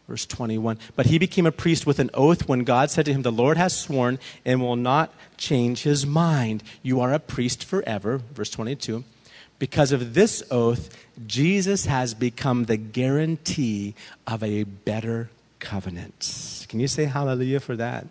Verse 0.08 0.26
21. 0.26 0.78
But 0.98 1.06
he 1.06 1.18
became 1.18 1.46
a 1.46 1.54
priest 1.54 1.88
with 1.88 2.00
an 2.00 2.10
oath 2.14 2.50
when 2.50 2.66
God 2.66 2.92
said 2.92 3.06
to 3.06 3.14
him, 3.14 3.22
The 3.22 3.32
Lord 3.32 3.56
has 3.56 3.78
sworn 3.78 4.20
and 4.44 4.60
will 4.60 4.76
not 4.76 5.14
change 5.38 5.84
his 5.84 6.06
mind. 6.06 6.64
You 6.84 7.00
are 7.00 7.14
a 7.14 7.20
priest 7.20 7.64
forever. 7.64 8.18
Verse 8.34 8.50
22. 8.50 9.06
Because 9.58 9.94
of 9.94 10.14
this 10.16 10.44
oath, 10.52 10.90
Jesus 11.28 11.86
has 11.86 12.14
become 12.14 12.66
the 12.66 12.78
guarantee 12.78 13.96
of 14.28 14.44
a 14.44 14.64
better 14.64 15.30
covenant. 15.60 16.66
Can 16.68 16.82
you 16.82 16.88
say 16.88 17.06
hallelujah 17.06 17.60
for 17.62 17.78
that? 17.78 18.08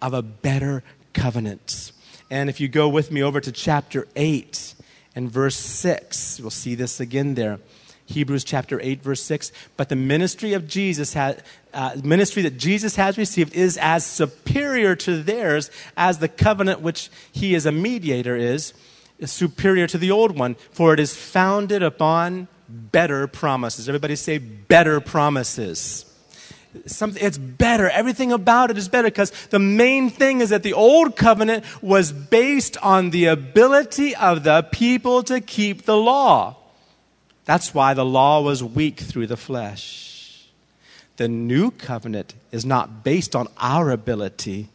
Of 0.00 0.14
a 0.14 0.22
better 0.22 0.82
covenant. 1.12 1.92
And 2.30 2.50
if 2.50 2.60
you 2.60 2.68
go 2.68 2.88
with 2.88 3.10
me 3.10 3.22
over 3.22 3.40
to 3.40 3.52
chapter 3.52 4.06
8 4.16 4.74
and 5.14 5.30
verse 5.30 5.56
6, 5.56 6.40
we'll 6.40 6.50
see 6.50 6.74
this 6.74 7.00
again 7.00 7.34
there. 7.34 7.58
Hebrews 8.06 8.44
chapter 8.44 8.80
8, 8.80 9.02
verse 9.02 9.22
6. 9.22 9.52
But 9.76 9.88
the 9.88 9.96
ministry 9.96 10.52
of 10.52 10.68
Jesus 10.68 11.14
has, 11.14 11.40
uh, 11.74 11.96
ministry 12.02 12.42
that 12.42 12.56
Jesus 12.56 12.96
has 12.96 13.18
received 13.18 13.54
is 13.54 13.76
as 13.78 14.06
superior 14.06 14.94
to 14.96 15.22
theirs 15.22 15.70
as 15.96 16.18
the 16.18 16.28
covenant 16.28 16.80
which 16.80 17.10
he 17.32 17.54
as 17.54 17.66
a 17.66 17.72
mediator 17.72 18.36
is, 18.36 18.72
is 19.18 19.32
superior 19.32 19.86
to 19.88 19.98
the 19.98 20.10
old 20.10 20.38
one, 20.38 20.54
for 20.70 20.94
it 20.94 21.00
is 21.00 21.16
founded 21.16 21.82
upon 21.82 22.48
better 22.68 23.26
promises. 23.26 23.88
Everybody 23.88 24.16
say 24.16 24.38
better 24.38 25.00
promises. 25.00 26.05
Something, 26.86 27.22
it's 27.24 27.38
better. 27.38 27.88
Everything 27.88 28.32
about 28.32 28.70
it 28.70 28.78
is 28.78 28.88
better 28.88 29.08
because 29.08 29.30
the 29.50 29.58
main 29.58 30.10
thing 30.10 30.40
is 30.40 30.50
that 30.50 30.62
the 30.62 30.72
old 30.72 31.16
covenant 31.16 31.64
was 31.82 32.12
based 32.12 32.76
on 32.82 33.10
the 33.10 33.26
ability 33.26 34.14
of 34.16 34.44
the 34.44 34.62
people 34.62 35.22
to 35.24 35.40
keep 35.40 35.84
the 35.84 35.96
law. 35.96 36.56
That's 37.44 37.72
why 37.72 37.94
the 37.94 38.04
law 38.04 38.42
was 38.42 38.62
weak 38.62 38.98
through 39.00 39.28
the 39.28 39.36
flesh. 39.36 40.46
The 41.16 41.28
new 41.28 41.70
covenant 41.70 42.34
is 42.52 42.66
not 42.66 43.04
based 43.04 43.34
on 43.34 43.48
our 43.58 43.90
ability, 43.90 44.68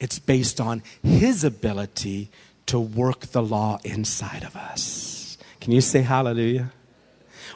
it's 0.00 0.18
based 0.18 0.60
on 0.60 0.82
His 1.02 1.44
ability 1.44 2.30
to 2.66 2.80
work 2.80 3.20
the 3.32 3.42
law 3.42 3.78
inside 3.84 4.44
of 4.44 4.56
us. 4.56 5.36
Can 5.60 5.72
you 5.72 5.80
say 5.80 6.02
hallelujah? 6.02 6.72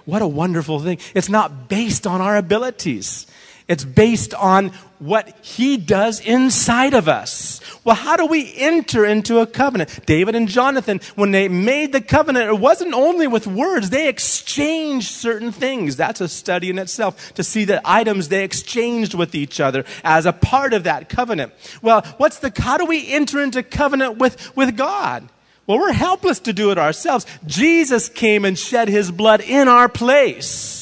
What 0.05 0.23
a 0.23 0.27
wonderful 0.27 0.79
thing. 0.81 0.99
It's 1.15 1.29
not 1.29 1.69
based 1.69 2.07
on 2.07 2.21
our 2.21 2.37
abilities. 2.37 3.27
It's 3.69 3.85
based 3.85 4.33
on 4.33 4.69
what 5.01 5.29
he 5.45 5.77
does 5.77 6.21
inside 6.21 6.95
of 6.95 7.09
us. 7.09 7.61
Well, 7.83 7.97
how 7.97 8.17
do 8.17 8.27
we 8.27 8.55
enter 8.57 9.05
into 9.05 9.41
a 9.41 9.47
covenant? 9.47 10.07
David 10.07 10.35
and 10.37 10.49
Jonathan, 10.49 11.01
when 11.17 11.33
they 11.33 11.49
made 11.49 11.93
the 11.93 12.01
covenant, 12.01 12.49
it 12.49 12.59
wasn't 12.61 12.95
only 12.95 13.27
with 13.27 13.47
words, 13.47 13.91
they 13.91 14.09
exchanged 14.09 15.09
certain 15.09 15.51
things. 15.51 15.97
That's 15.97 16.21
a 16.21 16.29
study 16.29 16.71
in 16.71 16.79
itself 16.79 17.35
to 17.35 17.43
see 17.43 17.65
the 17.65 17.81
items 17.85 18.29
they 18.29 18.45
exchanged 18.45 19.15
with 19.15 19.35
each 19.35 19.61
other 19.61 19.85
as 20.05 20.27
a 20.27 20.33
part 20.33 20.73
of 20.73 20.85
that 20.85 21.09
covenant. 21.09 21.53
Well, 21.83 22.03
what's 22.19 22.39
the, 22.39 22.53
how 22.57 22.79
do 22.79 22.87
we 22.87 23.13
enter 23.13 23.43
into 23.43 23.63
covenant 23.63 24.19
with, 24.19 24.57
with 24.57 24.77
God? 24.77 25.29
Well, 25.67 25.79
we're 25.79 25.93
helpless 25.93 26.39
to 26.41 26.53
do 26.53 26.71
it 26.71 26.79
ourselves. 26.79 27.27
Jesus 27.45 28.09
came 28.09 28.45
and 28.45 28.57
shed 28.57 28.89
his 28.89 29.11
blood 29.11 29.41
in 29.41 29.67
our 29.67 29.89
place. 29.89 30.76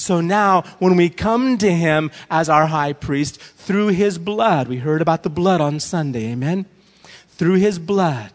So 0.00 0.22
now, 0.22 0.62
when 0.78 0.96
we 0.96 1.10
come 1.10 1.58
to 1.58 1.70
him 1.70 2.10
as 2.30 2.48
our 2.48 2.66
high 2.66 2.94
priest 2.94 3.38
through 3.38 3.88
his 3.88 4.16
blood, 4.16 4.66
we 4.66 4.78
heard 4.78 5.02
about 5.02 5.24
the 5.24 5.30
blood 5.30 5.60
on 5.60 5.78
Sunday, 5.78 6.32
amen? 6.32 6.64
Through 7.28 7.56
his 7.56 7.78
blood, 7.78 8.32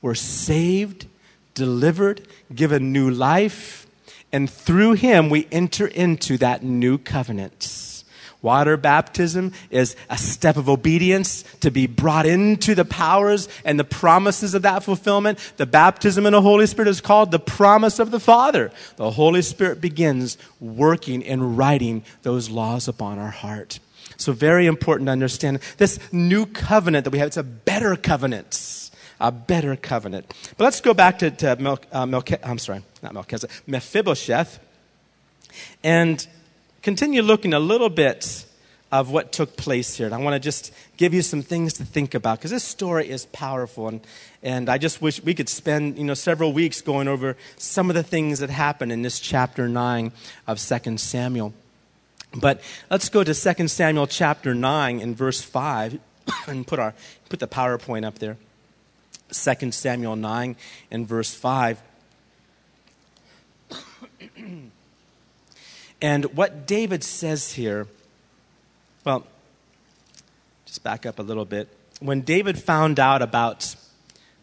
we're 0.00 0.14
saved, 0.14 1.06
delivered, 1.52 2.26
given 2.54 2.92
new 2.92 3.10
life, 3.10 3.86
and 4.32 4.48
through 4.48 4.94
him 4.94 5.28
we 5.28 5.46
enter 5.52 5.86
into 5.86 6.38
that 6.38 6.62
new 6.62 6.96
covenant. 6.96 7.91
Water 8.42 8.76
baptism 8.76 9.52
is 9.70 9.94
a 10.10 10.18
step 10.18 10.56
of 10.56 10.68
obedience 10.68 11.44
to 11.60 11.70
be 11.70 11.86
brought 11.86 12.26
into 12.26 12.74
the 12.74 12.84
powers 12.84 13.48
and 13.64 13.78
the 13.78 13.84
promises 13.84 14.54
of 14.54 14.62
that 14.62 14.82
fulfillment. 14.82 15.38
The 15.56 15.66
baptism 15.66 16.26
in 16.26 16.32
the 16.32 16.42
Holy 16.42 16.66
Spirit 16.66 16.88
is 16.88 17.00
called 17.00 17.30
the 17.30 17.38
promise 17.38 18.00
of 18.00 18.10
the 18.10 18.18
Father. 18.18 18.72
The 18.96 19.12
Holy 19.12 19.42
Spirit 19.42 19.80
begins 19.80 20.36
working 20.60 21.24
and 21.24 21.56
writing 21.56 22.04
those 22.22 22.50
laws 22.50 22.88
upon 22.88 23.20
our 23.20 23.30
heart. 23.30 23.78
So, 24.16 24.32
very 24.32 24.66
important 24.66 25.06
to 25.06 25.12
understand 25.12 25.60
this 25.78 25.98
new 26.12 26.46
covenant 26.46 27.04
that 27.04 27.10
we 27.10 27.18
have. 27.18 27.28
It's 27.28 27.36
a 27.36 27.42
better 27.42 27.96
covenant. 27.96 28.90
A 29.20 29.30
better 29.30 29.76
covenant. 29.76 30.34
But 30.56 30.64
let's 30.64 30.80
go 30.80 30.94
back 30.94 31.20
to, 31.20 31.30
to 31.30 31.78
uh, 31.92 32.22
I'm 32.42 32.58
sorry, 32.58 32.82
not 33.02 33.14
Melchizedek, 33.14 33.54
Mephibosheth. 33.68 34.58
And 35.84 36.26
continue 36.82 37.22
looking 37.22 37.54
a 37.54 37.60
little 37.60 37.88
bit 37.88 38.44
of 38.90 39.10
what 39.10 39.32
took 39.32 39.56
place 39.56 39.96
here. 39.96 40.06
And 40.06 40.14
I 40.14 40.18
want 40.18 40.34
to 40.34 40.40
just 40.40 40.72
give 40.98 41.14
you 41.14 41.22
some 41.22 41.40
things 41.40 41.72
to 41.74 41.84
think 41.84 42.14
about 42.14 42.38
because 42.38 42.50
this 42.50 42.64
story 42.64 43.08
is 43.08 43.24
powerful. 43.26 43.88
And, 43.88 44.00
and 44.42 44.68
I 44.68 44.76
just 44.76 45.00
wish 45.00 45.22
we 45.22 45.32
could 45.32 45.48
spend 45.48 45.96
you 45.96 46.04
know, 46.04 46.14
several 46.14 46.52
weeks 46.52 46.82
going 46.82 47.08
over 47.08 47.36
some 47.56 47.88
of 47.88 47.96
the 47.96 48.02
things 48.02 48.40
that 48.40 48.50
happened 48.50 48.92
in 48.92 49.00
this 49.00 49.18
chapter 49.18 49.66
9 49.66 50.12
of 50.46 50.58
2 50.60 50.98
Samuel. 50.98 51.54
But 52.34 52.60
let's 52.90 53.08
go 53.08 53.24
to 53.24 53.34
2 53.34 53.68
Samuel 53.68 54.06
chapter 54.06 54.54
9 54.54 55.00
and 55.00 55.16
verse 55.16 55.40
5 55.40 55.98
and 56.46 56.66
put, 56.66 56.78
our, 56.78 56.94
put 57.30 57.40
the 57.40 57.48
PowerPoint 57.48 58.04
up 58.04 58.18
there. 58.18 58.36
2 59.30 59.72
Samuel 59.72 60.16
9 60.16 60.56
and 60.90 61.08
verse 61.08 61.34
5. 61.34 61.82
And 66.02 66.24
what 66.36 66.66
David 66.66 67.04
says 67.04 67.52
here, 67.52 67.86
well, 69.04 69.24
just 70.66 70.82
back 70.82 71.06
up 71.06 71.20
a 71.20 71.22
little 71.22 71.44
bit. 71.44 71.68
When 72.00 72.22
David 72.22 72.58
found 72.58 72.98
out 72.98 73.22
about 73.22 73.76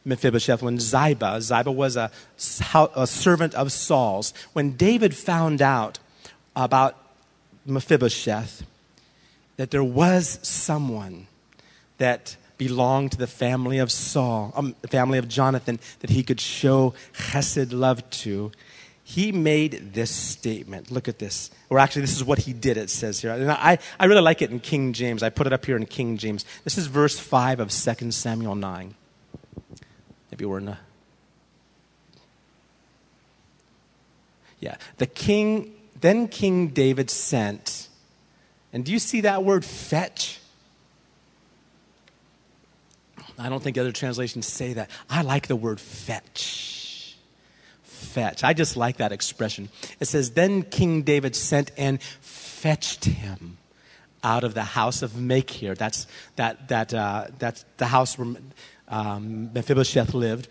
Mephibosheth, 0.06 0.62
when 0.62 0.80
Ziba, 0.80 1.42
Ziba 1.42 1.70
was 1.70 1.98
a, 1.98 2.10
a 2.74 3.06
servant 3.06 3.54
of 3.56 3.74
Saul's, 3.74 4.34
when 4.54 4.78
David 4.78 5.14
found 5.14 5.62
out 5.62 6.00
about 6.56 6.96
Mephibosheth, 7.66 8.66
that 9.58 9.72
there 9.72 9.84
was 9.84 10.40
someone 10.42 11.28
that 11.98 12.38
belonged 12.58 13.12
to 13.12 13.18
the 13.18 13.28
family 13.28 13.80
of 13.80 13.92
Saul, 13.92 14.54
um, 14.56 14.76
family 14.90 15.18
of 15.18 15.28
Jonathan, 15.28 15.80
that 16.00 16.10
he 16.10 16.24
could 16.24 16.40
show 16.40 16.94
chesed 17.14 17.74
love 17.74 18.10
to 18.12 18.52
he 19.10 19.32
made 19.32 19.96
this 19.96 20.12
statement. 20.12 20.92
Look 20.92 21.08
at 21.08 21.18
this. 21.18 21.50
Or 21.72 21.80
actually, 21.80 22.04
this 22.04 22.16
is 22.16 22.24
what 22.24 22.38
he 22.38 22.54
did, 22.54 22.78
it 22.78 22.92
says 22.92 23.20
here. 23.20 23.32
And 23.32 23.50
I, 23.50 23.80
I 24.00 24.06
really 24.06 24.22
like 24.22 24.44
it 24.44 24.52
in 24.52 24.60
King 24.60 24.94
James. 24.94 25.24
I 25.24 25.30
put 25.30 25.48
it 25.48 25.52
up 25.52 25.66
here 25.66 25.76
in 25.76 25.88
King 25.88 26.18
James. 26.18 26.46
This 26.64 26.78
is 26.78 26.86
verse 26.86 27.18
5 27.18 27.60
of 27.60 27.72
2 27.72 28.12
Samuel 28.12 28.54
9. 28.54 28.94
Maybe 30.30 30.46
we're 30.46 30.60
in 30.60 30.68
a. 30.68 30.80
Yeah. 34.60 34.76
The 34.98 35.08
king, 35.08 35.74
then 36.00 36.28
King 36.28 36.68
David 36.68 37.10
sent. 37.10 37.88
And 38.72 38.86
do 38.86 38.92
you 38.92 39.00
see 39.00 39.22
that 39.22 39.44
word 39.44 39.66
fetch? 39.66 40.40
I 43.40 43.50
don't 43.50 43.64
think 43.64 43.76
other 43.80 43.92
translations 43.92 44.46
say 44.46 44.74
that. 44.74 44.92
I 45.10 45.24
like 45.24 45.48
the 45.48 45.56
word 45.56 45.80
fetch 45.80 46.79
fetch. 48.00 48.44
I 48.44 48.54
just 48.54 48.78
like 48.78 48.98
that 48.98 49.12
expression. 49.12 49.70
It 50.00 50.06
says, 50.06 50.32
Then 50.32 50.64
King 50.64 51.04
David 51.04 51.36
sent 51.36 51.72
and 51.78 52.02
fetched 52.02 53.06
him 53.06 53.58
out 54.24 54.44
of 54.44 54.54
the 54.54 54.64
house 54.64 55.02
of 55.02 55.16
Machir. 55.16 55.76
That's, 55.76 56.08
that, 56.36 56.68
that, 56.70 56.94
uh, 56.94 57.28
that's 57.38 57.66
the 57.78 57.88
house 57.88 58.18
where 58.18 58.36
um, 58.88 59.54
Mephibosheth 59.54 60.14
lived. 60.14 60.48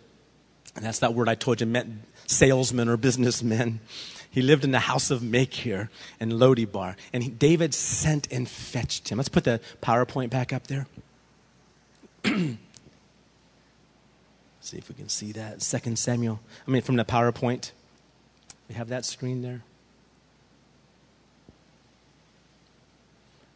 And 0.76 0.84
that's 0.84 1.00
that 1.00 1.14
word 1.14 1.28
I 1.28 1.34
told 1.34 1.60
you 1.60 1.66
meant 1.66 2.02
salesman 2.26 2.88
or 2.88 2.96
businessman. 2.96 3.80
He 4.30 4.42
lived 4.42 4.64
in 4.64 4.70
the 4.70 4.80
house 4.80 5.10
of 5.10 5.22
Machir 5.22 5.90
in 6.20 6.30
Lodebar. 6.30 6.96
And 7.12 7.22
he, 7.22 7.30
David 7.30 7.74
sent 7.74 8.30
and 8.30 8.48
fetched 8.48 9.08
him. 9.08 9.18
Let's 9.18 9.28
put 9.28 9.44
the 9.44 9.60
PowerPoint 9.82 10.30
back 10.30 10.52
up 10.52 10.66
there. 10.66 10.86
see 14.68 14.76
if 14.76 14.88
we 14.88 14.94
can 14.94 15.08
see 15.08 15.32
that. 15.32 15.62
Second 15.62 15.98
Samuel. 15.98 16.40
I 16.66 16.70
mean, 16.70 16.82
from 16.82 16.96
the 16.96 17.04
PowerPoint. 17.04 17.72
We 18.68 18.74
have 18.74 18.88
that 18.88 19.06
screen 19.06 19.40
there. 19.40 19.62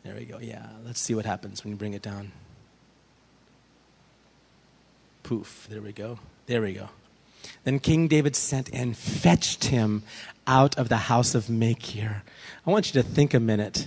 There 0.04 0.14
we 0.14 0.24
go. 0.24 0.38
Yeah, 0.40 0.66
let's 0.84 1.00
see 1.00 1.14
what 1.14 1.26
happens 1.26 1.62
when 1.62 1.72
you 1.72 1.76
bring 1.76 1.92
it 1.92 2.02
down. 2.02 2.32
Poof. 5.22 5.66
There 5.70 5.82
we 5.82 5.92
go. 5.92 6.18
There 6.46 6.62
we 6.62 6.72
go. 6.72 6.88
Then 7.64 7.78
King 7.78 8.08
David 8.08 8.34
sent 8.34 8.72
and 8.72 8.96
fetched 8.96 9.64
him 9.64 10.02
out 10.46 10.76
of 10.78 10.88
the 10.88 10.96
house 10.96 11.34
of 11.34 11.50
Machir. 11.50 12.22
I 12.66 12.70
want 12.70 12.92
you 12.92 13.02
to 13.02 13.08
think 13.08 13.34
a 13.34 13.40
minute 13.40 13.86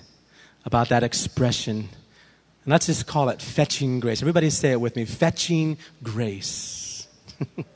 about 0.63 0.89
that 0.89 1.03
expression. 1.03 1.89
And 2.63 2.71
let's 2.71 2.85
just 2.85 3.07
call 3.07 3.29
it 3.29 3.41
fetching 3.41 3.99
grace. 3.99 4.21
Everybody 4.21 4.49
say 4.49 4.71
it 4.71 4.79
with 4.79 4.95
me 4.95 5.05
fetching 5.05 5.77
grace. 6.03 6.84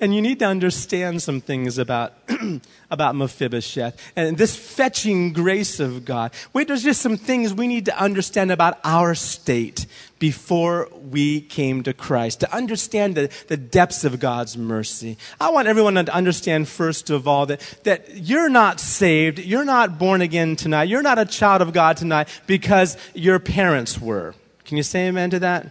And 0.00 0.14
you 0.14 0.22
need 0.22 0.38
to 0.40 0.44
understand 0.44 1.22
some 1.22 1.40
things 1.40 1.78
about, 1.78 2.14
about 2.90 3.14
Mephibosheth 3.14 3.98
and 4.16 4.36
this 4.36 4.56
fetching 4.56 5.32
grace 5.32 5.80
of 5.80 6.04
God. 6.04 6.32
Wait, 6.52 6.68
there's 6.68 6.82
just 6.82 7.00
some 7.00 7.16
things 7.16 7.54
we 7.54 7.66
need 7.66 7.86
to 7.86 7.98
understand 7.98 8.50
about 8.50 8.78
our 8.84 9.14
state 9.14 9.86
before 10.18 10.88
we 11.10 11.40
came 11.40 11.82
to 11.82 11.92
Christ, 11.92 12.40
to 12.40 12.54
understand 12.54 13.14
the, 13.14 13.30
the 13.48 13.56
depths 13.56 14.04
of 14.04 14.20
God's 14.20 14.56
mercy. 14.56 15.16
I 15.40 15.50
want 15.50 15.68
everyone 15.68 15.94
to 15.94 16.14
understand, 16.14 16.68
first 16.68 17.10
of 17.10 17.28
all, 17.28 17.46
that, 17.46 17.60
that 17.84 18.16
you're 18.16 18.48
not 18.48 18.80
saved, 18.80 19.38
you're 19.38 19.64
not 19.64 19.98
born 19.98 20.22
again 20.22 20.56
tonight, 20.56 20.84
you're 20.84 21.02
not 21.02 21.18
a 21.18 21.26
child 21.26 21.62
of 21.62 21.72
God 21.72 21.96
tonight 21.96 22.28
because 22.46 22.96
your 23.14 23.38
parents 23.38 24.00
were. 24.00 24.34
Can 24.64 24.76
you 24.76 24.82
say 24.82 25.08
amen 25.08 25.30
to 25.30 25.38
that? 25.40 25.70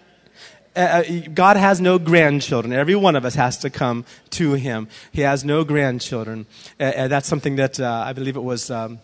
Uh, 0.76 0.80
uh, 0.80 1.03
God 1.34 1.57
has 1.57 1.80
no 1.80 1.99
grandchildren. 1.99 2.74
Every 2.74 2.95
one 2.95 3.15
of 3.15 3.26
us 3.26 3.36
has 3.36 3.57
to 3.59 3.69
come 3.69 4.05
to 4.32 4.53
Him. 4.53 4.88
He 5.11 5.21
has 5.21 5.45
no 5.45 5.63
grandchildren. 5.63 6.47
Uh, 6.80 6.84
uh 6.84 7.07
that's 7.07 7.28
something 7.28 7.57
that 7.57 7.80
uh, 7.80 8.03
I 8.05 8.13
believe 8.13 8.36
it 8.36 8.43
was. 8.43 8.71
Um, 8.71 8.99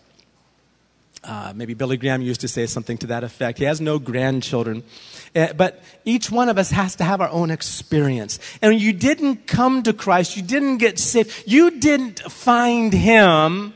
maybe 1.54 1.74
Billy 1.74 1.96
Graham 1.96 2.22
used 2.22 2.40
to 2.40 2.48
say 2.48 2.66
something 2.66 2.98
to 2.98 3.06
that 3.08 3.22
effect. 3.22 3.58
He 3.58 3.64
has 3.66 3.80
no 3.80 3.98
grandchildren. 3.98 4.82
but 5.34 5.82
each 6.04 6.30
one 6.30 6.48
of 6.48 6.58
us 6.58 6.70
has 6.70 6.96
to 6.96 7.04
have 7.04 7.20
our 7.20 7.28
own 7.28 7.50
experience. 7.50 8.40
And 8.62 8.80
you 8.80 8.92
didn't 8.92 9.46
come 9.46 9.82
to 9.84 9.92
Christ, 9.92 10.36
you 10.36 10.42
didn't 10.42 10.78
get 10.78 10.98
saved, 10.98 11.44
you 11.46 11.78
didn't 11.78 12.20
find 12.20 12.92
Him, 12.92 13.74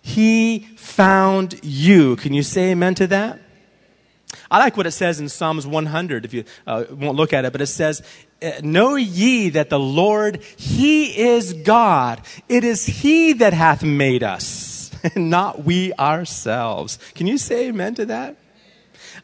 He 0.00 0.68
found 0.76 1.58
you. 1.64 2.16
Can 2.16 2.34
you 2.34 2.42
say 2.42 2.70
amen 2.70 2.94
to 2.96 3.06
that? 3.08 3.40
I 4.52 4.58
like 4.58 4.76
what 4.76 4.86
it 4.86 4.90
says 4.90 5.18
in 5.18 5.30
Psalms 5.30 5.66
100, 5.66 6.26
if 6.26 6.34
you 6.34 6.44
uh, 6.66 6.84
won't 6.90 7.16
look 7.16 7.32
at 7.32 7.46
it, 7.46 7.52
but 7.52 7.62
it 7.62 7.68
says, 7.68 8.02
uh, 8.42 8.50
Know 8.62 8.96
ye 8.96 9.48
that 9.48 9.70
the 9.70 9.80
Lord, 9.80 10.42
He 10.58 11.18
is 11.18 11.54
God. 11.54 12.20
It 12.50 12.62
is 12.62 12.84
He 12.84 13.32
that 13.32 13.54
hath 13.54 13.82
made 13.82 14.22
us, 14.22 14.90
and 15.14 15.30
not 15.30 15.64
we 15.64 15.94
ourselves. 15.94 16.98
Can 17.14 17.26
you 17.26 17.38
say 17.38 17.68
amen 17.68 17.94
to 17.94 18.04
that? 18.04 18.36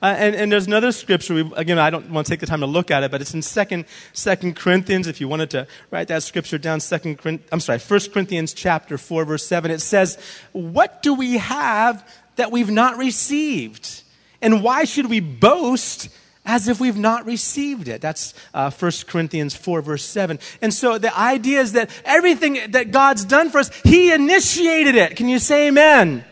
Uh, 0.01 0.15
and, 0.17 0.35
and, 0.35 0.51
there's 0.51 0.67
another 0.67 0.93
scripture. 0.93 1.35
We, 1.35 1.53
again, 1.57 1.79
I 1.79 1.91
don't 1.91 2.09
want 2.11 2.27
to 2.27 2.33
take 2.33 2.41
the 2.41 2.47
time 2.47 2.61
to 2.61 2.67
look 2.67 2.91
at 2.91 3.03
it, 3.03 3.11
but 3.11 3.21
it's 3.21 3.35
in 3.35 3.43
Second, 3.43 3.85
Second 4.15 4.57
Corinthians. 4.57 5.09
If 5.09 5.21
you 5.21 5.29
wanted 5.29 5.51
to 5.51 5.67
write 5.91 6.09
that 6.09 6.23
scripture 6.23 6.57
down, 6.57 6.81
Second, 6.81 7.43
I'm 7.53 7.61
sorry, 7.61 7.81
First 7.81 8.15
Corinthians 8.15 8.55
chapter 8.55 8.97
four, 8.97 9.27
verse 9.27 9.45
seven. 9.45 9.71
It 9.71 9.81
says, 9.81 10.17
"What 10.53 11.03
do 11.03 11.13
we 11.13 11.37
have 11.37 12.03
that 12.37 12.51
we've 12.51 12.71
not 12.71 12.97
received?" 12.97 14.05
And 14.41 14.63
why 14.63 14.85
should 14.85 15.07
we 15.07 15.21
boast 15.21 16.09
as 16.45 16.69
if 16.69 16.81
we've 16.81 16.97
not 16.97 17.27
received 17.27 17.89
it? 17.89 18.01
That's 18.01 18.35
uh, 18.55 18.71
1 18.71 18.93
Corinthians 19.07 19.55
4, 19.55 19.83
verse 19.83 20.05
7. 20.05 20.39
And 20.63 20.73
so 20.73 20.99
the 20.99 21.17
idea 21.17 21.61
is 21.61 21.73
that 21.73 21.91
everything 22.05 22.71
that 22.71 22.91
God's 22.91 23.25
done 23.25 23.51
for 23.51 23.59
us, 23.59 23.71
He 23.83 24.13
initiated 24.13 24.95
it. 24.95 25.17
Can 25.17 25.29
you 25.29 25.39
say 25.39 25.69
amen? 25.69 26.25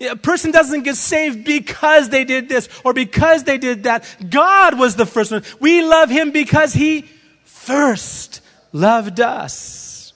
A 0.00 0.16
person 0.16 0.50
doesn't 0.50 0.82
get 0.82 0.96
saved 0.96 1.44
because 1.44 2.08
they 2.08 2.24
did 2.24 2.48
this 2.48 2.68
or 2.84 2.92
because 2.92 3.44
they 3.44 3.58
did 3.58 3.84
that. 3.84 4.04
God 4.28 4.78
was 4.78 4.96
the 4.96 5.06
first 5.06 5.30
one. 5.30 5.44
We 5.60 5.84
love 5.84 6.10
Him 6.10 6.30
because 6.30 6.72
He 6.72 7.02
first 7.44 8.40
loved 8.72 9.20
us. 9.20 10.12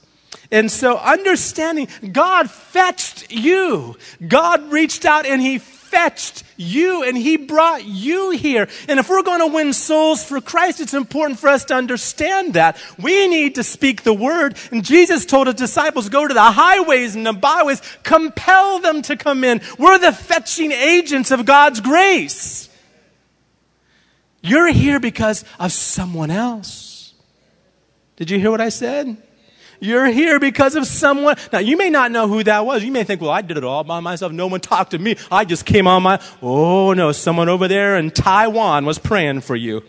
And 0.51 0.71
so 0.71 0.97
understanding 0.97 1.89
God 2.13 2.51
fetched 2.51 3.31
you. 3.31 3.97
God 4.27 4.73
reached 4.73 5.05
out 5.05 5.27
and 5.27 5.41
He 5.41 5.59
fetched 5.91 6.45
you 6.57 7.03
and 7.03 7.17
he 7.17 7.37
brought 7.37 7.85
you 7.85 8.31
here. 8.31 8.69
And 8.89 8.99
if 8.99 9.09
we're 9.09 9.23
going 9.23 9.41
to 9.41 9.55
win 9.55 9.73
souls 9.73 10.25
for 10.25 10.41
Christ, 10.41 10.81
it's 10.81 10.95
important 10.95 11.39
for 11.39 11.49
us 11.49 11.65
to 11.67 11.75
understand 11.75 12.55
that. 12.55 12.77
We 12.99 13.29
need 13.29 13.55
to 13.57 13.65
speak 13.65 14.03
the 14.03 14.15
word. 14.15 14.57
And 14.71 14.85
Jesus 14.85 15.25
told 15.25 15.47
his 15.47 15.57
disciples, 15.57 16.09
go 16.09 16.27
to 16.27 16.35
the 16.35 16.41
highways 16.41 17.15
and 17.15 17.27
the 17.27 17.33
byways, 17.33 17.81
compel 18.03 18.81
them 18.81 19.03
to 19.03 19.17
come 19.17 19.45
in. 19.45 19.61
We're 19.79 19.99
the 19.99 20.13
fetching 20.13 20.73
agents 20.73 21.31
of 21.31 21.47
God's 21.47 21.81
grace. 21.81 22.69
You're 24.41 24.73
here 24.73 25.01
because 25.01 25.45
of 25.59 25.73
someone 25.73 26.31
else. 26.31 27.15
Did 28.17 28.31
you 28.31 28.39
hear 28.39 28.51
what 28.51 28.61
I 28.61 28.69
said? 28.69 29.17
You're 29.81 30.07
here 30.07 30.41
because 30.41 30.75
of 30.75 30.87
someone. 30.87 31.37
Now, 31.53 31.61
you 31.61 31.77
may 31.77 31.91
not 31.91 32.11
know 32.11 32.27
who 32.27 32.43
that 32.45 32.67
was. 32.67 32.83
You 32.83 32.93
may 32.93 33.05
think, 33.05 33.21
well, 33.21 33.31
I 33.31 33.43
did 33.43 33.57
it 33.57 33.65
all 33.65 33.85
by 33.85 34.01
myself. 34.01 34.33
No 34.33 34.47
one 34.47 34.61
talked 34.61 34.91
to 34.93 34.99
me. 34.99 35.17
I 35.31 35.45
just 35.45 35.65
came 35.65 35.87
on 35.87 36.03
my. 36.03 36.21
Oh, 36.43 36.93
no, 36.95 37.13
someone 37.13 37.49
over 37.49 37.69
there 37.69 37.97
in 37.97 38.11
Taiwan 38.11 38.85
was 38.85 38.99
praying 38.99 39.43
for 39.43 39.55
you. 39.57 39.85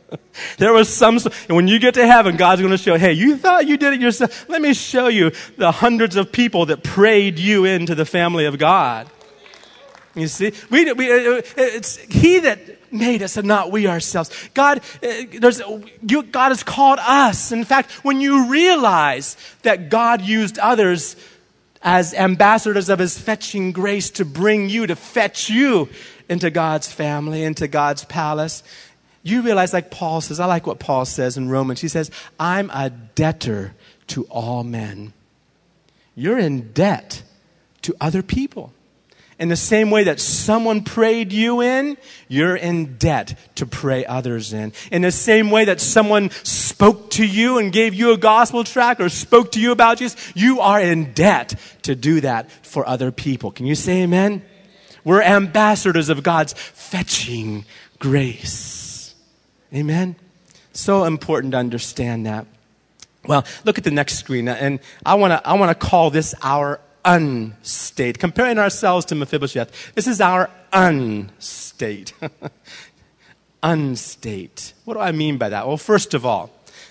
there 0.58 0.72
was 0.72 0.88
some. 0.92 1.18
And 1.48 1.56
when 1.56 1.68
you 1.68 1.78
get 1.78 1.94
to 1.94 2.06
heaven, 2.06 2.36
God's 2.36 2.60
going 2.60 2.72
to 2.72 2.78
show, 2.78 2.96
hey, 2.96 3.12
you 3.12 3.36
thought 3.36 3.66
you 3.66 3.76
did 3.76 3.94
it 3.94 4.00
yourself. 4.00 4.48
Let 4.48 4.60
me 4.60 4.74
show 4.74 5.08
you 5.08 5.32
the 5.56 5.72
hundreds 5.72 6.16
of 6.16 6.32
people 6.32 6.66
that 6.66 6.82
prayed 6.82 7.38
you 7.38 7.64
into 7.64 7.94
the 7.94 8.04
family 8.04 8.44
of 8.44 8.58
God. 8.58 9.08
You 10.14 10.26
see, 10.26 10.52
we, 10.70 10.92
we, 10.92 11.10
uh, 11.10 11.42
it's 11.56 11.96
He 11.96 12.40
that 12.40 12.92
made 12.92 13.22
us 13.22 13.36
and 13.36 13.46
not 13.46 13.70
we 13.70 13.86
ourselves. 13.86 14.30
God, 14.54 14.78
uh, 15.02 15.08
there's, 15.38 15.62
you, 16.02 16.22
God 16.24 16.48
has 16.48 16.62
called 16.62 16.98
us. 17.00 17.52
In 17.52 17.64
fact, 17.64 17.90
when 18.04 18.20
you 18.20 18.50
realize 18.50 19.36
that 19.62 19.88
God 19.88 20.22
used 20.22 20.58
others 20.58 21.16
as 21.82 22.12
ambassadors 22.12 22.88
of 22.88 22.98
His 22.98 23.18
fetching 23.18 23.72
grace 23.72 24.10
to 24.10 24.24
bring 24.24 24.68
you, 24.68 24.86
to 24.86 24.96
fetch 24.96 25.48
you 25.48 25.88
into 26.28 26.50
God's 26.50 26.92
family, 26.92 27.44
into 27.44 27.68
God's 27.68 28.04
palace, 28.04 28.62
you 29.22 29.42
realize, 29.42 29.72
like 29.72 29.90
Paul 29.90 30.20
says, 30.20 30.40
I 30.40 30.46
like 30.46 30.66
what 30.66 30.78
Paul 30.78 31.04
says 31.04 31.36
in 31.36 31.48
Romans. 31.48 31.80
He 31.80 31.88
says, 31.88 32.10
I'm 32.38 32.70
a 32.70 32.90
debtor 32.90 33.74
to 34.08 34.24
all 34.24 34.64
men. 34.64 35.12
You're 36.14 36.38
in 36.38 36.72
debt 36.72 37.22
to 37.82 37.94
other 38.00 38.22
people. 38.22 38.72
In 39.40 39.48
the 39.48 39.56
same 39.56 39.90
way 39.90 40.04
that 40.04 40.20
someone 40.20 40.84
prayed 40.84 41.32
you 41.32 41.62
in, 41.62 41.96
you're 42.28 42.54
in 42.54 42.98
debt 42.98 43.38
to 43.54 43.64
pray 43.64 44.04
others 44.04 44.52
in. 44.52 44.74
In 44.92 45.00
the 45.00 45.10
same 45.10 45.50
way 45.50 45.64
that 45.64 45.80
someone 45.80 46.28
spoke 46.30 47.08
to 47.12 47.26
you 47.26 47.56
and 47.56 47.72
gave 47.72 47.94
you 47.94 48.12
a 48.12 48.18
gospel 48.18 48.64
track 48.64 49.00
or 49.00 49.08
spoke 49.08 49.52
to 49.52 49.60
you 49.60 49.72
about 49.72 49.96
Jesus, 49.96 50.30
you 50.36 50.60
are 50.60 50.78
in 50.78 51.14
debt 51.14 51.54
to 51.82 51.94
do 51.94 52.20
that 52.20 52.50
for 52.50 52.86
other 52.86 53.10
people. 53.10 53.50
Can 53.50 53.64
you 53.64 53.74
say 53.74 54.02
amen? 54.02 54.42
We're 55.04 55.22
ambassadors 55.22 56.10
of 56.10 56.22
God's 56.22 56.52
fetching 56.52 57.64
grace. 57.98 59.14
Amen? 59.74 60.16
So 60.74 61.04
important 61.04 61.52
to 61.52 61.58
understand 61.58 62.26
that. 62.26 62.46
Well, 63.24 63.46
look 63.64 63.78
at 63.78 63.84
the 63.84 63.90
next 63.90 64.18
screen, 64.18 64.48
and 64.48 64.80
I 65.04 65.14
want 65.14 65.32
to 65.32 65.48
I 65.48 65.54
want 65.54 65.70
to 65.78 65.86
call 65.86 66.10
this 66.10 66.34
our 66.42 66.80
unstate. 67.04 68.18
Comparing 68.18 68.58
ourselves 68.58 69.06
to 69.06 69.14
Mephibosheth, 69.14 69.94
this 69.94 70.06
is 70.06 70.20
our 70.20 70.50
unstate. 70.72 72.12
unstate. 73.62 74.72
What 74.84 74.94
do 74.94 75.00
I 75.00 75.12
mean 75.12 75.38
by 75.38 75.48
that? 75.48 75.66
Well, 75.66 75.76
first 75.76 76.14
of 76.14 76.24
all, 76.24 76.50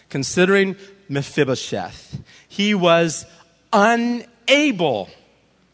considering 0.10 0.76
Mephibosheth, 1.08 2.22
he 2.48 2.74
was 2.74 3.26
unable 3.74 5.10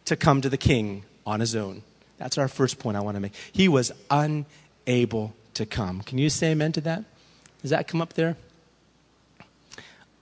to 0.06 0.16
come 0.16 0.42
to 0.42 0.50
the 0.50 0.58
king 0.58 1.04
on 1.26 1.40
his 1.40 1.56
own. 1.56 1.84
That's 2.18 2.38
our 2.38 2.48
first 2.48 2.80
point 2.80 2.98
I 2.98 3.02
want 3.02 3.16
to 3.16 3.22
make. 3.22 3.34
He 3.52 3.68
was 3.68 3.92
unable 4.10 5.34
to 5.56 5.66
come. 5.66 6.02
Can 6.02 6.18
you 6.18 6.30
say 6.30 6.52
amen 6.52 6.72
to 6.74 6.82
that? 6.82 7.04
Does 7.62 7.72
that 7.72 7.88
come 7.88 8.02
up 8.02 8.14
there? 8.14 8.38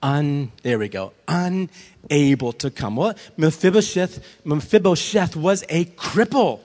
Un, 0.03 0.51
there 0.61 0.77
we 0.77 0.89
go, 0.89 1.13
unable 1.27 2.53
to 2.53 2.69
come. 2.69 2.97
Well, 2.97 3.15
Mephibosheth, 3.37 4.23
Mephibosheth 4.45 5.35
was 5.35 5.63
a 5.69 5.85
cripple. 5.85 6.59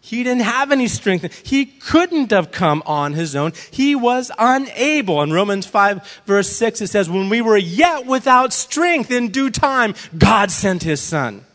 He 0.00 0.22
didn't 0.22 0.42
have 0.42 0.70
any 0.70 0.86
strength. 0.88 1.46
He 1.46 1.64
couldn't 1.64 2.30
have 2.30 2.50
come 2.50 2.82
on 2.84 3.14
his 3.14 3.34
own. 3.34 3.54
He 3.70 3.94
was 3.94 4.30
unable. 4.38 5.22
In 5.22 5.32
Romans 5.32 5.64
5 5.64 6.22
verse 6.26 6.50
6 6.50 6.82
it 6.82 6.88
says, 6.88 7.08
when 7.08 7.30
we 7.30 7.40
were 7.40 7.56
yet 7.56 8.04
without 8.04 8.52
strength 8.52 9.10
in 9.10 9.28
due 9.28 9.48
time, 9.48 9.94
God 10.18 10.50
sent 10.50 10.82
his 10.82 11.00
son. 11.00 11.46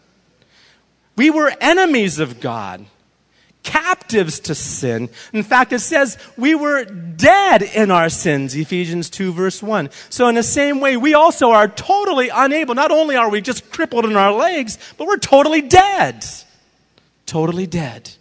We 1.15 1.29
were 1.29 1.53
enemies 1.61 2.17
of 2.17 2.39
God, 2.39 2.87
captives 3.63 4.39
to 4.41 4.55
sin. 4.55 5.09
In 5.33 5.43
fact, 5.43 5.73
it 5.73 5.79
says 5.79 6.17
we 6.37 6.55
were 6.55 6.85
dead 6.85 7.61
in 7.61 7.91
our 7.91 8.09
sins, 8.09 8.55
Ephesians 8.55 9.09
2 9.09 9.33
verse 9.33 9.61
1. 9.61 9.89
So 10.09 10.27
in 10.27 10.35
the 10.35 10.43
same 10.43 10.79
way, 10.79 10.97
we 10.97 11.13
also 11.13 11.51
are 11.51 11.67
totally 11.67 12.29
unable. 12.29 12.75
Not 12.75 12.91
only 12.91 13.15
are 13.15 13.29
we 13.29 13.41
just 13.41 13.71
crippled 13.71 14.05
in 14.05 14.15
our 14.15 14.31
legs, 14.31 14.77
but 14.97 15.07
we're 15.07 15.17
totally 15.17 15.61
dead. 15.61 16.25
Totally 17.25 17.67
dead 17.67 18.11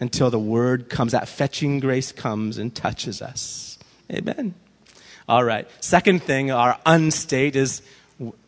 until 0.00 0.30
the 0.30 0.38
word 0.38 0.88
comes, 0.88 1.12
that 1.12 1.28
fetching 1.28 1.80
grace 1.80 2.12
comes 2.12 2.58
and 2.58 2.74
touches 2.74 3.22
us. 3.22 3.78
Amen. 4.12 4.54
All 5.28 5.42
right. 5.42 5.66
Second 5.80 6.22
thing, 6.22 6.50
our 6.50 6.78
unstate 6.84 7.56
is 7.56 7.80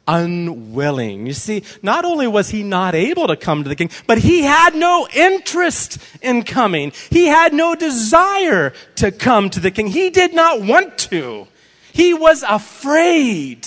unwilling. 0.07 1.27
You 1.27 1.33
see, 1.33 1.63
not 1.83 2.05
only 2.05 2.27
was 2.27 2.51
he 2.51 2.63
not 2.63 2.95
able 2.95 3.27
to 3.29 3.37
come 3.37 3.63
to 3.63 3.69
the 3.69 3.77
king, 3.77 3.91
but 4.07 4.19
he 4.19 4.43
had 4.43 4.75
no 4.75 5.09
interest 5.15 5.99
in 6.23 6.43
coming. 6.43 6.93
He 7.11 7.27
had 7.27 7.53
no 7.53 7.75
desire 7.75 8.73
to 8.97 9.13
come 9.13 9.51
to 9.51 9.61
the 9.61 9.71
king. 9.71 9.89
He 9.89 10.11
did 10.11 10.35
not 10.35 10.63
want 10.63 10.99
to. 11.11 11.49
He 11.93 12.15
was 12.15 12.43
afraid. 12.43 13.67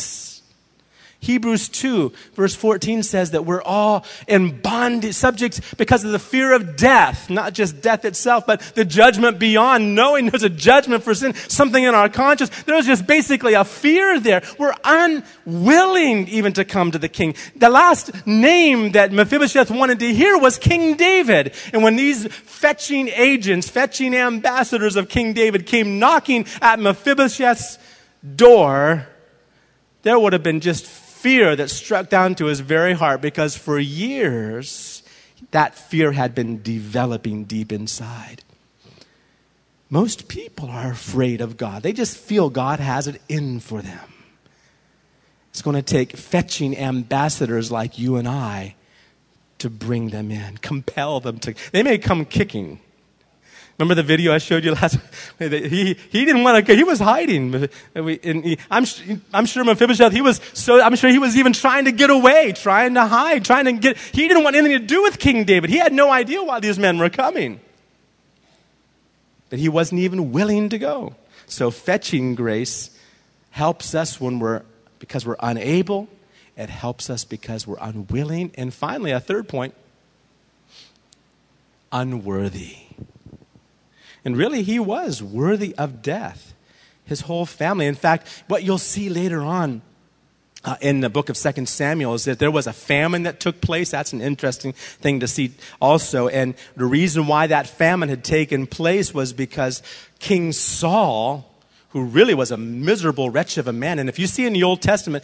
Hebrews 1.21 1.67
2, 1.67 2.13
verse 2.33 2.55
14 2.55 3.03
says 3.03 3.31
that 3.31 3.43
we're 3.43 3.61
all 3.61 4.05
in 4.25 4.61
bondage, 4.61 5.15
subjects 5.15 5.59
because 5.75 6.05
of 6.05 6.13
the 6.13 6.19
fear 6.19 6.53
of 6.53 6.77
death, 6.77 7.29
not 7.29 7.53
just 7.53 7.81
death 7.81 8.05
itself, 8.05 8.45
but 8.47 8.61
the 8.75 8.85
judgment 8.85 9.37
beyond, 9.37 9.95
knowing 9.95 10.27
there's 10.27 10.43
a 10.43 10.49
judgment 10.49 11.03
for 11.03 11.13
sin, 11.13 11.33
something 11.33 11.83
in 11.83 11.93
our 11.93 12.07
conscience. 12.07 12.49
There's 12.63 12.85
just 12.85 13.05
basically 13.05 13.53
a 13.53 13.65
fear 13.65 14.17
there. 14.17 14.41
We're 14.57 14.75
unwilling 14.85 16.29
even 16.29 16.53
to 16.53 16.63
come 16.63 16.91
to 16.91 16.99
the 16.99 17.09
king. 17.09 17.35
The 17.53 17.69
last 17.69 18.25
name 18.25 18.93
that 18.93 19.11
Mephibosheth 19.11 19.69
wanted 19.69 19.99
to 19.99 20.13
hear 20.13 20.37
was 20.37 20.57
King 20.57 20.95
David. 20.95 21.53
And 21.73 21.83
when 21.83 21.97
these 21.97 22.27
fetching 22.27 23.09
agents, 23.09 23.67
fetching 23.67 24.15
ambassadors 24.15 24.95
of 24.95 25.09
King 25.09 25.33
David 25.33 25.65
came 25.65 25.99
knocking 25.99 26.45
at 26.61 26.79
Mephibosheth's 26.79 27.77
door, 28.37 29.05
there 30.03 30.17
would 30.17 30.31
have 30.31 30.43
been 30.43 30.61
just 30.61 30.85
fear 31.21 31.55
that 31.55 31.69
struck 31.69 32.09
down 32.09 32.33
to 32.35 32.45
his 32.45 32.61
very 32.61 32.93
heart 32.93 33.21
because 33.21 33.55
for 33.57 33.77
years 33.77 35.03
that 35.51 35.75
fear 35.75 36.13
had 36.13 36.33
been 36.33 36.61
developing 36.61 37.43
deep 37.43 37.71
inside. 37.71 38.43
Most 39.89 40.27
people 40.27 40.69
are 40.69 40.91
afraid 40.91 41.41
of 41.41 41.57
God. 41.57 41.83
They 41.83 41.93
just 41.93 42.15
feel 42.17 42.49
God 42.49 42.79
has 42.79 43.07
it 43.07 43.21
in 43.27 43.59
for 43.59 43.81
them. 43.81 44.13
It's 45.49 45.61
going 45.61 45.75
to 45.75 45.81
take 45.81 46.15
fetching 46.15 46.77
ambassadors 46.77 47.71
like 47.71 47.97
you 47.97 48.15
and 48.15 48.27
I 48.27 48.75
to 49.57 49.69
bring 49.69 50.09
them 50.11 50.31
in, 50.31 50.57
compel 50.57 51.19
them 51.19 51.39
to. 51.39 51.53
They 51.71 51.83
may 51.83 51.97
come 51.97 52.23
kicking, 52.23 52.79
Remember 53.79 53.95
the 53.95 54.03
video 54.03 54.33
I 54.33 54.39
showed 54.39 54.65
you 54.65 54.73
last? 54.73 54.99
He, 55.39 55.93
he 55.93 56.25
didn't 56.25 56.43
want 56.43 56.57
to, 56.57 56.61
go, 56.61 56.75
he 56.75 56.83
was 56.83 56.99
hiding. 56.99 57.69
He, 57.93 58.57
I'm, 58.69 58.83
I'm 59.33 59.45
sure 59.45 59.63
Mephibosheth, 59.63 60.11
he 60.11 60.21
was 60.21 60.41
so, 60.51 60.81
I'm 60.81 60.97
sure 60.97 61.09
he 61.09 61.17
was 61.17 61.37
even 61.37 61.53
trying 61.53 61.85
to 61.85 61.93
get 61.93 62.09
away, 62.09 62.51
trying 62.51 62.95
to 62.95 63.05
hide, 63.05 63.45
trying 63.45 63.65
to 63.65 63.71
get, 63.71 63.97
he 63.97 64.27
didn't 64.27 64.43
want 64.43 64.57
anything 64.57 64.81
to 64.81 64.85
do 64.85 65.01
with 65.01 65.17
King 65.17 65.45
David. 65.45 65.69
He 65.69 65.77
had 65.77 65.93
no 65.93 66.11
idea 66.11 66.43
why 66.43 66.59
these 66.59 66.77
men 66.77 66.97
were 66.97 67.09
coming. 67.09 67.61
But 69.49 69.59
he 69.59 69.69
wasn't 69.69 70.01
even 70.01 70.33
willing 70.33 70.67
to 70.69 70.77
go. 70.77 71.15
So 71.47 71.71
fetching 71.71 72.35
grace 72.35 72.89
helps 73.51 73.95
us 73.95 74.19
when 74.19 74.39
we're, 74.39 74.63
because 74.99 75.25
we're 75.25 75.37
unable. 75.39 76.09
It 76.57 76.69
helps 76.69 77.09
us 77.09 77.23
because 77.23 77.65
we're 77.65 77.79
unwilling. 77.79 78.51
And 78.55 78.73
finally, 78.73 79.11
a 79.11 79.21
third 79.21 79.47
point, 79.47 79.73
unworthy. 81.93 82.88
And 84.25 84.37
really, 84.37 84.63
he 84.63 84.79
was 84.79 85.23
worthy 85.23 85.75
of 85.75 86.01
death. 86.01 86.53
His 87.05 87.21
whole 87.21 87.45
family. 87.45 87.87
In 87.87 87.95
fact, 87.95 88.27
what 88.47 88.63
you'll 88.63 88.77
see 88.77 89.09
later 89.09 89.41
on 89.41 89.81
uh, 90.63 90.75
in 90.81 90.99
the 90.99 91.09
book 91.09 91.29
of 91.29 91.37
Second 91.37 91.69
Samuel 91.69 92.13
is 92.13 92.25
that 92.25 92.39
there 92.39 92.51
was 92.51 92.67
a 92.67 92.73
famine 92.73 93.23
that 93.23 93.39
took 93.39 93.61
place. 93.61 93.91
That's 93.91 94.13
an 94.13 94.21
interesting 94.21 94.73
thing 94.73 95.21
to 95.21 95.27
see 95.27 95.53
also. 95.81 96.27
And 96.27 96.53
the 96.75 96.85
reason 96.85 97.27
why 97.27 97.47
that 97.47 97.65
famine 97.65 98.09
had 98.09 98.23
taken 98.23 98.67
place 98.67 99.13
was 99.13 99.33
because 99.33 99.81
King 100.19 100.51
Saul 100.51 101.49
who 101.89 102.03
really 102.03 102.35
was 102.35 102.51
a 102.51 102.57
miserable 102.57 103.31
wretch 103.31 103.57
of 103.57 103.67
a 103.67 103.73
man. 103.73 103.97
And 103.97 104.09
if 104.09 104.19
you 104.19 104.27
see 104.27 104.45
in 104.45 104.53
the 104.53 104.63
Old 104.63 104.81
Testament, 104.81 105.23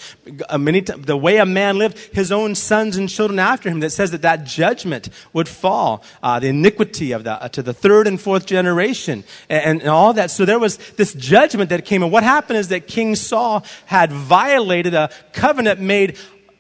many 0.57 0.81
t- 0.81 0.93
the 0.93 1.15
way 1.15 1.37
a 1.37 1.45
man 1.45 1.77
lived, 1.77 1.97
his 2.11 2.31
own 2.31 2.55
sons 2.55 2.97
and 2.97 3.07
children 3.07 3.37
after 3.37 3.69
him, 3.69 3.81
that 3.81 3.91
says 3.91 4.09
that 4.11 4.23
that 4.23 4.45
judgment 4.45 5.09
would 5.31 5.47
fall, 5.47 6.03
uh, 6.23 6.39
the 6.39 6.47
iniquity 6.47 7.11
of 7.11 7.23
the, 7.23 7.33
uh, 7.41 7.49
to 7.49 7.61
the 7.61 7.73
third 7.73 8.07
and 8.07 8.19
fourth 8.19 8.47
generation, 8.47 9.23
and, 9.47 9.81
and, 9.81 9.89
all 9.89 10.13
that. 10.13 10.31
So 10.31 10.43
there 10.43 10.57
was 10.57 10.77
this 10.97 11.13
judgment 11.13 11.69
that 11.69 11.85
came. 11.85 12.01
And 12.01 12.11
what 12.11 12.23
happened 12.23 12.57
is 12.57 12.69
that 12.69 12.87
King 12.87 13.15
Saul 13.15 13.63
had 13.85 14.11
violated 14.11 14.95
a 14.95 15.11
covenant 15.33 15.79
made 15.79 16.17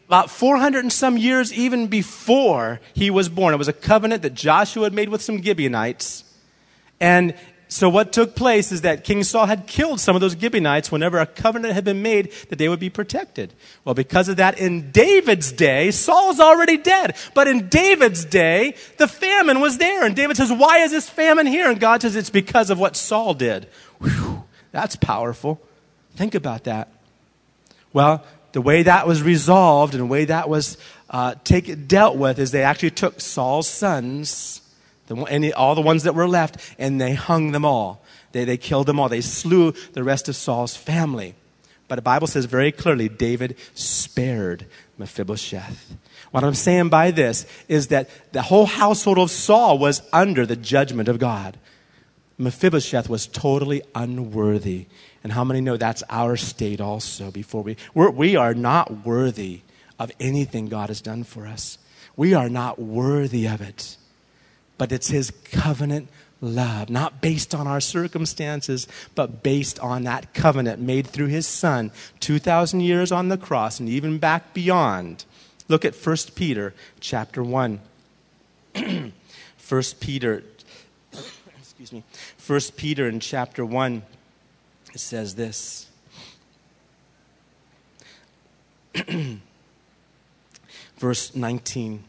about 0.07 0.29
400 0.29 0.83
and 0.83 0.93
some 0.93 1.17
years 1.17 1.51
even 1.51 1.87
before 1.87 2.79
he 2.93 3.09
was 3.09 3.27
born. 3.27 3.55
It 3.55 3.57
was 3.57 3.67
a 3.67 3.73
covenant 3.73 4.21
that 4.21 4.35
Joshua 4.35 4.83
had 4.83 4.93
made 4.93 5.09
with 5.09 5.23
some 5.23 5.41
Gibeonites. 5.41 6.23
And 6.99 7.33
so 7.75 7.89
what 7.89 8.13
took 8.13 8.37
place 8.37 8.71
is 8.71 8.83
that 8.83 9.03
King 9.03 9.21
Saul 9.21 9.47
had 9.47 9.67
killed 9.67 9.99
some 9.99 10.15
of 10.15 10.21
those 10.21 10.31
Gibeonites 10.31 10.93
whenever 10.93 11.19
a 11.19 11.25
covenant 11.25 11.73
had 11.73 11.83
been 11.83 12.01
made 12.01 12.31
that 12.47 12.57
they 12.57 12.69
would 12.69 12.79
be 12.79 12.89
protected. 12.89 13.53
Well, 13.83 13.93
because 13.93 14.29
of 14.29 14.37
that, 14.37 14.57
in 14.57 14.91
David's 14.91 15.51
day, 15.51 15.91
Saul's 15.91 16.39
already 16.39 16.77
dead. 16.77 17.17
But 17.33 17.49
in 17.49 17.67
David's 17.67 18.23
day, 18.23 18.75
the 18.95 19.09
famine 19.09 19.59
was 19.59 19.77
there. 19.77 20.05
And 20.05 20.15
David 20.15 20.37
says, 20.37 20.53
why 20.53 20.83
is 20.83 20.91
this 20.91 21.09
famine 21.09 21.47
here? 21.47 21.69
And 21.69 21.77
God 21.77 22.01
says, 22.01 22.15
it's 22.15 22.29
because 22.29 22.69
of 22.69 22.79
what 22.79 22.95
Saul 22.95 23.33
did. 23.33 23.67
Whew, 23.99 24.45
that's 24.71 24.95
powerful. 24.95 25.61
Think 26.15 26.33
about 26.33 26.63
that. 26.63 26.87
Well, 27.91 28.23
the 28.53 28.61
way 28.61 28.83
that 28.83 29.05
was 29.05 29.21
resolved 29.21 29.95
and 29.95 30.03
the 30.03 30.07
way 30.07 30.23
that 30.23 30.47
was 30.47 30.77
uh, 31.09 31.35
take, 31.43 31.89
dealt 31.89 32.15
with 32.15 32.39
is 32.39 32.51
they 32.51 32.63
actually 32.63 32.91
took 32.91 33.19
Saul's 33.19 33.67
sons 33.67 34.61
the, 35.07 35.53
all 35.55 35.75
the 35.75 35.81
ones 35.81 36.03
that 36.03 36.15
were 36.15 36.27
left, 36.27 36.75
and 36.77 36.99
they 36.99 37.13
hung 37.13 37.51
them 37.51 37.65
all. 37.65 38.03
They, 38.31 38.45
they 38.45 38.57
killed 38.57 38.87
them 38.87 38.99
all. 38.99 39.09
They 39.09 39.21
slew 39.21 39.71
the 39.93 40.03
rest 40.03 40.27
of 40.27 40.35
Saul's 40.35 40.75
family. 40.75 41.35
But 41.87 41.95
the 41.95 42.01
Bible 42.01 42.27
says 42.27 42.45
very 42.45 42.71
clearly 42.71 43.07
David 43.09 43.55
spared 43.73 44.65
Mephibosheth. 44.97 45.95
What 46.31 46.43
I'm 46.43 46.55
saying 46.55 46.89
by 46.89 47.11
this 47.11 47.45
is 47.67 47.87
that 47.87 48.09
the 48.33 48.41
whole 48.41 48.65
household 48.65 49.19
of 49.19 49.31
Saul 49.31 49.77
was 49.77 50.01
under 50.11 50.45
the 50.45 50.55
judgment 50.55 51.07
of 51.07 51.19
God. 51.19 51.57
Mephibosheth 52.37 53.07
was 53.07 53.27
totally 53.27 53.83
unworthy. 53.93 54.87
And 55.23 55.31
how 55.31 55.43
many 55.43 55.61
know 55.61 55.77
that's 55.77 56.03
our 56.09 56.35
state 56.35 56.81
also 56.81 57.31
before 57.31 57.61
we, 57.61 57.77
we're, 57.93 58.09
we 58.09 58.35
are 58.35 58.53
not 58.53 59.05
worthy 59.05 59.61
of 59.97 60.11
anything 60.19 60.67
God 60.67 60.89
has 60.89 61.01
done 61.01 61.23
for 61.23 61.47
us. 61.47 61.77
We 62.17 62.33
are 62.33 62.49
not 62.49 62.79
worthy 62.79 63.45
of 63.47 63.61
it 63.61 63.97
but 64.77 64.91
it's 64.91 65.07
His 65.07 65.31
covenant 65.51 66.09
love, 66.41 66.89
not 66.89 67.21
based 67.21 67.55
on 67.55 67.67
our 67.67 67.81
circumstances, 67.81 68.87
but 69.15 69.43
based 69.43 69.79
on 69.79 70.03
that 70.03 70.33
covenant 70.33 70.81
made 70.81 71.07
through 71.07 71.27
His 71.27 71.47
Son 71.47 71.91
2,000 72.19 72.81
years 72.81 73.11
on 73.11 73.29
the 73.29 73.37
cross 73.37 73.79
and 73.79 73.89
even 73.89 74.17
back 74.19 74.53
beyond. 74.53 75.25
Look 75.67 75.83
at 75.85 75.95
1 75.95 76.17
Peter 76.35 76.73
chapter 76.99 77.43
1. 77.43 77.79
1 79.67 79.83
Peter, 79.99 80.43
excuse 81.57 81.91
me, 81.91 82.03
1 82.45 82.59
Peter 82.75 83.07
in 83.07 83.19
chapter 83.19 83.65
1, 83.65 84.03
it 84.93 84.99
says 84.99 85.35
this. 85.35 85.89
Verse 90.97 91.35
19. 91.35 92.03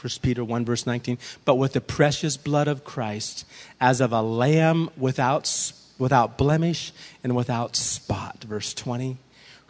1 0.00 0.10
Peter 0.22 0.44
1, 0.44 0.64
verse 0.64 0.86
19. 0.86 1.18
But 1.44 1.54
with 1.56 1.72
the 1.72 1.80
precious 1.80 2.36
blood 2.36 2.68
of 2.68 2.84
Christ, 2.84 3.46
as 3.80 4.00
of 4.00 4.12
a 4.12 4.22
lamb 4.22 4.90
without, 4.96 5.50
without 5.98 6.36
blemish 6.36 6.92
and 7.24 7.34
without 7.34 7.76
spot. 7.76 8.44
Verse 8.44 8.74
20. 8.74 9.18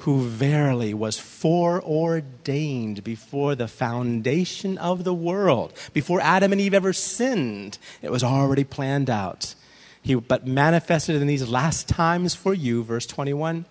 Who 0.00 0.22
verily 0.22 0.92
was 0.92 1.18
foreordained 1.18 3.02
before 3.02 3.54
the 3.54 3.68
foundation 3.68 4.76
of 4.76 5.04
the 5.04 5.14
world, 5.14 5.72
before 5.94 6.20
Adam 6.20 6.52
and 6.52 6.60
Eve 6.60 6.74
ever 6.74 6.92
sinned. 6.92 7.78
It 8.02 8.10
was 8.10 8.22
already 8.22 8.64
planned 8.64 9.08
out. 9.08 9.54
He 10.02 10.14
but 10.14 10.46
manifested 10.46 11.16
in 11.16 11.26
these 11.26 11.48
last 11.48 11.88
times 11.88 12.34
for 12.34 12.52
you, 12.52 12.84
verse 12.84 13.06
21 13.06 13.64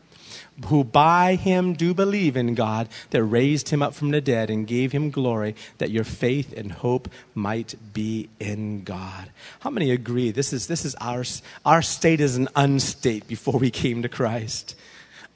who 0.67 0.83
by 0.83 1.35
him 1.35 1.73
do 1.73 1.93
believe 1.93 2.37
in 2.37 2.55
God 2.55 2.87
that 3.09 3.23
raised 3.23 3.69
him 3.69 3.81
up 3.81 3.93
from 3.93 4.11
the 4.11 4.21
dead 4.21 4.49
and 4.49 4.65
gave 4.65 4.91
him 4.91 5.11
glory, 5.11 5.55
that 5.77 5.91
your 5.91 6.05
faith 6.05 6.53
and 6.55 6.71
hope 6.71 7.09
might 7.33 7.75
be 7.93 8.29
in 8.39 8.83
God. 8.83 9.29
How 9.59 9.69
many 9.69 9.91
agree? 9.91 10.31
This 10.31 10.53
is, 10.53 10.67
this 10.67 10.85
is 10.85 10.95
our, 11.01 11.23
our 11.65 11.81
state 11.81 12.21
as 12.21 12.37
an 12.37 12.47
unstate 12.55 13.27
before 13.27 13.59
we 13.59 13.69
came 13.69 14.01
to 14.01 14.09
Christ. 14.09 14.75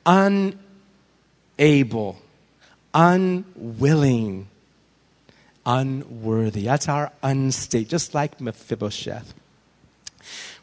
Unable, 0.05 0.57
unwilling, 2.93 4.47
unworthy. 5.65 6.63
That's 6.63 6.87
our 6.87 7.11
unstate, 7.21 7.89
just 7.89 8.13
like 8.13 8.39
Mephibosheth. 8.39 9.33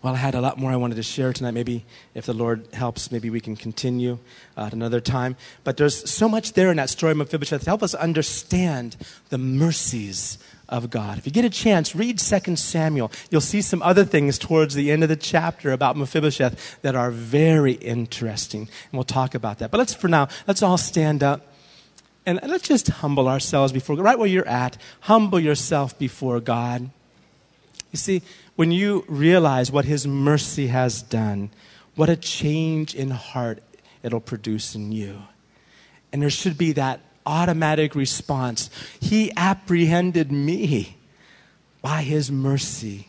Well, 0.07 0.15
I 0.15 0.19
had 0.19 0.37
a 0.37 0.41
lot 0.41 0.57
more 0.57 0.71
I 0.71 0.77
wanted 0.77 0.95
to 0.95 1.03
share 1.03 1.33
tonight. 1.33 1.51
Maybe 1.51 1.85
if 2.15 2.27
the 2.27 2.33
Lord 2.33 2.69
helps, 2.73 3.11
maybe 3.11 3.29
we 3.29 3.41
can 3.41 3.57
continue 3.57 4.21
uh, 4.57 4.67
at 4.67 4.73
another 4.73 5.01
time. 5.01 5.35
But 5.65 5.79
there's 5.79 6.09
so 6.09 6.29
much 6.29 6.53
there 6.53 6.71
in 6.71 6.77
that 6.77 6.91
story 6.91 7.11
of 7.11 7.17
Mephibosheth 7.17 7.65
to 7.65 7.71
help 7.71 7.83
us 7.83 7.93
understand 7.93 8.97
the 9.31 9.39
mercies 9.39 10.39
of 10.69 10.91
God. 10.91 11.19
If 11.19 11.27
you 11.27 11.33
get 11.33 11.45
a 11.45 11.51
chance, 11.51 11.97
read 11.97 12.21
2 12.21 12.55
Samuel. 12.55 13.11
You'll 13.33 13.41
see 13.41 13.61
some 13.61 13.83
other 13.83 14.05
things 14.05 14.39
towards 14.39 14.77
the 14.77 14.93
end 14.93 15.03
of 15.03 15.09
the 15.09 15.17
chapter 15.17 15.73
about 15.73 15.97
Mephibosheth 15.97 16.81
that 16.83 16.95
are 16.95 17.11
very 17.11 17.73
interesting. 17.73 18.61
And 18.61 18.93
we'll 18.93 19.03
talk 19.03 19.35
about 19.35 19.59
that. 19.59 19.73
But 19.73 19.79
let's, 19.79 19.93
for 19.93 20.07
now, 20.07 20.29
let's 20.47 20.63
all 20.63 20.79
stand 20.79 21.25
up. 21.25 21.53
And 22.25 22.39
let's 22.45 22.69
just 22.69 22.87
humble 22.87 23.27
ourselves 23.27 23.73
before, 23.73 23.97
God. 23.97 24.05
right 24.05 24.19
where 24.21 24.29
you're 24.29 24.47
at, 24.47 24.79
humble 25.01 25.41
yourself 25.41 25.99
before 25.99 26.39
God. 26.39 26.91
You 27.91 27.99
see, 27.99 28.23
when 28.57 28.73
you 28.73 29.05
realize 29.07 29.71
what 29.71 29.85
His 29.85 30.07
mercy 30.07 30.67
has 30.69 31.03
done, 31.03 31.51
what 31.95 32.11
a 32.11 32.17
change 32.17 32.95
in 32.95 33.11
heart 33.11 33.63
it'll 34.03 34.21
produce 34.21 34.75
in 34.75 34.93
you. 34.93 35.23
And 36.13 36.23
there 36.23 36.31
should 36.31 36.59
be 36.59 36.73
that 36.73 37.01
automatic 37.25 37.95
response 37.95 38.71
He 39.01 39.33
apprehended 39.37 40.33
me 40.33 40.97
by 41.83 42.03
His 42.03 42.31
mercy. 42.31 43.09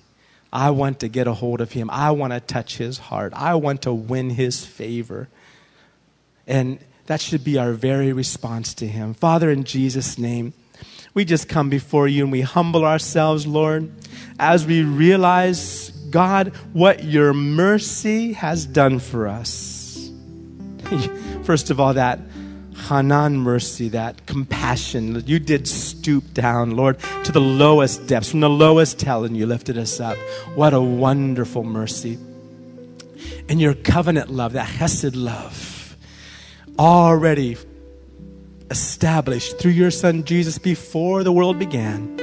I 0.52 0.70
want 0.72 1.00
to 1.02 1.08
get 1.08 1.28
a 1.28 1.34
hold 1.34 1.62
of 1.62 1.72
Him. 1.72 1.90
I 1.92 2.12
want 2.12 2.34
to 2.34 2.40
touch 2.40 2.78
His 2.78 2.98
heart. 2.98 3.34
I 3.36 3.56
want 3.56 3.82
to 3.84 3.94
win 3.94 4.32
His 4.32 4.66
favor. 4.66 5.28
And 6.46 6.80
that 7.08 7.22
should 7.22 7.44
be 7.44 7.58
our 7.58 7.74
very 7.74 8.14
response 8.14 8.74
to 8.76 8.88
Him. 8.88 9.14
Father, 9.14 9.50
in 9.50 9.64
Jesus' 9.64 10.18
name, 10.18 10.54
we 11.18 11.26
just 11.26 11.50
come 11.50 11.68
before 11.68 12.08
you 12.08 12.22
and 12.22 12.32
we 12.32 12.42
humble 12.42 12.86
ourselves, 12.86 13.48
Lord, 13.48 13.92
as 14.40 14.68
we 14.68 14.84
realize, 14.84 15.90
God, 16.12 16.50
what 16.74 17.06
your 17.06 17.34
mercy 17.34 18.34
has 18.34 18.68
done 18.68 19.00
for 19.00 19.28
us. 19.28 20.12
First 21.44 21.72
of 21.72 21.80
all, 21.80 21.96
that 21.96 22.20
Hanan 22.88 23.36
mercy, 23.36 23.90
that 23.90 24.28
compassion. 24.28 25.24
You 25.26 25.40
did 25.40 25.68
stoop 25.68 26.36
down, 26.36 26.78
Lord, 26.78 27.00
to 27.24 27.32
the 27.32 27.42
lowest 27.42 28.06
depths, 28.06 28.30
from 28.30 28.42
the 28.42 28.50
lowest 28.50 29.02
hell, 29.02 29.24
and 29.24 29.36
you 29.36 29.48
lifted 29.48 29.76
us 29.76 30.00
up. 30.00 30.18
What 30.54 30.76
a 30.76 30.82
wonderful 30.82 31.64
mercy. 31.64 32.20
And 33.50 33.60
your 33.60 33.74
covenant 33.74 34.30
love, 34.30 34.54
that 34.54 34.66
Hesed 34.68 35.16
love, 35.16 35.98
already 36.78 37.58
established 38.70 39.60
through 39.60 39.72
your 39.72 39.92
Son 39.92 40.24
Jesus 40.24 40.58
before 40.58 41.24
the 41.24 41.32
world 41.32 41.60
began. 41.60 42.20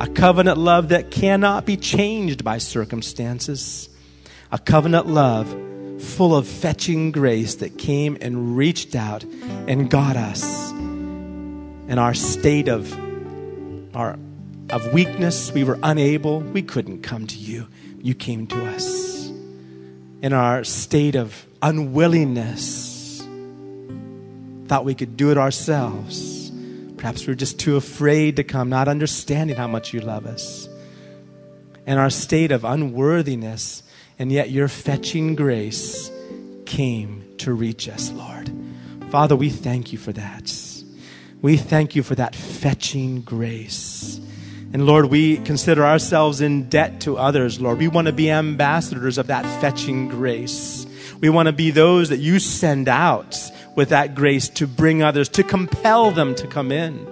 A 0.00 0.06
covenant 0.06 0.58
love 0.58 0.88
that 0.88 1.10
cannot 1.10 1.66
be 1.66 1.76
changed 1.76 2.44
by 2.44 2.58
circumstances. 2.58 3.88
A 4.50 4.58
covenant 4.58 5.06
love 5.06 5.48
full 6.00 6.34
of 6.34 6.46
fetching 6.46 7.12
grace 7.12 7.56
that 7.56 7.78
came 7.78 8.18
and 8.20 8.56
reached 8.56 8.96
out 8.96 9.24
and 9.68 9.88
got 9.88 10.16
us 10.16 10.72
in 10.72 11.98
our 11.98 12.14
state 12.14 12.68
of 12.68 12.92
our 13.94 14.18
of 14.70 14.92
weakness 14.92 15.52
we 15.52 15.62
were 15.62 15.78
unable 15.82 16.40
we 16.40 16.62
couldn't 16.62 17.02
come 17.02 17.26
to 17.26 17.36
you 17.36 17.68
you 18.00 18.14
came 18.14 18.46
to 18.46 18.66
us 18.74 19.28
in 20.22 20.32
our 20.32 20.64
state 20.64 21.14
of 21.14 21.46
unwillingness 21.60 22.91
thought 24.66 24.84
we 24.84 24.94
could 24.94 25.16
do 25.16 25.30
it 25.30 25.38
ourselves. 25.38 26.50
Perhaps 26.96 27.26
we 27.26 27.32
are 27.32 27.36
just 27.36 27.58
too 27.58 27.76
afraid 27.76 28.36
to 28.36 28.44
come, 28.44 28.68
not 28.68 28.88
understanding 28.88 29.56
how 29.56 29.66
much 29.66 29.92
you 29.92 30.00
love 30.00 30.24
us. 30.26 30.68
And 31.86 31.98
our 31.98 32.10
state 32.10 32.52
of 32.52 32.64
unworthiness, 32.64 33.82
and 34.18 34.30
yet 34.30 34.50
your 34.50 34.68
fetching 34.68 35.34
grace 35.34 36.10
came 36.64 37.24
to 37.38 37.52
reach 37.52 37.88
us, 37.88 38.12
Lord. 38.12 38.50
Father, 39.10 39.34
we 39.34 39.50
thank 39.50 39.92
you 39.92 39.98
for 39.98 40.12
that. 40.12 40.54
We 41.42 41.56
thank 41.56 41.96
you 41.96 42.04
for 42.04 42.14
that 42.14 42.36
fetching 42.36 43.22
grace. 43.22 44.20
And 44.72 44.86
Lord, 44.86 45.06
we 45.06 45.38
consider 45.38 45.84
ourselves 45.84 46.40
in 46.40 46.68
debt 46.68 47.00
to 47.02 47.18
others, 47.18 47.60
Lord. 47.60 47.78
We 47.78 47.88
want 47.88 48.06
to 48.06 48.12
be 48.12 48.30
ambassadors 48.30 49.18
of 49.18 49.26
that 49.26 49.44
fetching 49.60 50.08
grace. 50.08 50.86
We 51.20 51.28
want 51.28 51.48
to 51.48 51.52
be 51.52 51.70
those 51.72 52.08
that 52.08 52.20
you 52.20 52.38
send 52.38 52.88
out 52.88 53.36
with 53.74 53.90
that 53.90 54.14
grace 54.14 54.48
to 54.50 54.66
bring 54.66 55.02
others, 55.02 55.28
to 55.30 55.42
compel 55.42 56.10
them 56.10 56.34
to 56.36 56.46
come 56.46 56.72
in, 56.72 57.06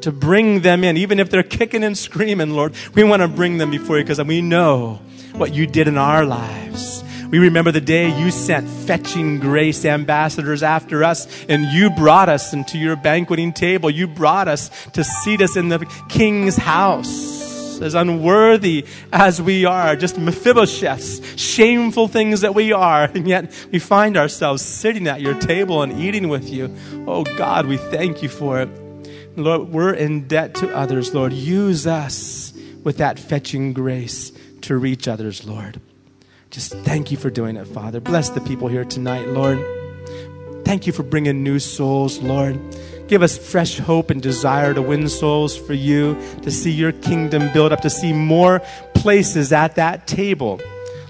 to 0.00 0.12
bring 0.12 0.60
them 0.60 0.84
in, 0.84 0.96
even 0.96 1.18
if 1.18 1.30
they're 1.30 1.42
kicking 1.42 1.84
and 1.84 1.96
screaming, 1.96 2.50
Lord. 2.50 2.74
We 2.94 3.04
want 3.04 3.22
to 3.22 3.28
bring 3.28 3.58
them 3.58 3.70
before 3.70 3.98
you 3.98 4.04
because 4.04 4.22
we 4.22 4.42
know 4.42 5.00
what 5.32 5.54
you 5.54 5.66
did 5.66 5.88
in 5.88 5.98
our 5.98 6.24
lives. 6.24 7.04
We 7.30 7.38
remember 7.38 7.70
the 7.70 7.80
day 7.80 8.18
you 8.18 8.32
sent 8.32 8.68
fetching 8.68 9.38
grace 9.38 9.84
ambassadors 9.84 10.64
after 10.64 11.04
us, 11.04 11.44
and 11.48 11.64
you 11.66 11.90
brought 11.90 12.28
us 12.28 12.52
into 12.52 12.76
your 12.76 12.96
banqueting 12.96 13.52
table. 13.52 13.88
You 13.88 14.08
brought 14.08 14.48
us 14.48 14.68
to 14.92 15.04
seat 15.04 15.40
us 15.40 15.56
in 15.56 15.68
the 15.68 15.78
king's 16.08 16.56
house 16.56 17.39
as 17.82 17.94
unworthy 17.94 18.86
as 19.12 19.40
we 19.40 19.64
are, 19.64 19.96
just 19.96 20.16
Mephibosheths, 20.16 21.38
shameful 21.38 22.08
things 22.08 22.40
that 22.42 22.54
we 22.54 22.72
are, 22.72 23.04
and 23.04 23.26
yet 23.26 23.52
we 23.72 23.78
find 23.78 24.16
ourselves 24.16 24.62
sitting 24.62 25.06
at 25.06 25.20
your 25.20 25.34
table 25.38 25.82
and 25.82 25.92
eating 26.00 26.28
with 26.28 26.48
you. 26.48 26.74
Oh 27.06 27.24
God, 27.24 27.66
we 27.66 27.76
thank 27.76 28.22
you 28.22 28.28
for 28.28 28.60
it. 28.60 28.68
Lord, 29.36 29.68
we're 29.68 29.94
in 29.94 30.26
debt 30.28 30.54
to 30.56 30.74
others, 30.74 31.14
Lord. 31.14 31.32
Use 31.32 31.86
us 31.86 32.52
with 32.82 32.98
that 32.98 33.18
fetching 33.18 33.72
grace 33.72 34.32
to 34.62 34.76
reach 34.76 35.08
others, 35.08 35.46
Lord. 35.46 35.80
Just 36.50 36.72
thank 36.72 37.10
you 37.10 37.16
for 37.16 37.30
doing 37.30 37.56
it, 37.56 37.66
Father. 37.66 38.00
Bless 38.00 38.30
the 38.30 38.40
people 38.40 38.68
here 38.68 38.84
tonight, 38.84 39.28
Lord. 39.28 39.64
Thank 40.64 40.86
you 40.86 40.92
for 40.92 41.02
bringing 41.02 41.42
new 41.42 41.58
souls, 41.58 42.18
Lord. 42.18 42.58
Give 43.10 43.24
us 43.24 43.36
fresh 43.36 43.76
hope 43.76 44.10
and 44.10 44.22
desire 44.22 44.72
to 44.72 44.80
win 44.80 45.08
souls 45.08 45.56
for 45.56 45.74
you, 45.74 46.16
to 46.42 46.50
see 46.52 46.70
your 46.70 46.92
kingdom 46.92 47.52
build 47.52 47.72
up, 47.72 47.80
to 47.80 47.90
see 47.90 48.12
more 48.12 48.60
places 48.94 49.52
at 49.52 49.74
that 49.74 50.06
table. 50.06 50.60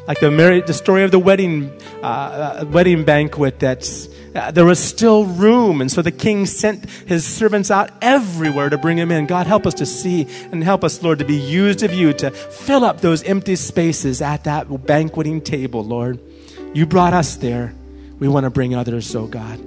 Like 0.09 0.19
the, 0.19 0.31
the 0.67 0.73
story 0.73 1.05
of 1.05 1.11
the 1.11 1.19
wedding, 1.19 1.71
uh, 2.03 2.07
uh, 2.63 2.65
wedding 2.69 3.05
banquet 3.05 3.61
that's 3.61 4.09
uh, 4.35 4.51
there 4.51 4.65
was 4.65 4.79
still 4.79 5.27
room. 5.27 5.83
And 5.83 5.93
so 5.93 6.01
the 6.01 6.11
king 6.11 6.47
sent 6.47 6.89
his 6.89 7.27
servants 7.27 7.71
out 7.71 7.91
everywhere 8.01 8.71
to 8.71 8.79
bring 8.79 8.97
him 8.97 9.11
in. 9.11 9.27
God, 9.27 9.47
help 9.47 9.67
us 9.67 9.75
to 9.75 9.85
see 9.85 10.27
and 10.53 10.65
help 10.65 10.85
us, 10.85 11.03
Lord, 11.03 11.19
to 11.19 11.27
be 11.27 11.37
used 11.37 11.83
of 11.83 11.93
you 11.93 12.15
to 12.15 12.31
fill 12.31 12.83
up 12.83 13.03
those 13.03 13.23
empty 13.25 13.57
spaces 13.57 14.23
at 14.23 14.45
that 14.45 14.87
banqueting 14.87 15.43
table, 15.43 15.85
Lord. 15.85 16.19
You 16.73 16.87
brought 16.87 17.13
us 17.13 17.37
there. 17.37 17.75
We 18.19 18.27
want 18.27 18.45
to 18.45 18.51
bring 18.51 18.75
others, 18.75 19.15
oh 19.15 19.27
God. 19.27 19.61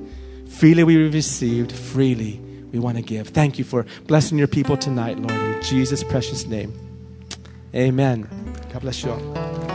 Freely 0.63 0.85
we 0.85 0.95
received, 0.95 1.73
freely 1.73 2.39
we 2.71 2.79
want 2.79 2.95
to 2.95 3.03
give. 3.03 3.27
Thank 3.27 3.59
you 3.59 3.65
for 3.65 3.85
blessing 4.07 4.37
your 4.37 4.47
people 4.47 4.77
tonight, 4.77 5.19
Lord, 5.19 5.33
in 5.33 5.61
Jesus' 5.61 6.05
precious 6.05 6.47
name. 6.47 6.71
Amen. 7.75 8.29
God 8.71 8.81
bless 8.81 9.03
you 9.03 9.11
all. 9.11 9.72